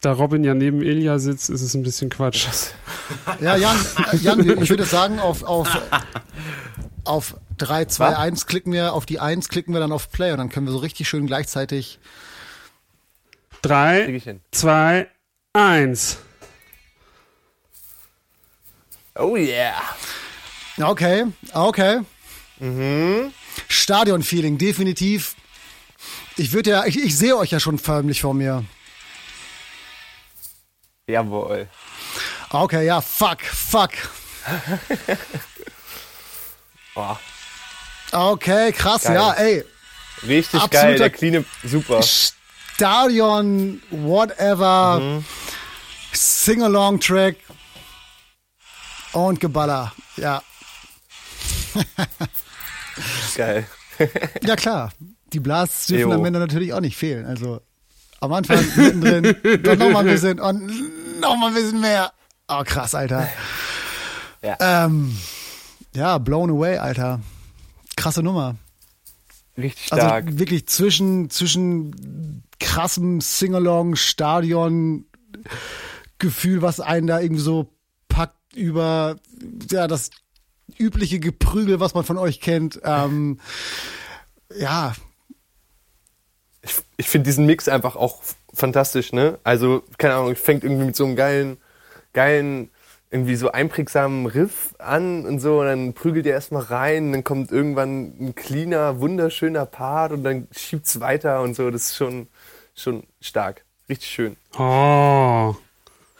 [0.00, 2.46] Da Robin ja neben Ilja sitzt, ist es ein bisschen Quatsch.
[3.40, 3.76] Ja, Jan,
[4.22, 5.68] Jan ich würde sagen, auf, auf,
[7.04, 10.38] auf 3, 2, 1 klicken wir, auf die 1 klicken wir dann auf Play und
[10.38, 11.98] dann können wir so richtig schön gleichzeitig
[13.62, 15.08] 3, 2,
[15.52, 16.18] 1.
[19.18, 19.74] Oh yeah.
[20.78, 21.24] Okay,
[21.54, 22.00] okay.
[22.58, 23.32] Mhm.
[23.68, 25.34] Stadion-Feeling, definitiv.
[26.36, 28.64] Ich würde ja, ich, ich sehe euch ja schon förmlich vor mir.
[31.06, 31.68] Jawohl.
[32.50, 33.90] Okay, ja, fuck, fuck.
[36.94, 37.18] Boah.
[38.12, 39.14] Okay, krass, geil.
[39.14, 39.64] ja, ey.
[40.26, 42.02] Richtig geil, der clean, super.
[42.02, 45.24] Stadion, whatever, mhm.
[46.12, 47.36] Sing-Along-Track
[49.12, 50.42] und Geballer, ja.
[53.36, 53.66] Geil.
[54.42, 54.92] ja, klar.
[55.32, 57.26] Die Blasts dürfen am Ende natürlich auch nicht fehlen.
[57.26, 57.60] Also
[58.20, 62.12] am Anfang, mittendrin, dann nochmal ein bisschen und nochmal ein bisschen mehr.
[62.48, 63.28] Oh, krass, Alter.
[64.42, 64.56] Ja.
[64.60, 65.16] Ähm,
[65.94, 67.20] ja, blown away, Alter.
[67.96, 68.56] Krasse Nummer.
[69.58, 70.26] Richtig also stark.
[70.26, 75.06] Also wirklich zwischen, zwischen krassem Singalong, Stadion,
[76.18, 77.72] Gefühl, was einen da irgendwie so
[78.08, 79.16] packt über
[79.70, 80.10] ja das
[80.78, 82.80] übliche Geprügel, was man von euch kennt.
[82.84, 83.40] Ähm,
[84.54, 84.94] ja.
[86.62, 89.38] Ich, ich finde diesen Mix einfach auch fantastisch, ne?
[89.44, 91.58] Also, keine Ahnung, fängt irgendwie mit so einem geilen,
[92.12, 92.70] geilen,
[93.10, 97.52] irgendwie so einprägsamen Riff an und so, und dann prügelt ihr erstmal rein, dann kommt
[97.52, 101.70] irgendwann ein cleaner, wunderschöner Part und dann schiebt's weiter und so.
[101.70, 102.28] Das ist schon,
[102.74, 103.64] schon stark.
[103.88, 104.36] Richtig schön.
[104.58, 105.54] Oh.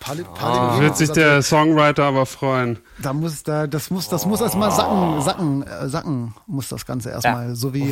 [0.07, 0.79] Pali ah.
[0.79, 2.79] Wird sich der Songwriter aber freuen.
[3.03, 7.11] Da muss da, das muss, das muss erstmal sacken, sacken, äh, sacken muss das Ganze
[7.11, 7.49] erstmal.
[7.49, 7.91] Ja, so wie,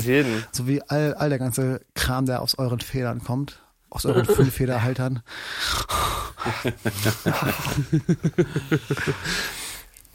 [0.52, 3.60] so wie all, all der ganze Kram, der aus euren Federn kommt.
[3.90, 5.22] Aus euren Füllfederhaltern.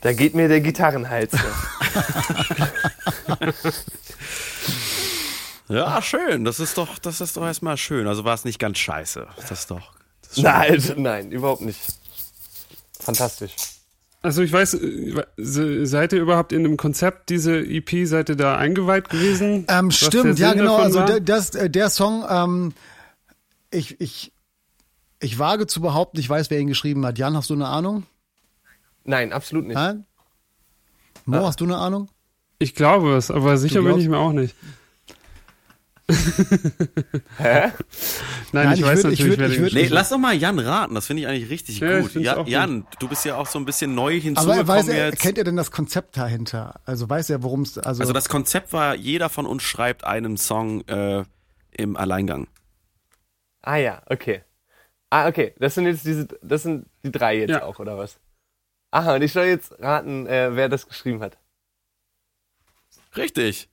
[0.02, 1.32] da geht mir der Gitarrenhals.
[5.70, 6.45] ja, schön.
[6.45, 8.08] Das ist doch, das ist doch erstmal schön.
[8.08, 9.28] Also war es nicht ganz scheiße.
[9.38, 9.99] Das ist doch.
[10.38, 11.80] Nein, also, nein, überhaupt nicht.
[13.00, 13.56] Fantastisch.
[14.22, 14.78] Also ich weiß,
[15.38, 19.66] seid ihr überhaupt in dem Konzept diese EP, seid ihr da eingeweiht gewesen?
[19.70, 20.76] Ähm, stimmt, ja genau.
[20.76, 22.74] Also der, das, äh, der Song, ähm,
[23.72, 24.34] ich, ich,
[25.22, 27.18] ich wage zu behaupten, ich weiß, wer ihn geschrieben hat.
[27.18, 28.04] Jan, hast du eine Ahnung?
[29.06, 29.76] Nein, absolut nicht.
[29.76, 30.06] Nein?
[31.26, 31.48] Mo, ah.
[31.48, 32.10] hast du eine Ahnung?
[32.58, 34.54] Ich glaube es, aber sicher bin ich mir auch nicht.
[37.38, 37.72] Hä?
[37.72, 37.74] Nein,
[38.51, 40.36] Nein ich, ich, weiß würd, natürlich, ich würd, wer ich würd, nee, Lass doch mal
[40.36, 42.16] Jan raten, das finde ich eigentlich richtig ja, gut.
[42.16, 42.95] Ja, Jan, gut.
[42.99, 45.22] du bist ja auch so ein bisschen neu hinzugekommen Aber weiß er, jetzt.
[45.22, 46.82] kennt er denn das Konzept dahinter?
[46.86, 47.78] Also weiß er, worum es...
[47.78, 51.23] Also, also das Konzept war, jeder von uns schreibt einen Song äh,
[51.72, 52.48] im Alleingang.
[53.61, 54.44] Ah ja, okay.
[55.10, 55.53] Ah, okay.
[55.60, 57.64] Das sind jetzt diese, das sind die drei jetzt ja.
[57.64, 58.19] auch, oder was?
[58.91, 61.38] Aha, und ich soll jetzt raten, äh, wer das geschrieben hat.
[63.15, 63.69] Richtig.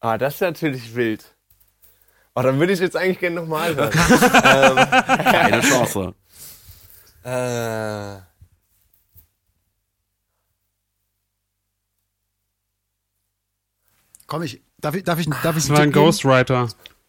[0.00, 1.36] Ah, das ist natürlich wild.
[2.34, 3.92] Oh, dann würde ich jetzt eigentlich gerne nochmal hören.
[3.92, 4.76] ähm,
[5.24, 6.14] Keine Chance.
[7.22, 8.22] Äh,
[14.26, 16.68] Komm, ich, darf ich, darf ich, darf ich Das war ein Ghostwriter.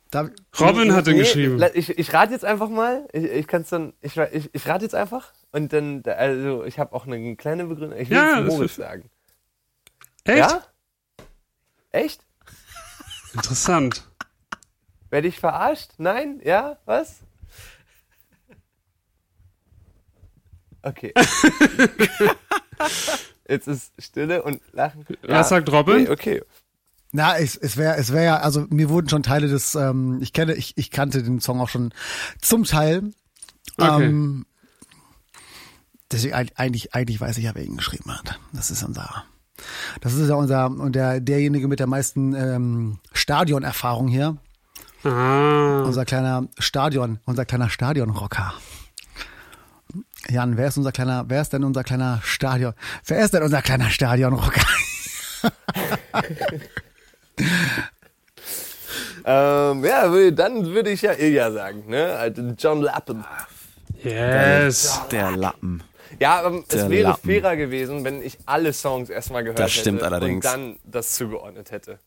[0.10, 1.64] Darf, Robin hat den nee, geschrieben.
[1.76, 3.08] Ich, ich rate jetzt einfach mal.
[3.14, 5.32] Ich, ich kann es dann, ich, ich, ich rate jetzt einfach.
[5.52, 7.98] Und dann, also, ich habe auch eine kleine Begründung.
[7.98, 9.10] Ich will ja, jetzt Moritz sagen.
[10.24, 10.38] Echt?
[10.40, 10.64] Ja?
[11.92, 12.26] Echt?
[13.34, 14.08] Interessant.
[15.10, 15.92] Werde ich verarscht?
[15.98, 16.40] Nein?
[16.44, 16.78] Ja?
[16.86, 17.22] Was?
[20.84, 21.14] Okay.
[23.48, 25.06] Jetzt ist Stille und Lachen.
[25.22, 25.44] Was ja.
[25.44, 26.10] sagt Robin?
[26.10, 26.42] Okay.
[26.42, 26.44] okay.
[27.12, 30.32] Na, es, es wäre es wär ja, also mir wurden schon Teile des, ähm, ich
[30.32, 31.94] kenne, ich, ich kannte den Song auch schon
[32.40, 33.12] zum Teil.
[33.78, 34.06] Okay.
[34.06, 34.46] Ähm,
[36.10, 38.40] deswegen eigentlich, eigentlich weiß ich ja, wer ihn geschrieben hat.
[38.54, 39.26] Das ist dann Sarah
[40.02, 44.38] das ist ja unser, und der, derjenige mit der meisten ähm, Stadionerfahrung hier.
[45.04, 45.82] Ah.
[45.84, 48.54] Unser kleiner Stadion, unser kleiner Stadionrocker.
[50.30, 52.74] Jan, wer ist unser kleiner, wer ist denn unser kleiner Stadion,
[53.06, 54.62] wer ist denn unser kleiner Stadionrocker?
[59.26, 62.16] ähm, ja, dann würde ich ja Ilja sagen, ne?
[62.16, 63.26] Also John Lappen.
[64.04, 65.02] Yes.
[65.12, 65.84] Der Lappen.
[66.22, 67.28] Ja, ähm, es wäre Lappen.
[67.28, 70.46] fairer gewesen, wenn ich alle Songs erstmal gehört das stimmt hätte allerdings.
[70.46, 71.98] und dann das zugeordnet hätte.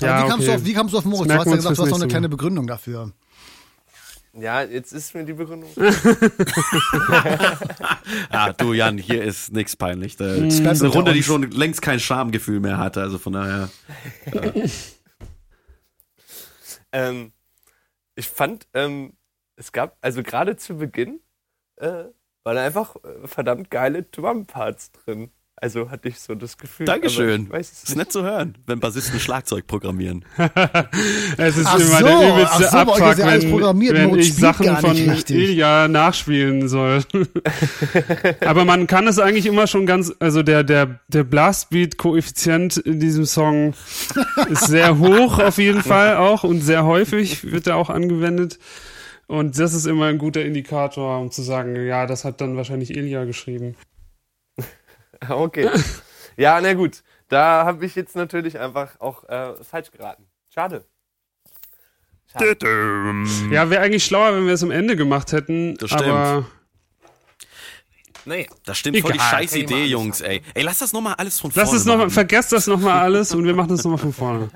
[0.00, 1.26] Ja, wie, kamst du auf, wie kamst du auf Moritz?
[1.26, 3.12] Du hast ja gesagt, du hast noch eine kleine Begründung dafür.
[4.32, 5.68] Ja, jetzt ist mir die Begründung.
[8.32, 10.16] ja, du Jan, hier ist nichts peinlich.
[10.16, 13.00] Das ist eine Runde, die schon längst kein Schamgefühl mehr hatte.
[13.00, 13.70] Also von daher.
[14.32, 14.52] Ja.
[16.92, 17.32] ähm,
[18.14, 19.14] ich fand, ähm,
[19.56, 21.18] es gab, also gerade zu Beginn,
[21.78, 22.04] äh,
[22.48, 25.30] waren einfach äh, verdammt geile Drumparts drin.
[25.60, 26.86] Also hatte ich so das Gefühl.
[26.86, 27.48] Dankeschön.
[27.50, 30.24] Das ist nett zu hören, wenn Bassisten Schlagzeug programmieren.
[31.36, 35.88] es ist ach immer so, der übelste so, Abfuck, wenn, wenn ich Sachen von Ilja
[35.88, 37.02] nachspielen soll.
[38.46, 43.26] Aber man kann es eigentlich immer schon ganz, also der, der, der Blastbeat-Koeffizient in diesem
[43.26, 43.74] Song
[44.48, 48.60] ist sehr hoch auf jeden Fall auch und sehr häufig wird er auch angewendet.
[49.28, 52.90] Und das ist immer ein guter Indikator, um zu sagen, ja, das hat dann wahrscheinlich
[52.96, 53.76] Ilja geschrieben.
[55.28, 55.68] Okay.
[56.36, 57.02] Ja, na gut.
[57.28, 60.28] Da habe ich jetzt natürlich einfach auch äh, falsch geraten.
[60.54, 60.84] Schade.
[62.30, 62.56] Schade.
[63.50, 65.76] Ja, wäre eigentlich schlauer, wenn wir es am Ende gemacht hätten.
[65.78, 66.04] Das stimmt.
[66.04, 66.46] Aber
[68.24, 69.10] Nee, das stimmt Egal.
[69.10, 70.42] voll die scheiß Idee, Jungs, ey.
[70.54, 73.34] Ey, lass das nochmal alles von vorne lass es noch mal, Vergesst das nochmal alles
[73.34, 74.50] und wir machen das nochmal von vorne.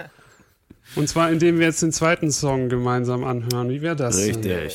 [0.95, 3.71] Und zwar, indem wir jetzt den zweiten Song gemeinsam anhören.
[3.71, 4.17] Wie wäre das?
[4.17, 4.43] Richtig.
[4.43, 4.71] Denn?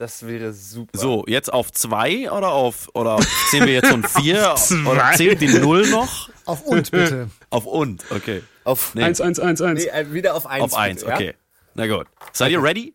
[0.00, 0.98] Das wäre super.
[0.98, 3.18] So, jetzt auf zwei oder auf, oder
[3.50, 4.54] zählen wir jetzt von vier?
[4.86, 6.30] oder zählt die Null noch?
[6.46, 7.28] Auf und bitte.
[7.50, 8.42] auf und, okay.
[8.64, 9.02] Auf nee.
[9.02, 9.84] eins, eins, eins, eins.
[9.84, 10.64] Nee, äh, wieder auf eins.
[10.64, 11.26] Auf eins, bitte, okay.
[11.26, 11.32] Ja?
[11.74, 12.06] Na gut.
[12.32, 12.54] Seid okay.
[12.54, 12.94] ihr ready?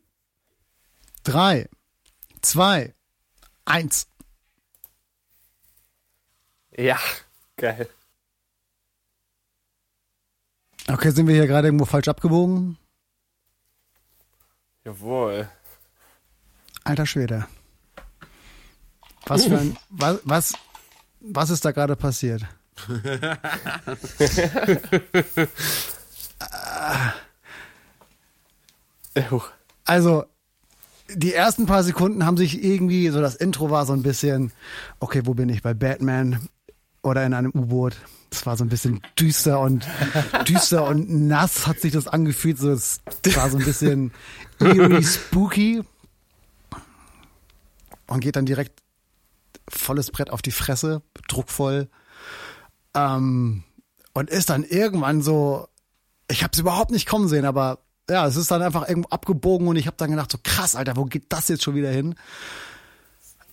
[1.24, 1.70] Drei,
[2.42, 2.96] zwei,
[3.66, 4.08] eins.
[6.76, 6.98] Ja,
[7.58, 7.88] geil.
[10.88, 12.78] Okay, sind wir hier gerade irgendwo falsch abgebogen?
[14.84, 15.50] Jawohl.
[16.84, 17.48] Alter Schwede.
[19.26, 20.54] Was für ein, was, was,
[21.20, 22.46] was ist da gerade passiert?
[29.86, 30.26] also,
[31.10, 34.52] die ersten paar Sekunden haben sich irgendwie, so das Intro war so ein bisschen,
[35.00, 35.64] okay, wo bin ich?
[35.64, 36.48] Bei Batman
[37.06, 37.96] oder in einem U-Boot.
[38.32, 39.88] Das war so ein bisschen düster und
[40.48, 42.58] düster und nass hat sich das angefühlt.
[42.58, 43.00] So, es
[43.36, 44.12] war so ein bisschen
[44.60, 45.84] eerie spooky
[48.08, 48.82] und geht dann direkt
[49.70, 51.90] volles Brett auf die Fresse, druckvoll.
[52.94, 53.64] Ähm,
[54.14, 55.68] und ist dann irgendwann so,
[56.30, 57.80] ich habe es überhaupt nicht kommen sehen, aber
[58.10, 60.96] ja, es ist dann einfach irgendwo abgebogen und ich habe dann gedacht, so krass, Alter,
[60.96, 62.16] wo geht das jetzt schon wieder hin?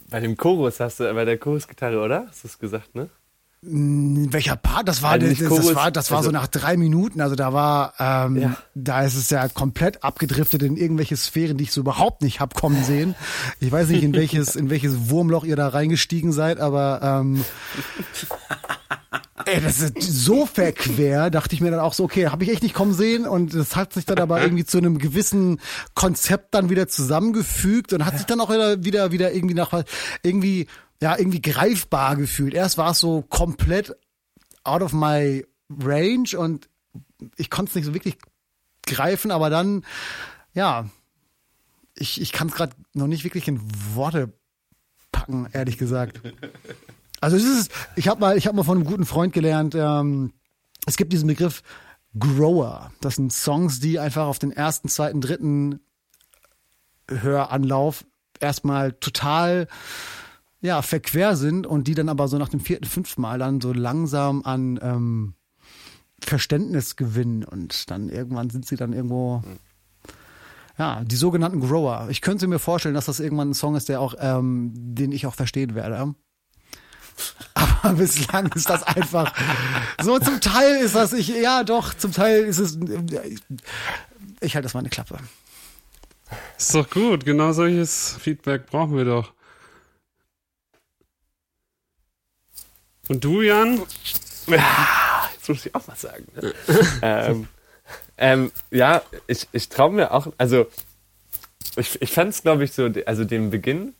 [0.09, 2.27] Bei dem Chorus hast du, bei der Chorusgitarre, oder?
[2.29, 3.09] Hast du es gesagt, ne?
[3.65, 4.89] Welcher Part?
[4.89, 7.21] Das war, das, das, war, das war also, so nach drei Minuten.
[7.21, 8.57] Also da war, ähm, ja.
[8.75, 12.55] da ist es ja komplett abgedriftet in irgendwelche Sphären, die ich so überhaupt nicht hab
[12.55, 13.15] kommen sehen.
[13.61, 17.45] Ich weiß nicht, in welches, in welches Wurmloch ihr da reingestiegen seid, aber ähm,
[19.45, 22.65] ey, das ist so verquer, dachte ich mir dann auch so, okay, habe ich echt
[22.65, 25.61] nicht kommen sehen und das hat sich dann aber irgendwie zu einem gewissen
[25.95, 29.85] Konzept dann wieder zusammengefügt und hat sich dann auch wieder, wieder, wieder irgendwie nach
[30.25, 30.67] irgendwie
[31.03, 32.55] ja, irgendwie greifbar gefühlt.
[32.55, 33.97] Erst war es so komplett
[34.63, 36.69] out of my range und
[37.37, 38.19] ich konnte es nicht so wirklich
[38.87, 39.85] greifen, aber dann,
[40.55, 40.89] ja,
[41.97, 43.61] ich, ich kann es gerade noch nicht wirklich in
[43.97, 44.33] Worte
[45.11, 46.21] packen, ehrlich gesagt.
[47.21, 50.33] Also es ist, ich habe mal, ich habe mal von einem guten Freund gelernt, ähm,
[50.87, 51.63] es gibt diesen Begriff
[52.19, 52.91] Grower.
[53.01, 55.79] Das sind Songs, die einfach auf den ersten, zweiten, dritten
[57.09, 58.05] Höranlauf
[58.41, 59.69] erstmal total
[60.63, 63.73] ja, verquer sind und die dann aber so nach dem vierten, fünften Mal dann so
[63.73, 65.35] langsam an ähm,
[66.21, 69.43] Verständnis gewinnen und dann irgendwann sind sie dann irgendwo,
[70.79, 72.07] ja, die sogenannten Grower.
[72.11, 75.27] Ich könnte mir vorstellen, dass das irgendwann ein Song ist, der auch, ähm, den ich
[75.27, 76.15] auch verstehen werde.
[77.55, 79.35] Aber bislang ist das einfach
[80.01, 80.19] so.
[80.21, 82.79] Zum Teil ist das ich, ja doch, zum Teil ist es,
[84.41, 85.19] ich halte das mal eine Klappe.
[86.57, 89.33] Ist doch gut, genau solches Feedback brauchen wir doch.
[93.09, 93.83] Und du, Jan?
[94.47, 96.27] Ja, jetzt muss ich auch was sagen.
[96.35, 96.53] Ne?
[97.03, 97.49] ähm,
[98.17, 100.67] ähm, ja, ich, ich traue mir auch, also
[101.77, 103.95] ich, ich fand es, glaube ich, so, also den Beginn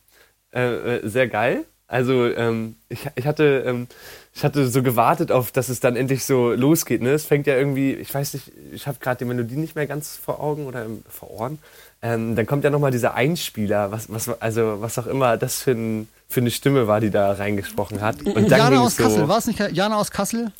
[0.53, 1.65] äh, äh, sehr geil.
[1.87, 3.87] Also ähm, ich, ich hatte ähm,
[4.33, 7.01] ich hatte so gewartet auf, dass es dann endlich so losgeht.
[7.01, 7.11] Ne?
[7.11, 10.15] Es fängt ja irgendwie, ich weiß nicht, ich habe gerade die Melodie nicht mehr ganz
[10.15, 11.59] vor Augen oder vor Ohren.
[12.05, 15.71] Ähm, dann kommt ja nochmal dieser Einspieler, was, was, also was auch immer das für,
[15.71, 18.21] ein, für eine Stimme war, die da reingesprochen hat.
[18.23, 20.51] Und dann Jana aus so, Kassel, war es nicht Jana aus Kassel?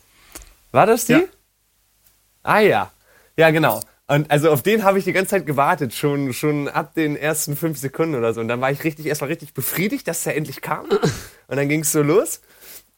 [0.71, 1.13] War das die?
[1.13, 1.21] Ja.
[2.43, 2.91] Ah ja,
[3.35, 3.81] ja genau.
[4.07, 7.57] Und also auf den habe ich die ganze Zeit gewartet, schon, schon ab den ersten
[7.57, 8.39] fünf Sekunden oder so.
[8.39, 10.85] Und dann war ich richtig, erstmal richtig befriedigt, dass er endlich kam.
[11.47, 12.39] Und dann ging es so los.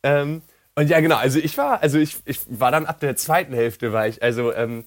[0.04, 0.44] Ähm,
[0.76, 3.92] und ja, genau, also ich war, also ich, ich war dann ab der zweiten Hälfte,
[3.92, 4.84] war ich, also ähm,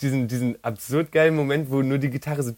[0.00, 2.52] diesen, diesen absurd geilen Moment, wo nur die Gitarre so.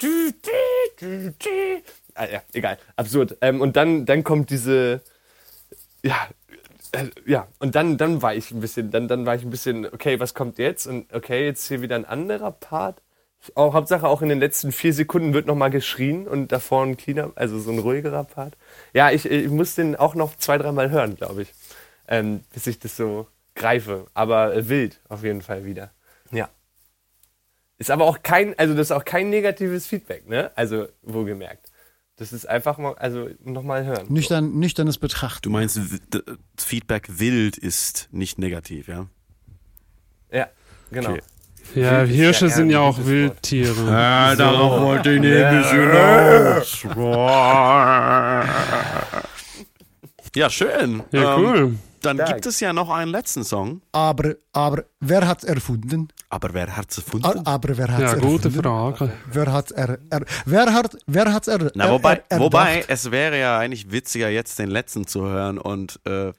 [2.14, 3.36] Ah, ja, egal, absurd.
[3.40, 5.00] Ähm, und dann, dann kommt diese,
[6.02, 6.28] ja,
[6.92, 9.86] äh, ja, und dann, dann war ich ein bisschen, dann, dann war ich ein bisschen,
[9.86, 10.86] okay, was kommt jetzt?
[10.86, 13.00] Und okay, jetzt hier wieder ein anderer Part.
[13.54, 17.32] Auch, Hauptsache auch in den letzten vier Sekunden wird nochmal geschrien und davor ein cleaner,
[17.34, 18.56] also so ein ruhigerer Part.
[18.92, 21.52] Ja, ich, ich muss den auch noch zwei, dreimal hören, glaube ich
[22.08, 24.06] ähm, bis ich das so greife.
[24.14, 25.90] Aber äh, wild auf jeden Fall wieder.
[27.82, 27.82] Ja.
[27.82, 30.52] Ist aber auch kein, also das ist auch kein negatives Feedback, ne?
[30.54, 31.72] Also wohlgemerkt.
[32.16, 34.06] Das ist einfach mal, also nochmal hören.
[34.08, 35.42] Nüchtern, nüchternes Betrachten.
[35.42, 35.80] Du meinst,
[36.56, 39.08] Feedback wild ist nicht negativ, ja?
[40.30, 40.46] Ja,
[40.92, 41.10] genau.
[41.10, 41.22] Okay.
[41.74, 43.86] Ja, Hirsche ja sind ja auch Wildtiere.
[43.86, 45.72] Ja, darauf wollte ich nicht ja.
[45.72, 46.84] hinaus.
[50.36, 51.02] ja, schön.
[51.10, 51.58] Ja, cool.
[51.58, 52.30] Ähm, dann Dank.
[52.30, 53.82] gibt es ja noch einen letzten Song.
[53.92, 56.08] Aber, aber wer hat es erfunden?
[56.28, 57.46] Aber wer hat es erfunden?
[57.46, 58.42] Aber wer hat es ja, erfunden?
[58.42, 59.12] gute Frage.
[59.32, 63.38] Wer hat er, er, wer hat wer hat's er, Na, wobei, er, wobei es wäre
[63.38, 66.32] ja eigentlich witziger jetzt den letzten zu hören und äh,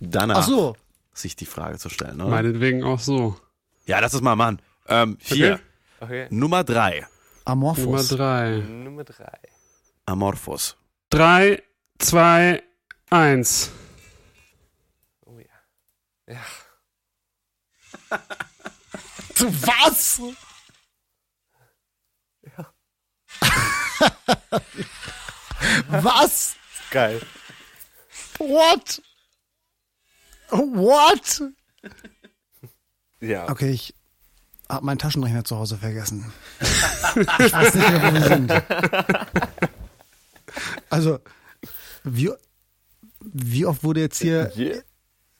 [0.00, 0.76] danach so.
[1.14, 2.20] sich die Frage zu stellen.
[2.20, 2.30] Oder?
[2.30, 3.36] Meinetwegen auch so.
[3.86, 4.60] Ja, das ist mal Mann.
[4.88, 5.54] Ähm, vier.
[5.54, 5.62] Okay.
[6.00, 6.26] Okay.
[6.30, 7.06] Nummer drei.
[7.44, 7.84] Amorphos.
[7.84, 8.56] Nummer drei.
[8.58, 9.38] Nummer drei.
[10.06, 10.76] Amorphos.
[11.10, 11.62] Drei,
[11.98, 12.62] zwei,
[13.10, 13.70] eins.
[16.30, 16.40] Ja.
[19.40, 20.20] Was?
[22.42, 22.72] Ja.
[26.02, 26.54] Was?
[26.92, 27.20] Geil.
[28.38, 29.02] What?
[30.50, 31.42] What?
[33.20, 33.48] Ja.
[33.50, 33.94] Okay, ich
[34.68, 36.32] habe meinen Taschenrechner zu Hause vergessen.
[36.60, 38.52] ich weiß nicht mehr, wo wir sind.
[40.90, 41.18] Also,
[42.04, 42.30] wie,
[43.20, 44.82] wie oft wurde jetzt hier yeah.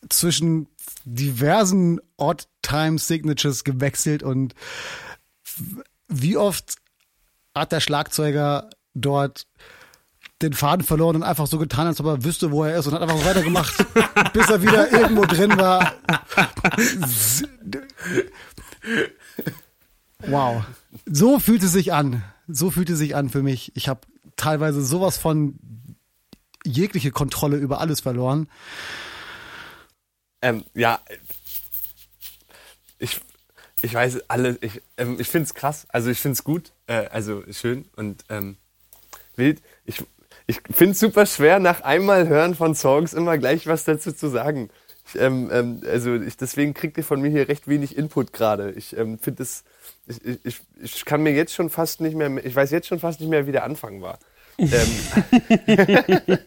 [0.09, 0.69] zwischen
[1.05, 4.55] diversen Odd-Time-Signatures gewechselt und
[6.09, 6.77] wie oft
[7.55, 9.47] hat der Schlagzeuger dort
[10.43, 12.94] den Faden verloren und einfach so getan, als ob er wüsste, wo er ist und
[12.94, 13.86] hat einfach so weitergemacht,
[14.32, 15.93] bis er wieder irgendwo drin war.
[20.27, 20.64] Wow.
[21.06, 22.22] So fühlt es sich an.
[22.48, 23.72] So fühlt es sich an für mich.
[23.74, 24.01] Ich habe
[24.36, 25.59] teilweise sowas von
[26.64, 28.48] jegliche Kontrolle über alles verloren.
[30.43, 31.01] Ähm, ja,
[32.99, 33.21] ich,
[33.83, 37.07] ich weiß alle, ich, ähm, ich finde es krass, also ich finde es gut, äh,
[37.07, 38.57] also schön und ähm,
[39.37, 39.61] wild.
[39.85, 40.03] Ich,
[40.47, 44.29] ich finde es super schwer, nach einmal hören von Songs immer gleich was dazu zu
[44.29, 44.71] sagen.
[45.07, 48.73] Ich, ähm, ähm, also ich, deswegen kriegt ihr von mir hier recht wenig Input gerade.
[48.73, 49.65] Ich ähm, finde es,
[50.07, 53.21] ich, ich, ich kann mir jetzt schon fast nicht mehr, ich weiß jetzt schon fast
[53.21, 54.19] nicht mehr, wie der Anfang war.
[54.59, 54.69] ähm,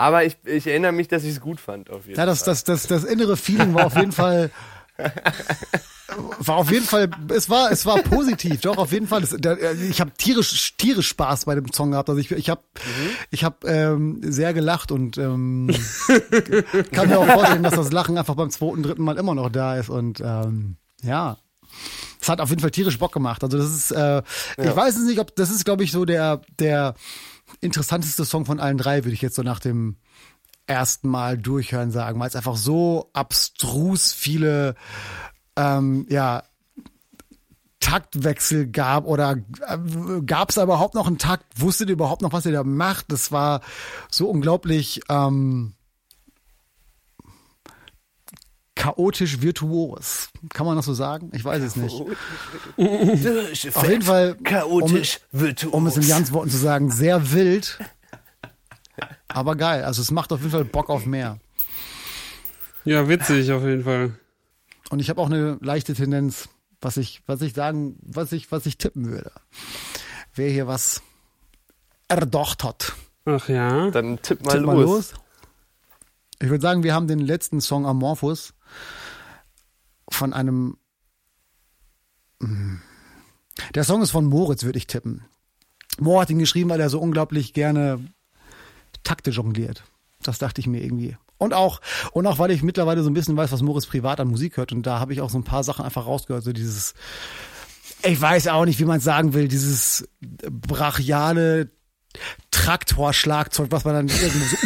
[0.00, 1.90] Aber ich, ich erinnere mich, dass ich es gut fand.
[1.90, 2.54] Auf jeden ja, das, Fall.
[2.54, 4.50] Das, das, das, innere Feeling war auf jeden Fall.
[6.38, 9.20] war auf jeden Fall, es war, es war positiv, doch auf jeden Fall.
[9.20, 12.08] Das, der, ich habe tierisch, tierisch Spaß bei dem Song gehabt.
[12.08, 13.10] Also ich, ich habe, mhm.
[13.30, 15.68] ich habe ähm, sehr gelacht und ähm,
[16.92, 19.76] kann mir auch vorstellen, dass das Lachen einfach beim zweiten, dritten Mal immer noch da
[19.76, 21.36] ist und ähm, ja.
[22.22, 23.44] Es hat auf jeden Fall tierisch Bock gemacht.
[23.44, 24.22] Also das ist, äh, ja.
[24.58, 26.94] ich weiß es nicht, ob das ist, glaube ich, so der der
[27.60, 29.96] interessanteste Song von allen drei, würde ich jetzt so nach dem
[30.66, 34.76] ersten Mal durchhören sagen, weil es einfach so abstrus viele
[35.56, 36.44] ähm, ja,
[37.80, 41.44] Taktwechsel gab oder äh, gab es überhaupt noch einen Takt?
[41.56, 43.10] Wusstet ihr überhaupt noch, was ihr da macht?
[43.10, 43.62] Das war
[44.10, 45.74] so unglaublich ähm,
[48.80, 50.30] chaotisch virtuos.
[50.54, 51.30] Kann man das so sagen?
[51.34, 52.00] Ich weiß es nicht.
[53.74, 55.72] Auf jeden Fall chaotisch um, virtuos.
[55.74, 57.78] Um es in Jans Worten zu sagen, sehr wild.
[59.28, 59.84] Aber geil.
[59.84, 61.38] Also es macht auf jeden Fall Bock auf mehr.
[62.86, 64.14] Ja, witzig auf jeden Fall.
[64.88, 66.48] Und ich habe auch eine leichte Tendenz,
[66.80, 69.32] was ich, was ich sagen, was ich, was ich tippen würde.
[70.34, 71.02] Wer hier was
[72.08, 72.94] erdocht hat.
[73.26, 73.90] Ach ja.
[73.90, 74.74] Dann tipp mal, tipp los.
[74.74, 75.12] mal los.
[76.40, 78.54] Ich würde sagen, wir haben den letzten Song Amorphous
[80.08, 80.76] von einem.
[82.42, 82.80] Hm,
[83.74, 85.24] der Song ist von Moritz, würde ich tippen.
[85.98, 88.04] Moore hat ihn geschrieben, weil er so unglaublich gerne
[89.04, 89.84] Takte jongliert.
[90.22, 91.16] Das dachte ich mir irgendwie.
[91.38, 91.80] Und auch,
[92.12, 94.72] und auch, weil ich mittlerweile so ein bisschen weiß, was Moritz privat an Musik hört.
[94.72, 96.44] Und da habe ich auch so ein paar Sachen einfach rausgehört.
[96.44, 96.94] So dieses,
[98.02, 101.70] ich weiß auch nicht, wie man sagen will, dieses brachiale
[102.50, 104.56] Traktorschlagzeug, was man dann irgendwo so.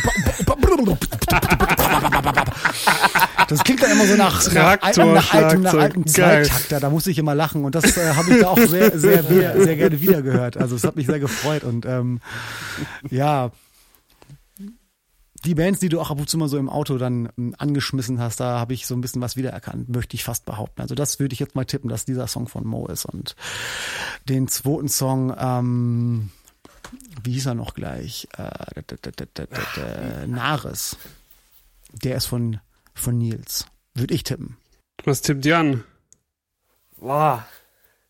[3.48, 6.80] Das klingt dann immer so nach, nach, nach altem, nach altem Zweitakter.
[6.80, 7.64] Da muss ich immer lachen.
[7.64, 10.56] Und das äh, habe ich da auch sehr, sehr, sehr, sehr gerne wiedergehört.
[10.56, 11.64] Also es hat mich sehr gefreut.
[11.64, 12.20] Und ähm,
[13.10, 13.50] ja,
[15.44, 18.18] die Bands, die du auch ab und zu mal so im Auto dann ähm, angeschmissen
[18.18, 20.80] hast, da habe ich so ein bisschen was wiedererkannt, möchte ich fast behaupten.
[20.80, 23.04] Also das würde ich jetzt mal tippen, dass dieser Song von Mo ist.
[23.04, 23.36] Und
[24.28, 26.30] den zweiten Song, ähm,
[27.22, 28.28] wie hieß er noch gleich?
[28.38, 30.96] Äh, Nares.
[31.92, 32.58] Der ist von,
[32.94, 33.66] von Nils.
[33.94, 34.56] Würde ich tippen.
[35.04, 35.84] Was tippt Jan?
[36.96, 37.46] Boah.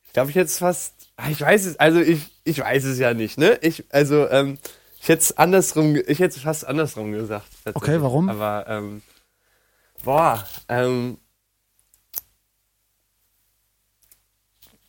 [0.07, 0.95] Ich glaube, ich jetzt fast.
[1.17, 3.59] Ah, ich weiß es, also ich, ich weiß es ja nicht, ne?
[3.63, 4.59] Ich, also, ähm,
[5.01, 7.47] ich hätte es andersrum, ich hätte fast andersrum gesagt.
[7.73, 8.29] Okay, warum?
[8.29, 9.03] Aber, ähm,
[10.03, 11.19] boah, ähm,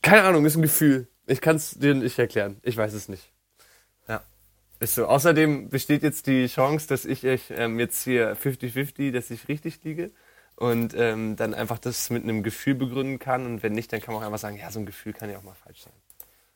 [0.02, 1.08] keine Ahnung, ist ein Gefühl.
[1.28, 2.58] Ich kann es dir nicht erklären.
[2.62, 3.32] Ich weiß es nicht.
[4.80, 5.06] Ist so.
[5.06, 10.11] Außerdem besteht jetzt die Chance, dass ich ähm, jetzt hier 50-50, dass ich richtig liege
[10.56, 13.45] und ähm, dann einfach das mit einem Gefühl begründen kann.
[13.45, 15.38] Und wenn nicht, dann kann man auch einfach sagen, ja, so ein Gefühl kann ja
[15.38, 15.93] auch mal falsch sein.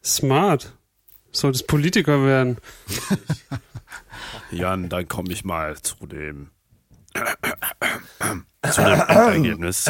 [0.03, 0.73] Smart.
[1.31, 2.57] Solltest Politiker werden.
[4.51, 6.49] Jan, dann komme ich mal zu dem
[8.71, 9.89] zu dem Ergebnis.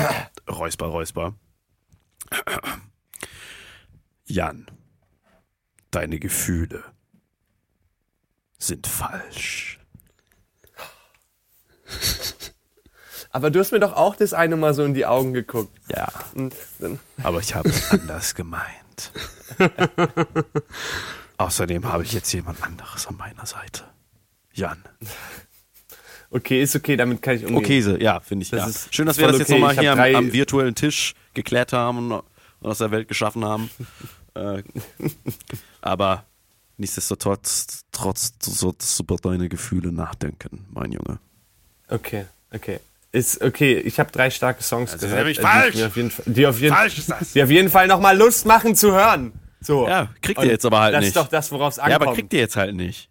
[0.50, 1.36] Räusper, Räusper.
[4.26, 4.68] Jan,
[5.92, 6.84] deine Gefühle
[8.60, 9.80] sind falsch.
[13.32, 15.78] Aber du hast mir doch auch das eine Mal so in die Augen geguckt.
[15.90, 16.10] Ja.
[17.24, 19.12] Aber ich habe es anders gemeint.
[21.38, 23.84] Außerdem habe ich jetzt jemand anderes an meiner Seite.
[24.54, 24.84] Jan.
[26.32, 27.58] Okay, ist okay, damit kann ich umgehen.
[27.58, 28.50] Okay, so, ja, finde ich.
[28.50, 28.92] Das ja.
[28.92, 29.60] Schön, dass wir das jetzt okay.
[29.60, 32.24] nochmal hier am, am, virtuellen Tisch geklärt haben und
[32.62, 33.70] aus der Welt geschaffen haben.
[34.36, 34.64] äh,
[35.82, 36.26] aber
[36.80, 41.20] Nichtsdestotrotz, trotz solltest über deine Gefühle nachdenken, mein Junge.
[41.90, 42.80] Okay, okay.
[43.12, 45.28] Ist okay, ich habe drei starke Songs das gehört.
[45.28, 45.76] Ist nämlich äh, falsch.
[45.76, 47.34] Die auf jeden Fall, die auf jeden, falsch ist das.
[47.34, 49.34] Die auf jeden Fall nochmal Lust machen zu hören.
[49.60, 49.90] So.
[49.90, 51.16] Ja, kriegt ihr jetzt aber halt das nicht.
[51.16, 52.02] Das ist doch das, worauf es ankommt.
[52.02, 53.10] Ja, aber kriegt ihr jetzt halt nicht.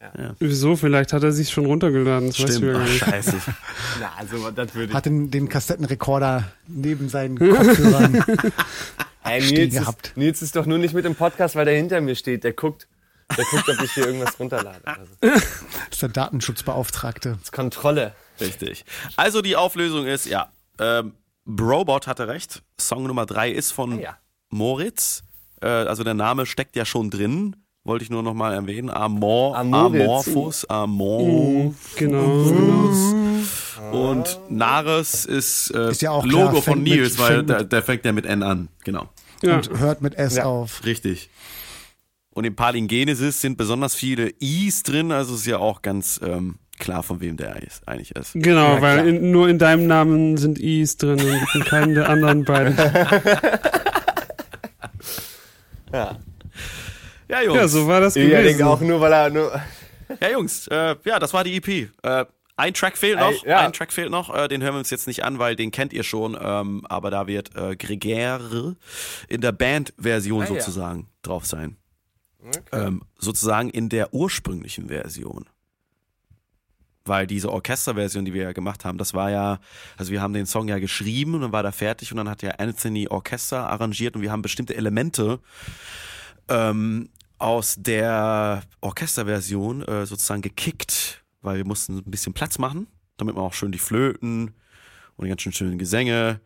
[0.00, 0.12] Ja.
[0.16, 0.34] Ja.
[0.38, 0.76] Wieso?
[0.76, 2.28] Vielleicht hat er sich schon runtergeladen.
[2.28, 2.74] Das Stimmt.
[2.74, 3.36] Weißt du Ach, scheiße.
[4.00, 4.94] Na, also, das würde ich.
[4.94, 8.24] Hat den, den Kassettenrekorder neben seinen Kopfhörern.
[9.28, 10.08] Hey, Nils, gehabt.
[10.08, 12.44] Ist, Nils ist doch nur nicht mit im Podcast, weil der hinter mir steht.
[12.44, 12.88] Der guckt,
[13.36, 14.80] der guckt, ob ich hier irgendwas runterlade.
[14.84, 15.12] Also.
[15.20, 15.42] Das
[15.92, 17.30] ist der Datenschutzbeauftragte.
[17.30, 18.14] Das ist Kontrolle.
[18.40, 18.84] Richtig.
[19.16, 21.14] Also die Auflösung ist, ja, ähm,
[21.44, 22.62] Brobot hatte recht.
[22.78, 24.18] Song Nummer drei ist von ah, ja.
[24.50, 25.22] Moritz.
[25.60, 27.56] Äh, also der Name steckt ja schon drin.
[27.84, 28.90] Wollte ich nur noch mal erwähnen.
[28.90, 31.74] Amor, Amorphous, Amorphous.
[31.96, 32.20] Genau.
[33.92, 37.82] Und Nares ist, äh, ist ja auch Logo klar, von Nils, mit, weil der, der,
[37.82, 38.68] fängt ja mit N an.
[38.84, 39.08] Genau.
[39.42, 39.56] Ja.
[39.56, 40.44] Und hört mit S ja.
[40.44, 40.84] auf.
[40.84, 41.30] Richtig.
[42.30, 47.02] Und im Palingenesis sind besonders viele I's drin, also ist ja auch ganz ähm, klar,
[47.02, 48.30] von wem der ist, eigentlich ist.
[48.34, 52.08] Genau, ja, weil in, nur in deinem Namen sind I's drin und in keinem der
[52.08, 52.76] anderen beiden.
[55.92, 56.18] ja.
[57.28, 57.56] Ja, Jungs.
[57.58, 58.38] Ja, so war das gewesen.
[58.38, 59.60] Ich denke auch nur, weil er nur...
[60.20, 61.68] Ja, Jungs, äh, ja, das war die EP.
[62.02, 62.24] Äh,
[62.58, 63.60] ein Track fehlt noch, ja.
[63.60, 65.92] ein Track fehlt noch, äh, den hören wir uns jetzt nicht an, weil den kennt
[65.92, 68.74] ihr schon, ähm, aber da wird äh, Gregere
[69.28, 71.06] in der Band-Version ah, sozusagen ja.
[71.22, 71.76] drauf sein.
[72.44, 72.60] Okay.
[72.72, 75.46] Ähm, sozusagen in der ursprünglichen Version.
[77.04, 79.60] Weil diese Orchesterversion, die wir ja gemacht haben, das war ja,
[79.96, 82.42] also wir haben den Song ja geschrieben und dann war der fertig und dann hat
[82.42, 85.38] ja Anthony Orchester arrangiert und wir haben bestimmte Elemente
[86.48, 87.08] ähm,
[87.38, 92.86] aus der Orchesterversion äh, sozusagen gekickt weil wir mussten ein bisschen Platz machen,
[93.16, 94.54] damit man auch schön die Flöten
[95.16, 96.40] und die ganz schön schönen Gesänge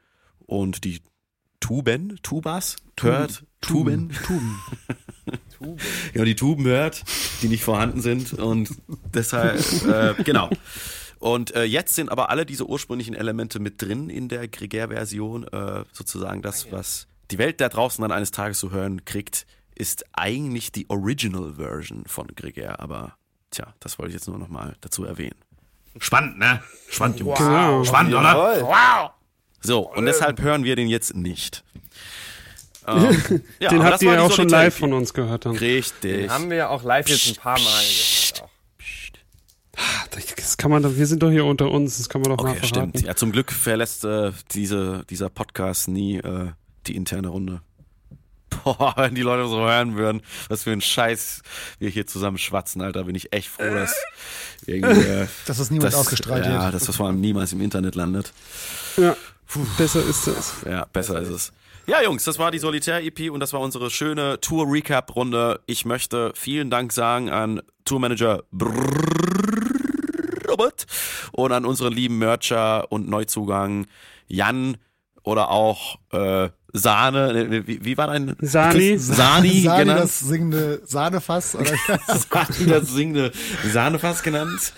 [0.46, 1.02] und die
[1.60, 3.44] Tuben, Tubas hört.
[3.60, 4.10] Tuben.
[4.26, 4.60] Tuben.
[5.56, 5.78] Tuben.
[6.12, 7.04] ja, die Tuben hört,
[7.40, 8.70] die nicht vorhanden sind und
[9.14, 10.50] deshalb, äh, genau.
[11.20, 15.46] Und äh, jetzt sind aber alle diese ursprünglichen Elemente mit drin in der Gregär-Version.
[15.46, 19.46] Äh, sozusagen das, ah, was die Welt da draußen dann eines Tages zu hören kriegt,
[19.76, 22.80] ist eigentlich die Original Version von Gregär.
[22.80, 23.16] Aber
[23.52, 25.36] Tja, das wollte ich jetzt nur noch mal dazu erwähnen.
[25.98, 26.62] Spannend, ne?
[26.88, 27.38] Spannend, Jungs.
[27.38, 27.86] Wow.
[27.86, 28.62] Spannend, oder?
[28.62, 29.10] Wow.
[29.60, 31.62] So, und deshalb hören wir den jetzt nicht.
[32.86, 35.44] Ähm, ja, den habt ihr ja auch schon live von uns gehört.
[35.44, 35.54] Dann.
[35.54, 36.22] Richtig.
[36.22, 38.48] Den haben wir ja auch live jetzt ein paar Mal gehört.
[40.36, 42.54] Das kann man doch, wir sind doch hier unter uns, das kann man doch okay,
[42.54, 42.90] mal verraten.
[42.90, 43.06] Stimmt.
[43.06, 46.50] Ja, zum Glück verlässt äh, diese, dieser Podcast nie äh,
[46.86, 47.62] die interne Runde.
[48.78, 51.42] Boah, wenn die Leute so hören würden, was für ein Scheiß
[51.78, 53.94] wir hier zusammen schwatzen, Alter, bin ich echt froh, dass
[54.66, 56.62] irgendwie, äh, dass das niemand das, ausgestrahlt ja, wird.
[56.62, 58.32] Ja, dass das vor allem niemals im Internet landet.
[58.96, 59.16] Ja,
[59.46, 59.60] Puh.
[59.76, 60.54] besser ist es.
[60.64, 61.52] Ja, besser ist es.
[61.86, 65.60] Ja, Jungs, das war die Solitär-EP und das war unsere schöne Tour-Recap-Runde.
[65.66, 68.44] Ich möchte vielen Dank sagen an Tourmanager
[70.48, 70.86] Robert
[71.32, 73.86] und an unseren lieben Mercher und Neuzugang
[74.28, 74.76] Jan
[75.24, 78.96] oder auch äh, Sahne, wie, wie war dein Sani?
[78.96, 80.00] Sani, Sani genannt.
[80.00, 81.54] das singende Sahnefass.
[81.54, 81.72] Oder
[82.06, 83.32] Sani das singende
[83.70, 84.72] Sahnefass genannt.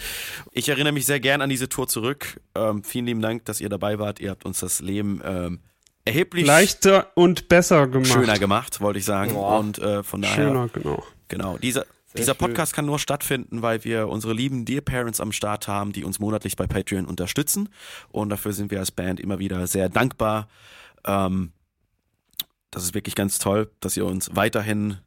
[0.51, 2.41] Ich erinnere mich sehr gern an diese Tour zurück.
[2.57, 4.19] Ähm, vielen lieben Dank, dass ihr dabei wart.
[4.19, 5.61] Ihr habt uns das Leben ähm,
[6.05, 8.13] erheblich leichter und besser gemacht.
[8.13, 9.35] Schöner gemacht, wollte ich sagen.
[9.35, 9.61] Boah.
[9.61, 10.35] Und äh, von daher.
[10.35, 11.05] Schöner, genau.
[11.29, 11.59] Genau.
[11.59, 15.93] Dieser, dieser Podcast kann nur stattfinden, weil wir unsere lieben Dear Parents am Start haben,
[15.93, 17.69] die uns monatlich bei Patreon unterstützen.
[18.11, 20.49] Und dafür sind wir als Band immer wieder sehr dankbar.
[21.07, 21.53] Ähm,
[22.75, 24.99] das ist wirklich ganz toll, dass ihr uns weiterhin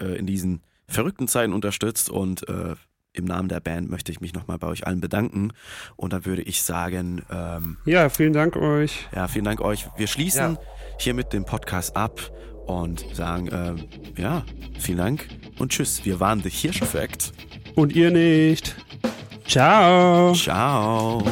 [0.00, 2.74] äh, in diesen verrückten Zeiten unterstützt und äh,
[3.14, 5.52] im Namen der Band möchte ich mich nochmal bei euch allen bedanken.
[5.96, 7.22] Und dann würde ich sagen.
[7.30, 9.06] Ähm, ja, vielen Dank euch.
[9.14, 9.86] Ja, vielen Dank euch.
[9.96, 10.60] Wir schließen ja.
[10.98, 12.20] hiermit den Podcast ab
[12.66, 13.84] und sagen, ähm,
[14.16, 14.44] ja,
[14.78, 15.28] vielen Dank
[15.58, 16.04] und tschüss.
[16.04, 17.32] Wir waren The Hirscheffekt.
[17.74, 18.76] Und ihr nicht.
[19.46, 20.32] Ciao.
[20.34, 21.22] Ciao.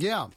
[0.00, 0.28] Yeah.